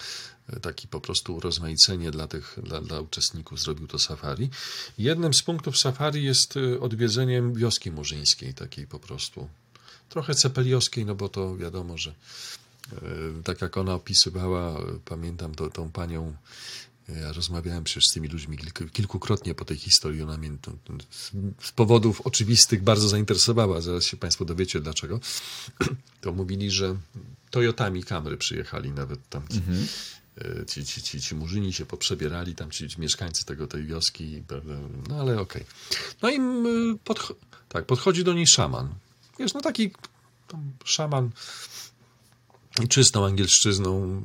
[0.63, 4.51] taki po prostu urozmaicenie dla tych, dla, dla uczestników zrobił to safari.
[4.99, 9.49] Jednym z punktów safari jest y, odwiedzeniem wioski murzyńskiej, takiej po prostu
[10.11, 12.11] trochę cepeliowskiej, no bo to wiadomo, że
[12.93, 12.97] y,
[13.45, 16.35] tak jak ona opisywała, pamiętam to, tą panią
[17.21, 18.59] ja rozmawiałem przecież z tymi ludźmi
[18.93, 20.23] kilkukrotnie po tej historii.
[20.23, 20.51] Ona mnie
[21.61, 23.81] z powodów oczywistych bardzo zainteresowała.
[23.81, 25.21] Zaraz się Państwo dowiecie dlaczego.
[26.21, 26.97] To mówili, że
[27.51, 29.49] Toyotami Camry przyjechali nawet tam.
[29.49, 29.87] Ci, mhm.
[30.39, 34.43] E, ci, ci, ci, ci murzyni się poprzebierali, tam ci, ci mieszkańcy tego, tej wioski,
[35.09, 35.63] no ale okej.
[35.63, 36.15] Okay.
[36.23, 36.39] No i
[37.69, 38.89] tak, podchodzi do niej szaman.
[39.41, 39.91] Wiesz, no taki
[40.85, 41.31] szaman
[42.89, 44.23] czystą angielszczyzną,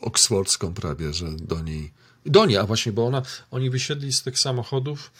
[0.00, 1.92] oksfordzką prawie, że do niej
[2.26, 5.10] do niej, a właśnie, bo ona, oni wysiedli z tych samochodów.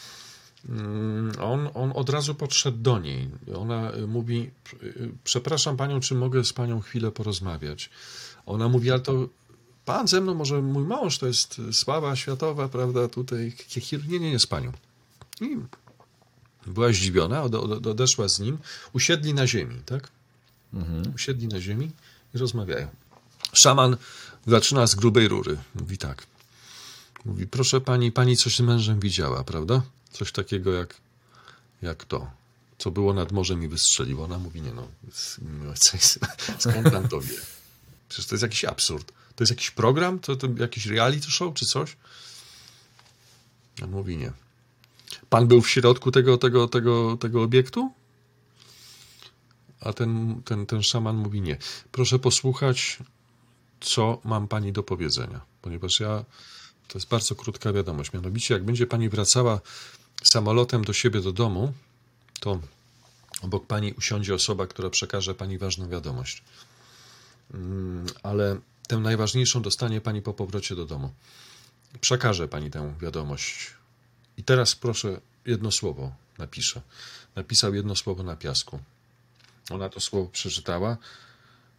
[0.69, 3.31] Mm, on, on od razu podszedł do niej.
[3.57, 4.51] Ona y, mówi:
[4.83, 7.91] y, Przepraszam panią, czy mogę z panią chwilę porozmawiać?
[8.47, 9.29] Ona mówi: Ale to
[9.85, 13.09] pan ze mną, może mój mąż to jest sława światowa, prawda?
[13.09, 13.53] Tutaj.
[14.09, 14.73] Nie, nie, nie, z panią.
[15.41, 15.57] I
[16.67, 17.43] była zdziwiona,
[17.91, 18.59] odeszła z nim.
[18.93, 20.09] Usiedli na ziemi, tak?
[20.75, 21.15] Mhm.
[21.15, 21.91] Usiedli na ziemi
[22.35, 22.89] i rozmawiają.
[23.53, 23.97] Szaman
[24.47, 25.57] zaczyna z grubej rury.
[25.75, 26.27] Mówi tak.
[27.25, 29.83] Mówi, proszę pani, pani coś z mężem widziała, prawda?
[30.13, 30.95] Coś takiego jak,
[31.83, 32.31] jak to,
[32.79, 34.25] co było nad morzem i wystrzeliło.
[34.25, 34.89] Ona mówi, nie no,
[36.59, 37.37] skąd pan to wie?
[38.09, 39.13] Przecież to jest jakiś absurd.
[39.37, 40.19] To jest jakiś program?
[40.19, 41.97] To, to jakiś reality show czy coś?
[43.83, 44.33] On mówi, nie.
[45.31, 47.91] Pan był w środku tego, tego, tego, tego obiektu?
[49.81, 51.57] A ten, ten, ten szaman mówi, nie.
[51.93, 52.99] Proszę posłuchać,
[53.81, 56.25] co mam pani do powiedzenia, ponieważ ja
[56.89, 58.13] to jest bardzo krótka wiadomość.
[58.13, 59.61] Mianowicie, jak będzie pani wracała
[60.23, 61.73] samolotem do siebie do domu,
[62.41, 62.61] to
[63.43, 66.43] obok pani usiądzie osoba, która przekaże pani ważną wiadomość.
[67.55, 68.57] Mm, ale
[68.89, 71.13] tę najważniejszą dostanie pani po powrocie do domu.
[72.01, 73.71] Przekaże pani tę wiadomość.
[74.39, 76.81] I teraz proszę jedno słowo napiszę.
[77.37, 78.81] Napisał jedno słowo na piasku.
[79.71, 80.97] Ona to słowo przeczytała.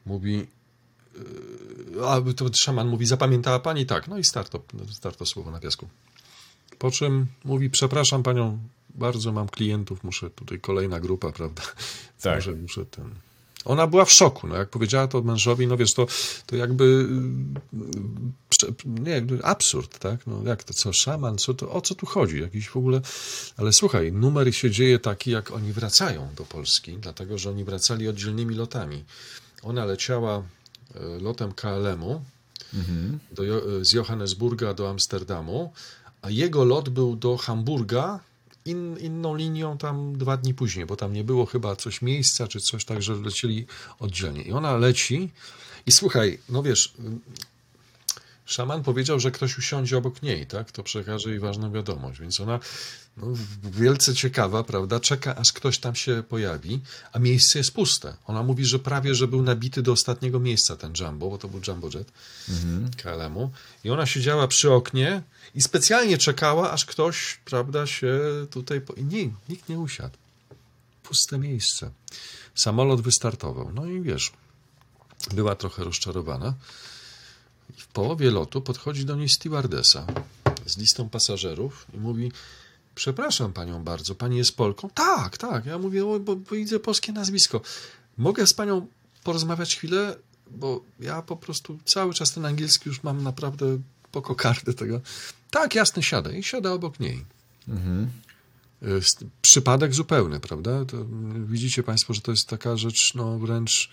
[0.06, 0.48] Mówi:
[2.08, 3.86] a to szaman mówi, zapamiętała pani?
[3.86, 4.62] Tak, no i starto,
[4.92, 5.88] starto słowo na piasku.
[6.80, 8.60] Po czym mówi, przepraszam panią,
[8.90, 11.62] bardzo mam klientów, muszę tutaj kolejna grupa, prawda?
[12.22, 12.36] Tak.
[12.36, 13.16] Muszę, muszę ten...
[13.66, 16.08] Ona była w szoku, no jak powiedziała to mężowi, no wiesz, to,
[16.46, 17.08] to jakby
[18.86, 20.28] nie, absurd, tak?
[20.28, 22.42] No jak to, co, szaman, co to, o co tu chodzi?
[22.42, 23.02] Jakiś w ogóle,
[23.58, 28.08] ale słuchaj, numer się dzieje taki, jak oni wracają do Polski, dlatego, że oni wracali
[28.08, 29.04] oddzielnymi lotami.
[29.64, 30.44] Ona leciała
[30.96, 32.22] E, lotem KLM-u
[32.74, 33.20] mhm.
[33.32, 33.44] do,
[33.86, 35.74] z Johannesburga do Amsterdamu,
[36.22, 38.20] a jego lot był do Hamburga
[38.66, 42.60] in, inną linią tam dwa dni później, bo tam nie było chyba coś miejsca czy
[42.60, 43.66] coś, tak, że lecieli
[44.00, 44.42] oddzielnie.
[44.42, 45.32] I ona leci
[45.86, 46.94] i słuchaj, no wiesz,
[48.46, 50.72] szaman powiedział, że ktoś usiądzie obok niej, tak?
[50.72, 52.20] To przekaże jej ważną wiadomość.
[52.20, 52.60] Więc ona
[53.18, 53.28] no,
[53.64, 55.00] wielce ciekawa, prawda?
[55.00, 56.82] Czeka, aż ktoś tam się pojawi,
[57.14, 58.16] a miejsce jest puste.
[58.26, 61.62] Ona mówi, że prawie, że był nabity do ostatniego miejsca ten Jumbo, bo to był
[61.68, 62.12] Jumbo Jet
[62.50, 62.92] mhm.
[63.04, 63.52] KLM-u.
[63.84, 65.22] I ona siedziała przy oknie
[65.56, 68.20] i specjalnie czekała, aż ktoś, prawda, się
[68.52, 68.82] tutaj...
[68.82, 68.94] Po...
[68.98, 70.18] Nie, nikt nie usiadł.
[71.04, 71.92] Puste miejsce.
[72.56, 73.72] Samolot wystartował.
[73.74, 74.32] No i wiesz,
[75.34, 76.54] była trochę rozczarowana.
[77.78, 80.08] W połowie lotu podchodzi do niej stewardesa
[80.66, 82.32] z listą pasażerów i mówi:
[82.96, 84.90] Przepraszam panią bardzo, pani jest Polką?
[84.90, 85.66] Tak, tak.
[85.66, 87.62] Ja mówię, bo, bo widzę polskie nazwisko.
[88.18, 88.88] Mogę z panią
[89.24, 90.16] porozmawiać chwilę?
[90.52, 93.80] Bo ja po prostu cały czas ten angielski już mam naprawdę
[94.12, 95.02] po kokardę tego.
[95.52, 96.40] Tak, jasne, siadaj.
[96.40, 97.26] I siada obok niej.
[97.68, 98.12] Mhm.
[99.42, 100.86] Przypadek zupełny, prawda?
[100.86, 100.98] To
[101.46, 103.92] widzicie Państwo, że to jest taka rzecz, no wręcz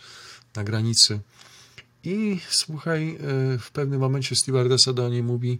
[0.57, 1.21] na granicy
[2.05, 3.19] i słuchaj,
[3.55, 5.59] e, w pewnym momencie stewardessa do niej mówi,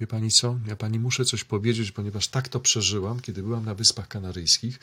[0.00, 3.74] wie pani co, ja pani muszę coś powiedzieć, ponieważ tak to przeżyłam, kiedy byłam na
[3.74, 4.80] Wyspach Kanaryjskich.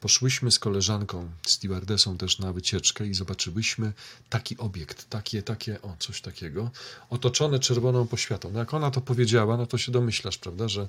[0.00, 3.92] Poszłyśmy z koleżanką, stewardessą też na wycieczkę i zobaczyłyśmy
[4.30, 6.70] taki obiekt, takie, takie, o, coś takiego,
[7.10, 8.50] otoczone czerwoną poświatą.
[8.52, 10.88] No jak ona to powiedziała, no to się domyślasz, prawda, że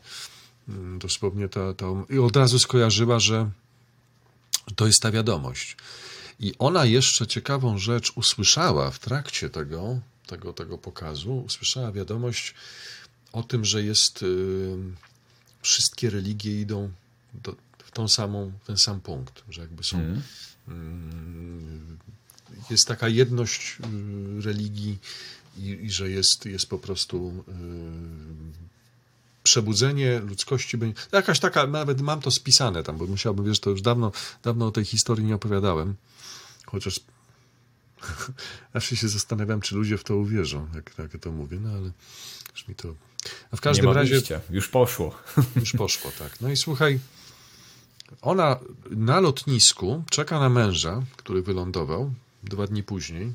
[0.69, 1.85] mm, dosłownie ta, ta...
[2.09, 3.49] I od razu skojarzyła, że
[4.75, 5.77] to jest ta wiadomość.
[6.39, 12.53] I ona jeszcze ciekawą rzecz usłyszała w trakcie tego, tego, tego pokazu, usłyszała wiadomość
[13.33, 14.77] o tym, że jest y,
[15.61, 16.91] wszystkie religie idą
[17.33, 20.21] do, w tą samą, ten sam punkt, że jakby są mm.
[22.69, 23.77] jest taka jedność
[24.37, 24.97] y, religii
[25.57, 27.43] i, i, że jest, jest po prostu
[29.43, 30.77] przebudzenie ludzkości.
[31.11, 34.11] Jakaś taka, nawet mam to spisane tam, bo musiałbym, wiesz, to już dawno,
[34.43, 35.95] dawno o tej historii nie opowiadałem
[36.71, 36.99] chociaż
[38.73, 41.91] Zawsze się zastanawiam, czy ludzie w to uwierzą, jak, jak to mówię, no ale
[42.51, 42.93] już mi to...
[43.51, 44.13] A w każdym razie...
[44.13, 44.41] Wyjścia.
[44.49, 45.15] Już poszło.
[45.55, 46.41] Już poszło, tak.
[46.41, 46.99] No i słuchaj,
[48.21, 52.13] ona na lotnisku czeka na męża, który wylądował
[52.43, 53.33] dwa dni później.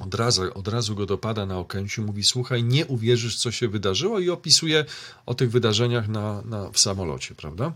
[0.00, 4.20] Od razu, od razu go dopada na okęciu, mówi: Słuchaj, nie uwierzysz, co się wydarzyło,
[4.20, 4.84] i opisuje
[5.26, 7.72] o tych wydarzeniach na, na, w samolocie, prawda?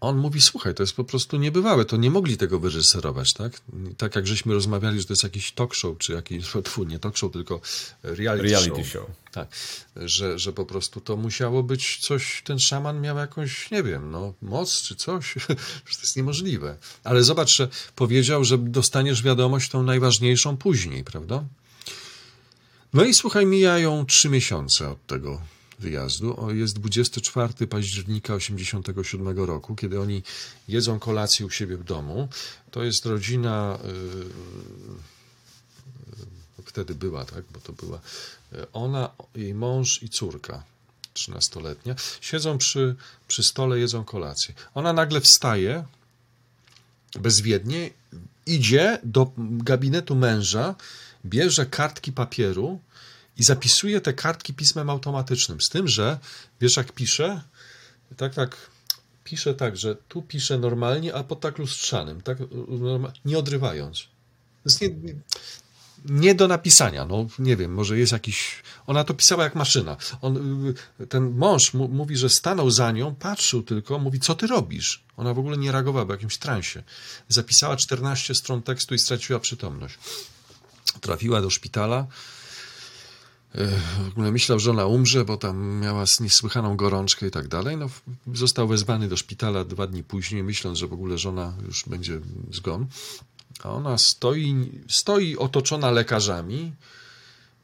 [0.00, 3.60] On mówi, słuchaj, to jest po prostu niebywałe, to nie mogli tego wyreżyserować, tak?
[3.96, 7.16] Tak jak żeśmy rozmawiali, że to jest jakiś talk show, czy jakiś, tfu, nie talk
[7.16, 7.60] show, tylko
[8.02, 8.92] reality, reality show.
[8.92, 9.06] show.
[9.32, 9.48] Tak,
[9.96, 14.34] że, że po prostu to musiało być coś, ten szaman miał jakąś, nie wiem, no,
[14.42, 15.34] moc czy coś,
[15.88, 16.76] że to jest niemożliwe.
[17.04, 21.44] Ale zobacz, że powiedział, że dostaniesz wiadomość tą najważniejszą później, prawda?
[22.92, 25.40] No i słuchaj, mijają trzy miesiące od tego
[25.80, 26.54] wyjazdu.
[26.54, 30.22] Jest 24 października 1987 roku, kiedy oni
[30.68, 32.28] jedzą kolację u siebie w domu.
[32.70, 34.24] To jest rodzina, yy,
[36.64, 38.00] wtedy była, tak, bo to była
[38.52, 40.62] y, ona, jej mąż i córka.
[41.14, 42.96] 13-letnia, siedzą przy,
[43.28, 44.54] przy stole, jedzą kolację.
[44.74, 45.84] Ona nagle wstaje,
[47.20, 47.90] bezwiednie,
[48.46, 50.74] idzie do gabinetu męża,
[51.24, 52.80] bierze kartki papieru
[53.40, 55.60] i zapisuje te kartki pismem automatycznym.
[55.60, 56.18] Z tym, że
[56.60, 57.42] wiesz, jak pisze,
[58.16, 58.56] tak, tak,
[59.24, 62.38] pisze tak, że tu pisze normalnie, a pod tak lustrzanym, tak,
[63.24, 64.08] nie odrywając.
[64.64, 64.88] Jest nie,
[66.04, 67.04] nie do napisania.
[67.04, 68.62] No, nie wiem, może jest jakiś.
[68.86, 69.96] Ona to pisała jak maszyna.
[70.20, 70.74] On,
[71.08, 75.02] ten mąż mówi, że stanął za nią, patrzył tylko, mówi, co ty robisz?
[75.16, 76.82] Ona w ogóle nie reagowała, w jakimś transie.
[77.28, 79.98] Zapisała 14 stron tekstu i straciła przytomność.
[81.00, 82.06] Trafiła do szpitala.
[84.04, 87.76] W ogóle myślał, że ona umrze, bo tam miała niesłychaną gorączkę i tak dalej.
[87.76, 87.90] No,
[88.34, 92.20] został wezwany do szpitala dwa dni później, myśląc, że w ogóle żona już będzie
[92.52, 92.86] zgon.
[93.62, 96.72] A ona stoi, stoi otoczona lekarzami.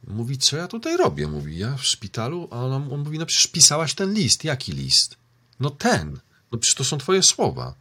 [0.07, 1.27] Mówi, co ja tutaj robię?
[1.27, 2.47] Mówi, ja w szpitalu?
[2.51, 4.43] A ona, on mówi, no przecież pisałaś ten list.
[4.43, 5.15] Jaki list?
[5.59, 6.19] No ten.
[6.51, 7.73] No przecież to są twoje słowa.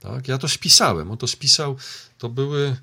[0.00, 0.28] Tak?
[0.28, 1.10] Ja to spisałem.
[1.10, 1.76] On to spisał,
[2.18, 2.76] to były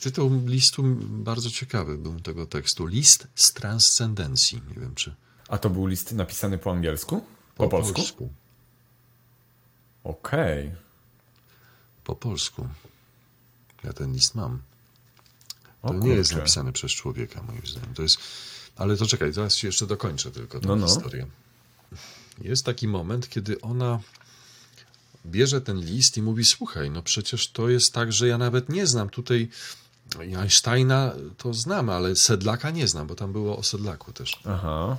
[0.00, 2.86] Tytuł listu bardzo ciekawy był tego tekstu.
[2.86, 4.62] List z transcendencji.
[4.68, 5.14] Nie wiem, czy.
[5.48, 7.20] A to był list napisany po angielsku?
[7.54, 7.94] Po, po polsku?
[7.94, 8.32] polsku.
[10.04, 10.66] Okej.
[10.66, 10.76] Okay.
[12.04, 12.68] Po polsku.
[13.84, 14.62] Ja ten list mam.
[15.82, 17.94] To o, nie jest napisane przez człowieka, moim zdaniem.
[17.94, 18.18] To jest.
[18.76, 20.86] Ale to czekaj, się jeszcze dokończę tylko tę no, no.
[20.86, 21.26] historię.
[22.38, 24.00] Jest taki moment, kiedy ona
[25.26, 28.86] bierze ten list i mówi: Słuchaj, no przecież to jest tak, że ja nawet nie
[28.86, 29.48] znam tutaj.
[30.18, 34.40] Einsteina to znam, ale Sedlaka nie znam, bo tam było o Sedlaku też.
[34.44, 34.96] Aha.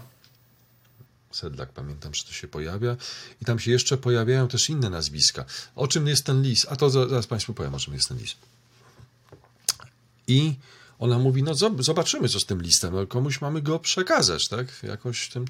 [1.31, 2.97] Sedlak, pamiętam, że to się pojawia.
[3.41, 5.45] I tam się jeszcze pojawiają też inne nazwiska.
[5.75, 6.65] O czym jest ten list?
[6.69, 8.37] A to zaraz Państwu powiem, o czym jest ten list.
[10.27, 10.55] I
[10.99, 12.93] ona mówi, no zobaczymy, co z tym listem.
[12.93, 14.83] No, komuś mamy go przekazać, tak?
[14.83, 15.45] Jakoś tym...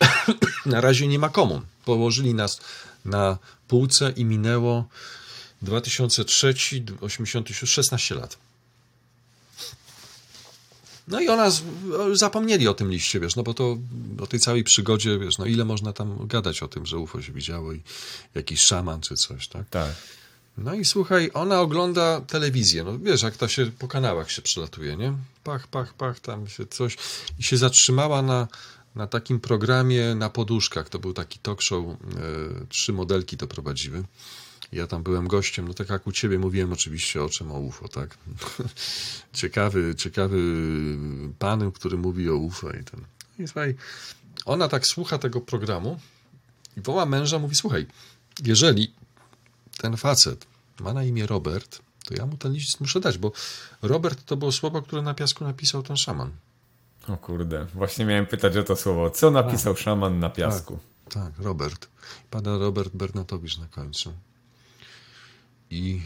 [0.66, 1.62] Na razie nie ma komu.
[1.84, 2.60] Położyli nas
[3.04, 3.38] na
[3.68, 4.88] półce i minęło
[5.62, 6.54] 2003,
[7.00, 8.38] 86, 16 lat.
[11.08, 11.50] No i ona,
[12.12, 13.78] zapomnieli o tym liście, wiesz, no bo to
[14.20, 17.32] o tej całej przygodzie, wiesz, no ile można tam gadać o tym, że UFO się
[17.32, 17.82] widziało i
[18.34, 19.68] jakiś szaman czy coś, tak?
[19.68, 19.94] Tak.
[20.58, 24.96] No i słuchaj, ona ogląda telewizję, no wiesz, jak to się po kanałach się przelatuje,
[24.96, 25.12] nie?
[25.44, 26.96] Pach, pach, pach, tam się coś
[27.38, 28.48] i się zatrzymała na
[28.94, 30.88] na takim programie na poduszkach.
[30.88, 31.96] To był taki talk show, e,
[32.68, 34.04] trzy modelki to prowadziły.
[34.72, 37.88] Ja tam byłem gościem, no tak jak u ciebie mówiłem oczywiście o czym o UFO,
[37.88, 38.18] tak?
[39.32, 40.38] ciekawy, ciekawy
[41.38, 43.04] pan, który mówi o UFO i ten.
[43.38, 43.74] I słuchaj,
[44.44, 46.00] ona tak słucha tego programu
[46.76, 47.86] i woła męża, mówi, słuchaj,
[48.44, 48.92] jeżeli
[49.76, 50.46] ten facet
[50.80, 53.32] ma na imię Robert, to ja mu ten list muszę dać, bo
[53.82, 56.30] Robert to było słowo, które na piasku napisał ten szaman.
[57.08, 59.10] O kurde, właśnie miałem pytać o to słowo.
[59.10, 59.82] Co napisał tak.
[59.82, 60.78] szaman na piasku?
[61.04, 61.88] Tak, tak, Robert.
[62.30, 64.12] Pada Robert Bernatowicz na końcu.
[65.70, 66.02] I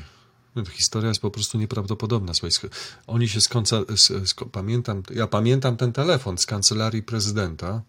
[0.57, 2.35] no, historia jest po prostu nieprawdopodobna.
[2.35, 2.71] Słuchaj,
[3.07, 7.83] oni się z, konca, z, z, pamiętam, ja pamiętam ten telefon z kancelarii prezydenta.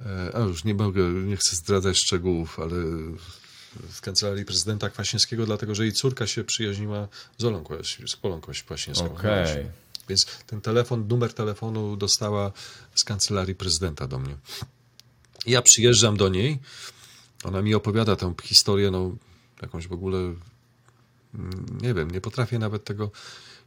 [0.00, 2.76] E, a już nie mogę, nie chcę zdradzać szczegółów, ale
[3.90, 7.08] z kancelarii prezydenta Kwaśniewskiego, dlatego że jej córka się przyjaźniła
[7.38, 7.64] z Olą,
[8.06, 9.06] z Polą Kwaśniewską.
[9.06, 9.52] Okej.
[9.52, 9.83] Okay.
[10.08, 12.52] Więc ten telefon, numer telefonu dostała
[12.94, 14.36] z kancelarii prezydenta do mnie.
[15.46, 16.58] Ja przyjeżdżam do niej,
[17.44, 19.16] ona mi opowiada tę historię, no
[19.62, 23.10] jakąś w ogóle, mm, nie wiem, nie potrafię nawet tego.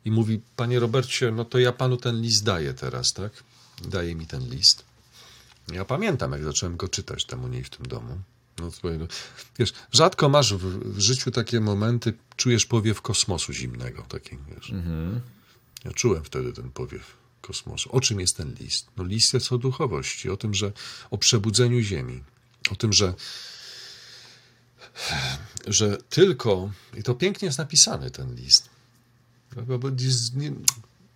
[0.06, 3.44] I mówi, panie Robercie, no to ja panu ten list daję teraz, tak?
[3.82, 4.84] Daje mi ten list.
[5.72, 8.22] Ja pamiętam, jak zacząłem go czytać tam u niej w tym domu.
[8.60, 9.08] No, słuchaj, no.
[9.60, 14.02] Wiesz, rzadko masz w, w, życiu takie momenty, czujesz powiew kosmosu zimnego.
[14.02, 14.70] Taki, wiesz.
[14.72, 15.22] Mhm.
[15.86, 17.90] Ja czułem wtedy ten powiew kosmosu.
[17.92, 18.88] O czym jest ten list?
[18.98, 20.72] No list jest o duchowości, o tym, że
[21.12, 22.24] o przebudzeniu Ziemi,
[22.72, 23.14] o tym, że
[25.68, 28.70] że tylko, i to pięknie jest napisany ten list,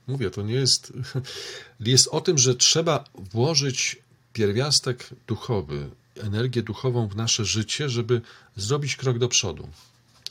[0.07, 0.93] mówię, to nie jest,
[1.79, 3.97] jest o tym, że trzeba włożyć
[4.33, 8.21] pierwiastek duchowy, energię duchową w nasze życie, żeby
[8.55, 9.69] zrobić krok do przodu.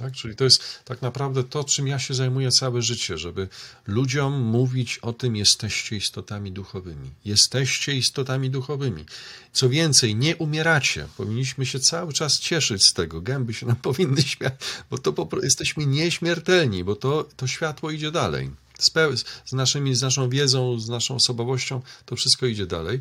[0.01, 0.13] Tak?
[0.13, 3.49] Czyli to jest tak naprawdę to, czym ja się zajmuję całe życie, żeby
[3.87, 7.11] ludziom mówić o tym, jesteście istotami duchowymi.
[7.25, 9.05] Jesteście istotami duchowymi.
[9.53, 11.07] Co więcej, nie umieracie.
[11.17, 13.21] Powinniśmy się cały czas cieszyć z tego.
[13.21, 14.55] Gęby się nam powinny śmiać,
[14.91, 18.51] bo to po prostu jesteśmy nieśmiertelni, bo to, to światło idzie dalej.
[18.79, 18.93] Z,
[19.45, 23.01] z, naszymi, z naszą wiedzą, z naszą osobowością, to wszystko idzie dalej.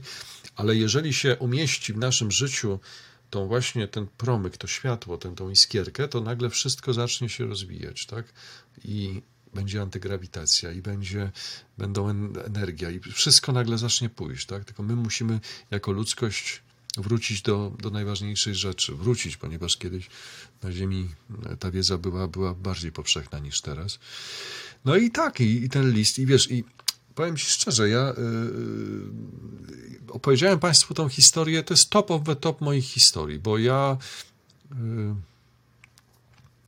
[0.56, 2.80] Ale jeżeli się umieści w naszym życiu
[3.30, 8.06] tą właśnie ten promyk, to światło, tę, tą iskierkę, to nagle wszystko zacznie się rozwijać,
[8.06, 8.26] tak?
[8.86, 9.22] I
[9.54, 11.32] będzie antygrawitacja i będzie,
[11.78, 12.10] będą
[12.46, 14.66] energia i wszystko nagle zacznie pójść, tak?
[14.66, 15.40] Tylko my musimy
[15.72, 16.62] jako ludzkość
[16.98, 20.10] wrócić do, do najważniejszej rzeczy, wrócić, ponieważ kiedyś
[20.64, 21.10] na Ziemi
[21.60, 24.00] ta wiedza była, była bardziej powszechna niż teraz.
[24.86, 26.64] No i tak, i, i ten list, i wiesz, i
[27.20, 32.62] powiem Ci szczerze, ja yy, opowiedziałem Państwu tą historię, to jest top of the top
[32.62, 33.98] moich historii, bo ja,
[34.72, 35.16] yy,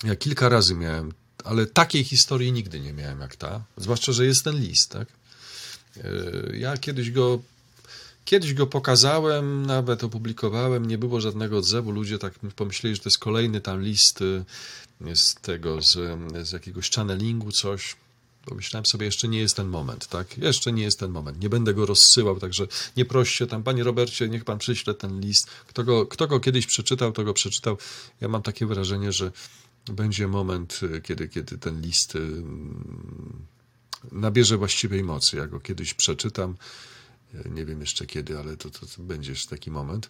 [0.04, 1.12] ja kilka razy miałem,
[1.44, 5.08] ale takiej historii nigdy nie miałem jak ta, zwłaszcza, że jest ten list, tak?
[6.54, 7.40] Ja kiedyś go
[8.26, 11.92] Kiedyś go pokazałem, nawet opublikowałem, nie było żadnego odzewu.
[11.92, 14.20] Ludzie tak pomyśleli, że to jest kolejny tam list
[15.14, 15.98] z tego, z,
[16.48, 17.96] z jakiegoś channelingu, coś.
[18.46, 20.38] Pomyślałem sobie, jeszcze nie jest ten moment, tak?
[20.38, 21.42] Jeszcze nie jest ten moment.
[21.42, 25.48] Nie będę go rozsyłał, także nie proście tam, panie Robercie, niech pan przyśle ten list.
[25.68, 27.78] Kto go, kto go kiedyś przeczytał, to go przeczytał.
[28.22, 29.32] Ja mam takie wrażenie, że
[29.86, 32.44] będzie moment, y, kiedy, kiedy ten list y,
[34.12, 35.38] nabierze właściwej mocy.
[35.38, 36.56] Ja go kiedyś przeczytam.
[37.46, 40.10] Y, nie wiem jeszcze kiedy, ale to, to, będzie taki moment.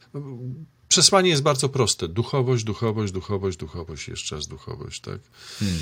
[0.87, 2.07] Przesłanie jest bardzo proste.
[2.07, 5.19] Duchowość, duchowość, duchowość, duchowość, jeszcze raz duchowość, tak?
[5.59, 5.79] Hmm.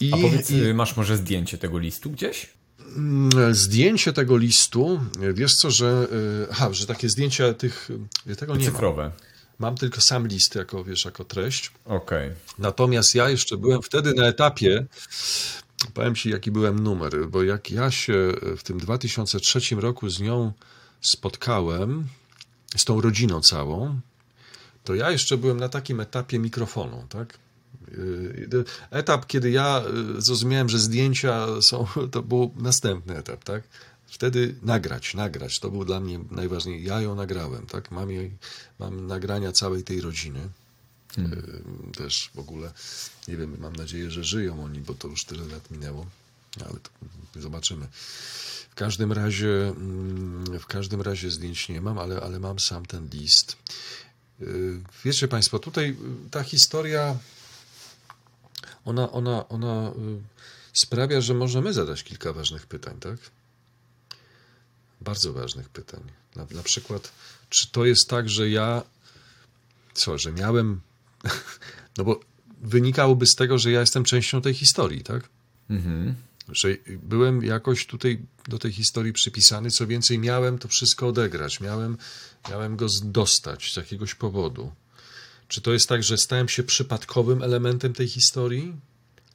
[0.00, 2.50] I, A powiedz, i, masz może zdjęcie tego listu gdzieś?
[2.96, 5.00] Mm, zdjęcie tego listu,
[5.34, 6.08] wiesz co, że,
[6.42, 7.88] e, aha, że takie zdjęcia tych,
[8.38, 9.02] tego nie Cyfrowe.
[9.02, 9.12] Mam.
[9.58, 11.72] mam tylko sam list jako, wiesz, jako treść.
[11.84, 12.28] Okej.
[12.28, 12.40] Okay.
[12.58, 14.86] Natomiast ja jeszcze byłem wtedy na etapie,
[15.94, 20.52] powiem ci jaki byłem numer, bo jak ja się w tym 2003 roku z nią
[21.00, 22.04] spotkałem,
[22.76, 24.00] z tą rodziną całą,
[24.84, 27.38] to ja jeszcze byłem na takim etapie mikrofonu, tak?
[27.88, 29.82] Y, etap, kiedy ja
[30.18, 33.62] y, zrozumiałem, że zdjęcia są, to był następny etap, tak?
[34.06, 36.88] Wtedy nagrać, nagrać, to był dla mnie najważniejsze.
[36.88, 37.90] Ja ją nagrałem, tak?
[37.90, 38.30] Mam, jej,
[38.78, 40.48] mam nagrania całej tej rodziny.
[41.16, 41.32] Hmm.
[41.32, 42.72] Y, też w ogóle,
[43.28, 46.06] nie wiem, mam nadzieję, że żyją oni, bo to już tyle lat minęło,
[46.60, 46.74] ale
[47.42, 47.86] zobaczymy.
[48.70, 53.08] W każdym razie, mm, w każdym razie zdjęć nie mam, ale, ale mam sam ten
[53.12, 53.56] list.
[55.04, 55.96] Wiecie Państwo, tutaj
[56.30, 57.16] ta historia
[58.84, 59.92] ona, ona, ona y,
[60.72, 63.16] sprawia, że możemy zadać kilka ważnych pytań, tak?
[65.00, 66.00] Bardzo ważnych pytań.
[66.36, 67.12] Na, na przykład,
[67.48, 68.82] czy to jest tak, że ja,
[69.94, 70.80] co, że miałem,
[71.98, 72.20] no bo
[72.62, 75.28] wynikałoby z tego, że ja jestem częścią tej historii, tak?
[75.70, 76.14] Mhm.
[76.48, 76.68] Że
[77.02, 81.98] byłem jakoś tutaj do tej historii przypisany, co więcej, miałem to wszystko odegrać, miałem,
[82.50, 84.72] miałem go dostać z jakiegoś powodu.
[85.48, 88.74] Czy to jest tak, że stałem się przypadkowym elementem tej historii?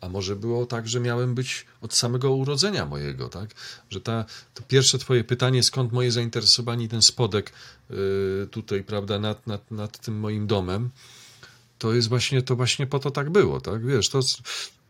[0.02, 3.50] A może było tak, że miałem być od samego urodzenia mojego, tak?
[3.90, 7.54] Że ta, to pierwsze twoje pytanie, skąd moje zainteresowanie ten spodek
[7.90, 10.90] yy, tutaj, prawda, nad, nad, nad tym moim domem,
[11.78, 13.86] to jest właśnie, to właśnie po to tak było, tak?
[13.86, 14.20] Wiesz, to,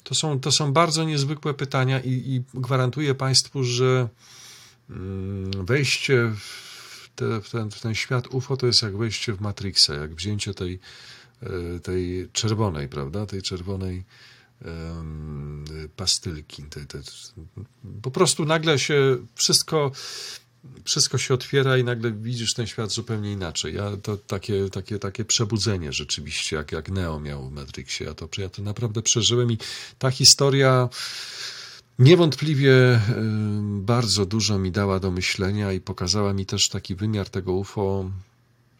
[0.03, 4.09] to, są, to są bardzo niezwykłe pytania i, i gwarantuję Państwu, że
[4.89, 4.95] yy,
[5.63, 6.68] wejście w,
[7.19, 10.53] te, w, ten, w ten świat UFO to jest jak wejście w Matrixa, jak wzięcie
[10.53, 10.79] tej,
[11.41, 14.03] yy, tej czerwonej, prawda, tej czerwonej
[15.95, 16.63] pastylki.
[16.63, 16.99] Te, te,
[18.01, 19.91] po prostu nagle się wszystko,
[20.83, 23.75] wszystko się otwiera i nagle widzisz ten świat zupełnie inaczej.
[23.75, 28.07] Ja to takie, takie, takie przebudzenie rzeczywiście, jak, jak Neo miał w Matrixie.
[28.07, 29.57] Ja to, ja to naprawdę przeżyłem i
[29.99, 30.89] ta historia
[31.99, 33.01] niewątpliwie
[33.61, 38.11] bardzo dużo mi dała do myślenia i pokazała mi też taki wymiar tego UFO.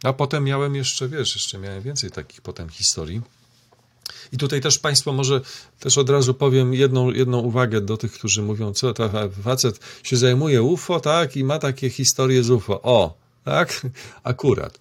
[0.04, 3.22] A potem miałem jeszcze, wiesz, jeszcze miałem więcej takich potem historii.
[4.32, 5.41] I tutaj też Państwo może
[5.80, 9.10] też od razu powiem jedną, jedną uwagę do tych, którzy mówią, co to
[9.44, 12.82] facet się zajmuje UFO, tak, i ma takie historie z UFO.
[12.82, 13.82] O, tak,
[14.24, 14.80] akurat.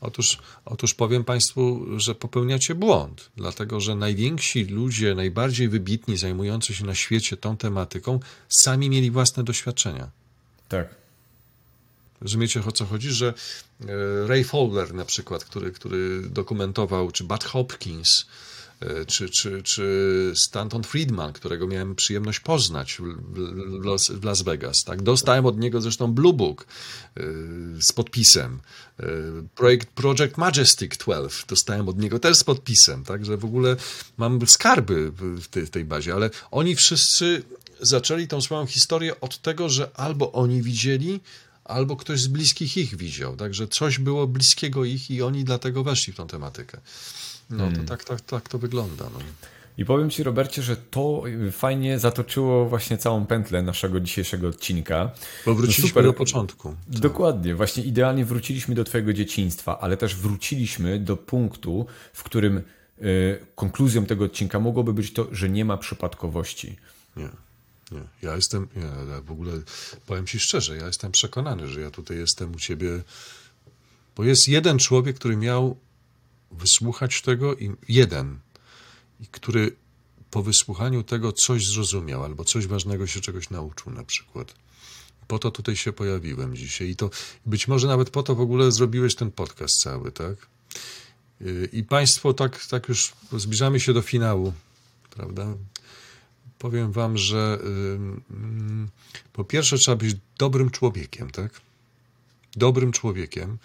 [0.00, 6.84] Otóż, otóż powiem Państwu, że popełniacie błąd, dlatego że najwięksi ludzie, najbardziej wybitni, zajmujący się
[6.84, 10.10] na świecie tą tematyką, sami mieli własne doświadczenia.
[10.68, 10.88] Tak.
[12.20, 13.10] Rozumiecie o co chodzi?
[13.10, 13.34] Że
[13.80, 18.26] e, Ray Fowler na przykład, który, który dokumentował, czy Bud Hopkins,
[19.06, 22.98] czy, czy, czy Stanton Friedman, którego miałem przyjemność poznać
[24.10, 24.84] w, Las, Vegas.
[24.84, 25.02] Tak?
[25.02, 26.66] Dostałem od niego zresztą Blue Book
[27.16, 27.22] e,
[27.80, 28.60] z podpisem.
[29.54, 33.04] Projekt Project Majestic 12 dostałem od niego też z podpisem.
[33.04, 33.76] Także w ogóle
[34.16, 37.42] mam skarby w tej, w tej bazie, ale oni wszyscy
[37.80, 41.20] zaczęli tą swoją historię od tego, że albo oni widzieli,
[41.64, 43.36] albo ktoś z bliskich ich widział.
[43.36, 46.80] Także coś było bliskiego ich i oni dlatego weszli w tą tematykę.
[47.50, 47.86] No to hmm.
[47.86, 49.04] tak, tak, tak to wygląda.
[49.04, 49.18] No.
[49.78, 55.10] I powiem Ci, Robercie, że to fajnie zatoczyło właśnie całą pętlę naszego dzisiejszego odcinka.
[55.46, 56.68] Bo wróciliśmy no do początku.
[56.92, 57.00] Tak.
[57.00, 62.62] Dokładnie, właśnie idealnie wróciliśmy do Twojego dzieciństwa, ale też wróciliśmy do punktu, w którym
[63.02, 66.76] y, konkluzją tego odcinka mogłoby być to, że nie ma przypadkowości.
[67.16, 67.28] Nie.
[67.92, 69.52] Nie, ja jestem, ja w ogóle
[70.06, 73.02] powiem Ci szczerze, ja jestem przekonany, że ja tutaj jestem u Ciebie,
[74.16, 75.76] bo jest jeden człowiek, który miał
[76.58, 78.38] wysłuchać tego i jeden,
[79.30, 79.76] który
[80.30, 84.54] po wysłuchaniu tego coś zrozumiał, albo coś ważnego się czegoś nauczył na przykład.
[85.28, 87.10] Po to tutaj się pojawiłem dzisiaj i to
[87.46, 90.46] być może nawet po to w ogóle zrobiłeś ten podcast cały, tak?
[91.72, 94.52] I Państwo, tak, tak już zbliżamy się do finału,
[95.10, 95.46] prawda?
[96.58, 97.58] powiem wam, że
[99.32, 101.60] po pierwsze trzeba być dobrym człowiekiem, tak?
[102.56, 103.58] Dobrym człowiekiem,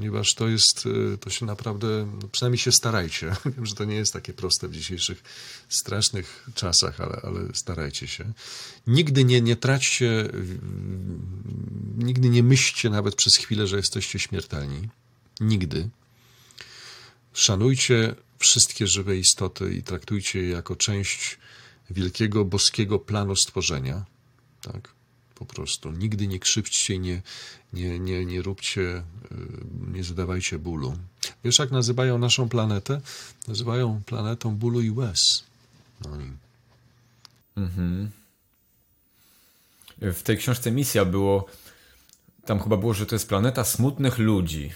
[0.00, 3.36] ponieważ to jest, y, to się naprawdę, no przynajmniej się starajcie.
[3.56, 5.22] Wiem, że to nie jest takie proste w dzisiejszych
[5.68, 8.32] strasznych czasach, ale, ale starajcie się.
[8.86, 10.28] Nigdy nie, nie traćcie,
[11.96, 14.88] nigdy nie myślcie nawet przez chwilę, że jesteście śmiertelni.
[15.40, 15.88] Nigdy.
[17.32, 21.38] Szanujcie wszystkie żywe istoty i traktujcie je jako część
[21.90, 24.04] wielkiego boskiego planu stworzenia.
[24.62, 24.94] Tak?
[25.40, 25.92] Po prostu.
[25.92, 27.22] Nigdy nie krzywdźcie, nie,
[27.72, 29.02] nie, nie, nie róbcie, y,
[29.92, 30.96] nie zadawajcie bólu.
[31.44, 33.00] Wiesz, jak nazywają naszą planetę?
[33.48, 35.44] Nazywają planetą bólu i łez.
[36.04, 36.32] No i...
[37.56, 38.10] Mhm.
[40.00, 41.46] W tej książce Misja było,
[42.44, 44.72] tam chyba było, że to jest planeta smutnych ludzi.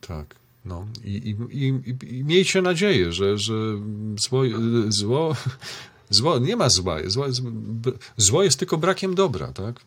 [0.00, 0.34] Tak.
[0.64, 3.54] No i, i, i, i miejcie nadzieję, że, że
[4.16, 4.42] zło,
[4.88, 5.36] zło
[6.12, 6.98] Zło, nie ma zła.
[7.06, 7.26] Zło,
[8.16, 9.80] zło jest tylko brakiem dobra, tak?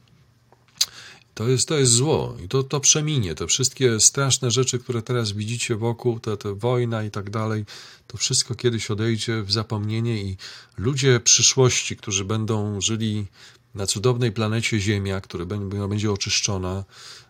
[1.33, 3.35] To jest, to jest zło i to, to przeminie.
[3.35, 7.65] Te wszystkie straszne rzeczy, które teraz widzicie wokół, te, te wojna i tak dalej,
[8.07, 10.37] to wszystko kiedyś odejdzie w zapomnienie i
[10.77, 13.25] ludzie przyszłości, którzy będą żyli
[13.75, 15.45] na cudownej planecie Ziemia, która
[15.89, 16.83] będzie oczyszczona,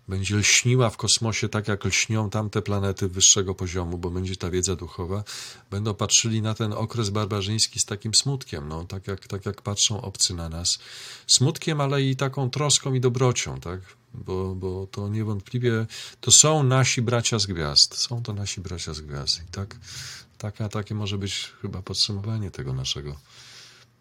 [0.08, 4.76] będzie lśniła w kosmosie tak, jak lśnią tamte planety wyższego poziomu, bo będzie ta wiedza
[4.76, 5.24] duchowa,
[5.72, 10.02] będą patrzyli na ten okres barbarzyński z takim smutkiem, no, tak, jak, tak jak patrzą
[10.02, 10.80] obcy na nas.
[11.28, 13.80] Smutkiem, ale i taką troską i dobrocią, tak?
[14.14, 15.86] Bo, bo to niewątpliwie
[16.22, 17.98] to są nasi bracia z gwiazd.
[17.98, 19.42] Są to nasi bracia z gwiazd.
[19.50, 19.76] I tak,
[20.38, 23.16] taka, takie może być chyba podsumowanie tego naszego,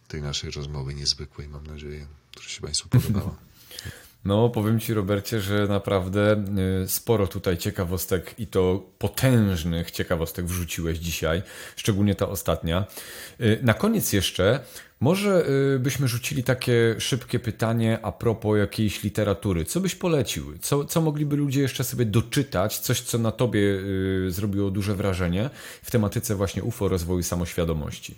[0.09, 3.37] tej naszej rozmowy niezwykłej, mam nadzieję, która się Państwu podobała.
[4.25, 6.45] No, powiem Ci, Robercie, że naprawdę
[6.85, 11.43] y, sporo tutaj ciekawostek i to potężnych ciekawostek wrzuciłeś dzisiaj,
[11.77, 12.85] szczególnie ta ostatnia.
[13.41, 14.61] Y, na koniec jeszcze,
[15.01, 19.65] może y, byśmy rzucili takie szybkie pytanie a propos jakiejś literatury.
[19.65, 20.59] Co byś polecił?
[20.61, 22.79] Co, co mogliby ludzie jeszcze sobie doczytać?
[22.79, 23.61] Coś, co na Tobie
[24.29, 25.51] zrobiło duże wrażenie
[25.83, 28.15] w tematyce właśnie UFO rozwoju samoświadomości.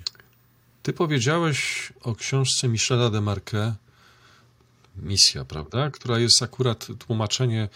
[0.83, 3.86] Ty powiedziałeś o książce Michela de Marquet
[4.97, 5.91] misja, prawda?
[5.91, 7.69] Która jest akurat tłumaczenie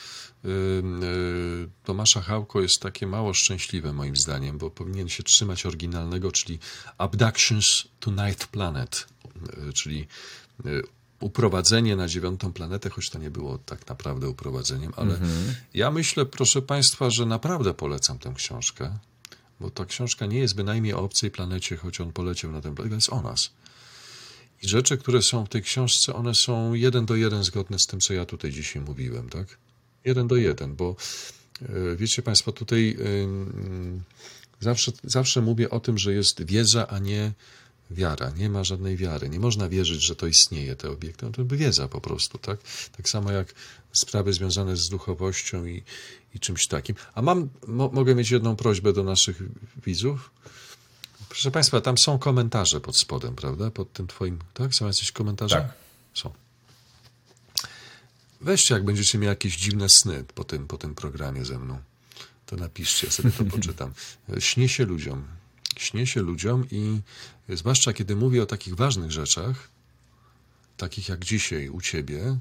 [0.45, 6.33] y, y, Tomasza Hałko jest takie mało szczęśliwe moim zdaniem, bo powinien się trzymać oryginalnego,
[6.33, 6.59] czyli
[6.99, 9.07] Abductions to Ninth Planet,
[9.69, 10.07] y, czyli
[11.21, 15.55] uprowadzenie na dziewiątą planetę, choć to nie było tak naprawdę uprowadzeniem, ale mhm.
[15.75, 18.99] ja myślę, proszę Państwa, że naprawdę polecam tę książkę,
[19.61, 22.95] bo ta książka nie jest bynajmniej o obcej planecie, choć on poleciał na tę planetę,
[22.95, 23.51] jest o nas.
[24.63, 28.01] I rzeczy, które są w tej książce, one są jeden do jeden zgodne z tym,
[28.01, 29.59] co ja tutaj dzisiaj mówiłem, tak?
[30.05, 30.97] Jeden do jeden, bo
[31.63, 32.97] e, wiecie Państwo, tutaj
[34.61, 37.33] zawsze, zawsze mówię o tym, że jest wiedza, a nie
[37.91, 38.31] wiara.
[38.31, 39.29] Nie ma żadnej wiary.
[39.29, 41.27] Nie można wierzyć, że to istnieje, te obiekty.
[41.27, 42.61] No to by wiedza po prostu, tak?
[42.97, 43.55] Tak samo jak
[43.93, 45.83] sprawy związane z duchowością i,
[46.35, 46.97] i czymś takim.
[47.15, 49.43] A mam, mo, mogę mieć jedną prośbę do naszych
[49.87, 50.31] widzów.
[51.31, 53.71] Proszę Państwa, tam są komentarze pod spodem, prawda?
[53.71, 54.75] Pod tym Twoim, tak?
[54.75, 55.57] Są jakieś komentarze?
[55.57, 55.73] Tak.
[56.15, 56.33] Są.
[58.41, 61.79] Weźcie, jak będziecie mieli jakieś dziwne sny po tym, po tym programie ze mną.
[62.47, 63.93] to napiszcie, ja sobie to poczytam.
[64.39, 65.25] Śnię się ludziom.
[65.77, 67.01] Śnię się ludziom i
[67.49, 69.69] zwłaszcza kiedy mówię o takich ważnych rzeczach,
[70.77, 72.39] takich jak dzisiaj u ciebie,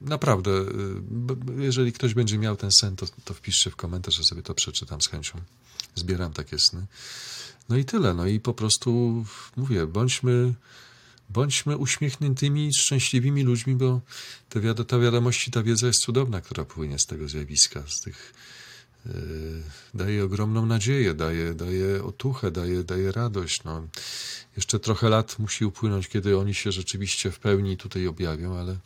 [0.00, 4.42] naprawdę, y, jeżeli ktoś będzie miał ten sen, to, to wpiszcie w komentarz, że sobie
[4.42, 5.40] to przeczytam z chęcią.
[5.94, 6.86] Zbieram takie sny.
[7.68, 8.14] No i tyle.
[8.14, 9.24] No i po prostu
[9.56, 10.54] mówię, bądźmy,
[11.28, 14.00] bądźmy uśmiechniętymi, szczęśliwymi ludźmi, bo
[14.48, 18.34] te ta wiadomości, ta wiedza jest cudowna, która płynie z tego zjawiska, z tych
[19.06, 19.12] yy,
[19.94, 23.64] daje ogromną nadzieję, daje, daje otuchę, daje, daje radość.
[23.64, 23.86] No,
[24.56, 28.76] jeszcze trochę lat musi upłynąć, kiedy oni się rzeczywiście w pełni tutaj objawią, ale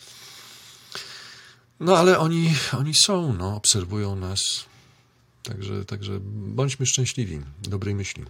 [1.81, 4.65] no ale oni, oni są, no, obserwują nas.
[5.43, 8.25] Także, także bądźmy szczęśliwi, dobrej myśli.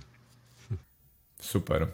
[1.41, 1.87] Super.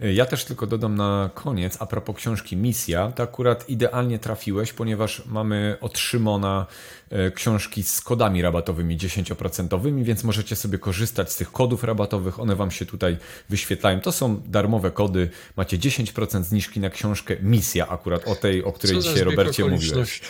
[0.00, 5.22] Ja też tylko dodam na koniec, a propos książki Misja, to akurat idealnie trafiłeś, ponieważ
[5.26, 6.66] mamy od Szymona
[7.10, 12.56] e, książki z kodami rabatowymi 10%, więc możecie sobie korzystać z tych kodów rabatowych, one
[12.56, 13.16] Wam się tutaj
[13.48, 14.00] wyświetlają.
[14.00, 18.98] To są darmowe kody, macie 10% zniżki na książkę Misja, akurat o tej, o której
[18.98, 20.20] dzisiaj Robercie mówiłeś.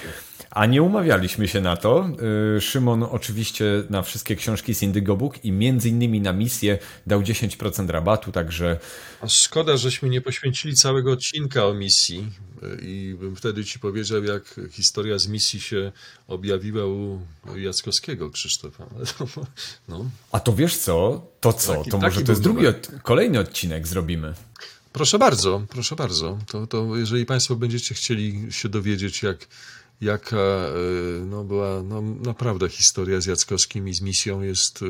[0.50, 2.08] A nie umawialiśmy się na to.
[2.56, 7.22] Y, Szymon oczywiście na wszystkie książki z Indigo Book i między innymi na misję dał
[7.22, 8.78] 10% rabatu, także...
[9.20, 12.28] A szkoda, żeśmy nie poświęcili całego odcinka o misji
[12.62, 15.92] y, i bym wtedy ci powiedział, jak historia z misji się
[16.28, 17.20] objawiła u
[17.56, 18.86] Jackowskiego Krzysztofa.
[19.88, 20.10] No.
[20.32, 21.26] A to wiesz co?
[21.40, 21.74] To co?
[21.74, 22.90] Taki, to może to jest drugi, od...
[23.02, 24.34] kolejny odcinek zrobimy.
[24.92, 26.38] Proszę bardzo, proszę bardzo.
[26.46, 29.46] To, to jeżeli Państwo będziecie chcieli się dowiedzieć, jak
[30.00, 30.70] jaka e,
[31.24, 34.80] no, była no, naprawdę historia z Jackowskim i z misją jest.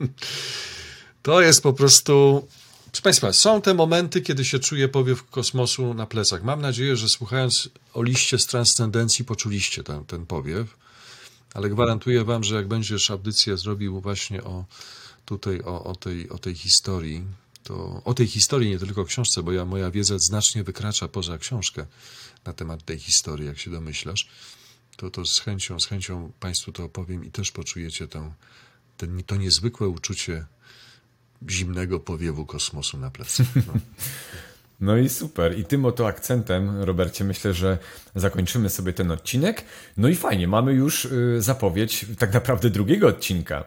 [0.00, 0.06] E,
[1.22, 2.46] to jest po prostu.
[2.86, 6.44] Proszę Państwa, są te momenty, kiedy się czuje powiew kosmosu na plecach.
[6.44, 10.76] Mam nadzieję, że słuchając o liście z transcendencji poczuliście ten, ten powiew,
[11.54, 14.64] ale gwarantuję Wam, że jak będziesz audycję zrobił właśnie o
[15.24, 17.24] tutaj o, o, tej, o tej historii,
[17.62, 21.86] to o tej historii, nie tylko książce, bo ja, moja wiedza znacznie wykracza poza książkę
[22.46, 24.28] na temat tej historii, jak się domyślasz,
[24.96, 28.32] to, to z chęcią, z chęcią Państwu to opowiem i też poczujecie tę,
[28.96, 30.46] ten, to niezwykłe uczucie
[31.50, 33.46] zimnego powiewu kosmosu na plecach.
[33.66, 33.72] No.
[34.80, 35.58] No i super.
[35.58, 37.78] I tym oto akcentem, Robercie, myślę, że
[38.14, 39.64] zakończymy sobie ten odcinek.
[39.96, 43.64] No i fajnie, mamy już y, zapowiedź tak naprawdę drugiego odcinka.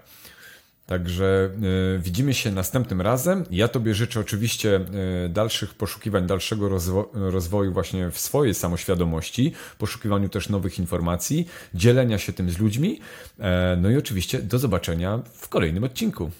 [0.87, 1.49] Także
[1.95, 3.45] y, widzimy się następnym razem.
[3.51, 4.85] Ja Tobie życzę oczywiście
[5.25, 12.17] y, dalszych poszukiwań, dalszego rozwo rozwoju właśnie w swojej samoświadomości, poszukiwaniu też nowych informacji, dzielenia
[12.17, 12.99] się tym z ludźmi.
[13.39, 16.31] E, no i oczywiście do zobaczenia w kolejnym odcinku.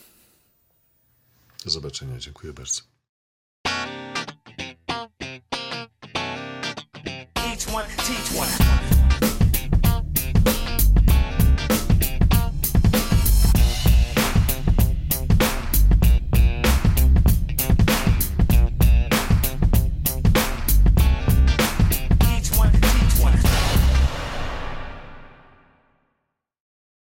[1.66, 2.82] Do zobaczenia, dziękuję bardzo.
[7.36, 8.57] Each one, teach one.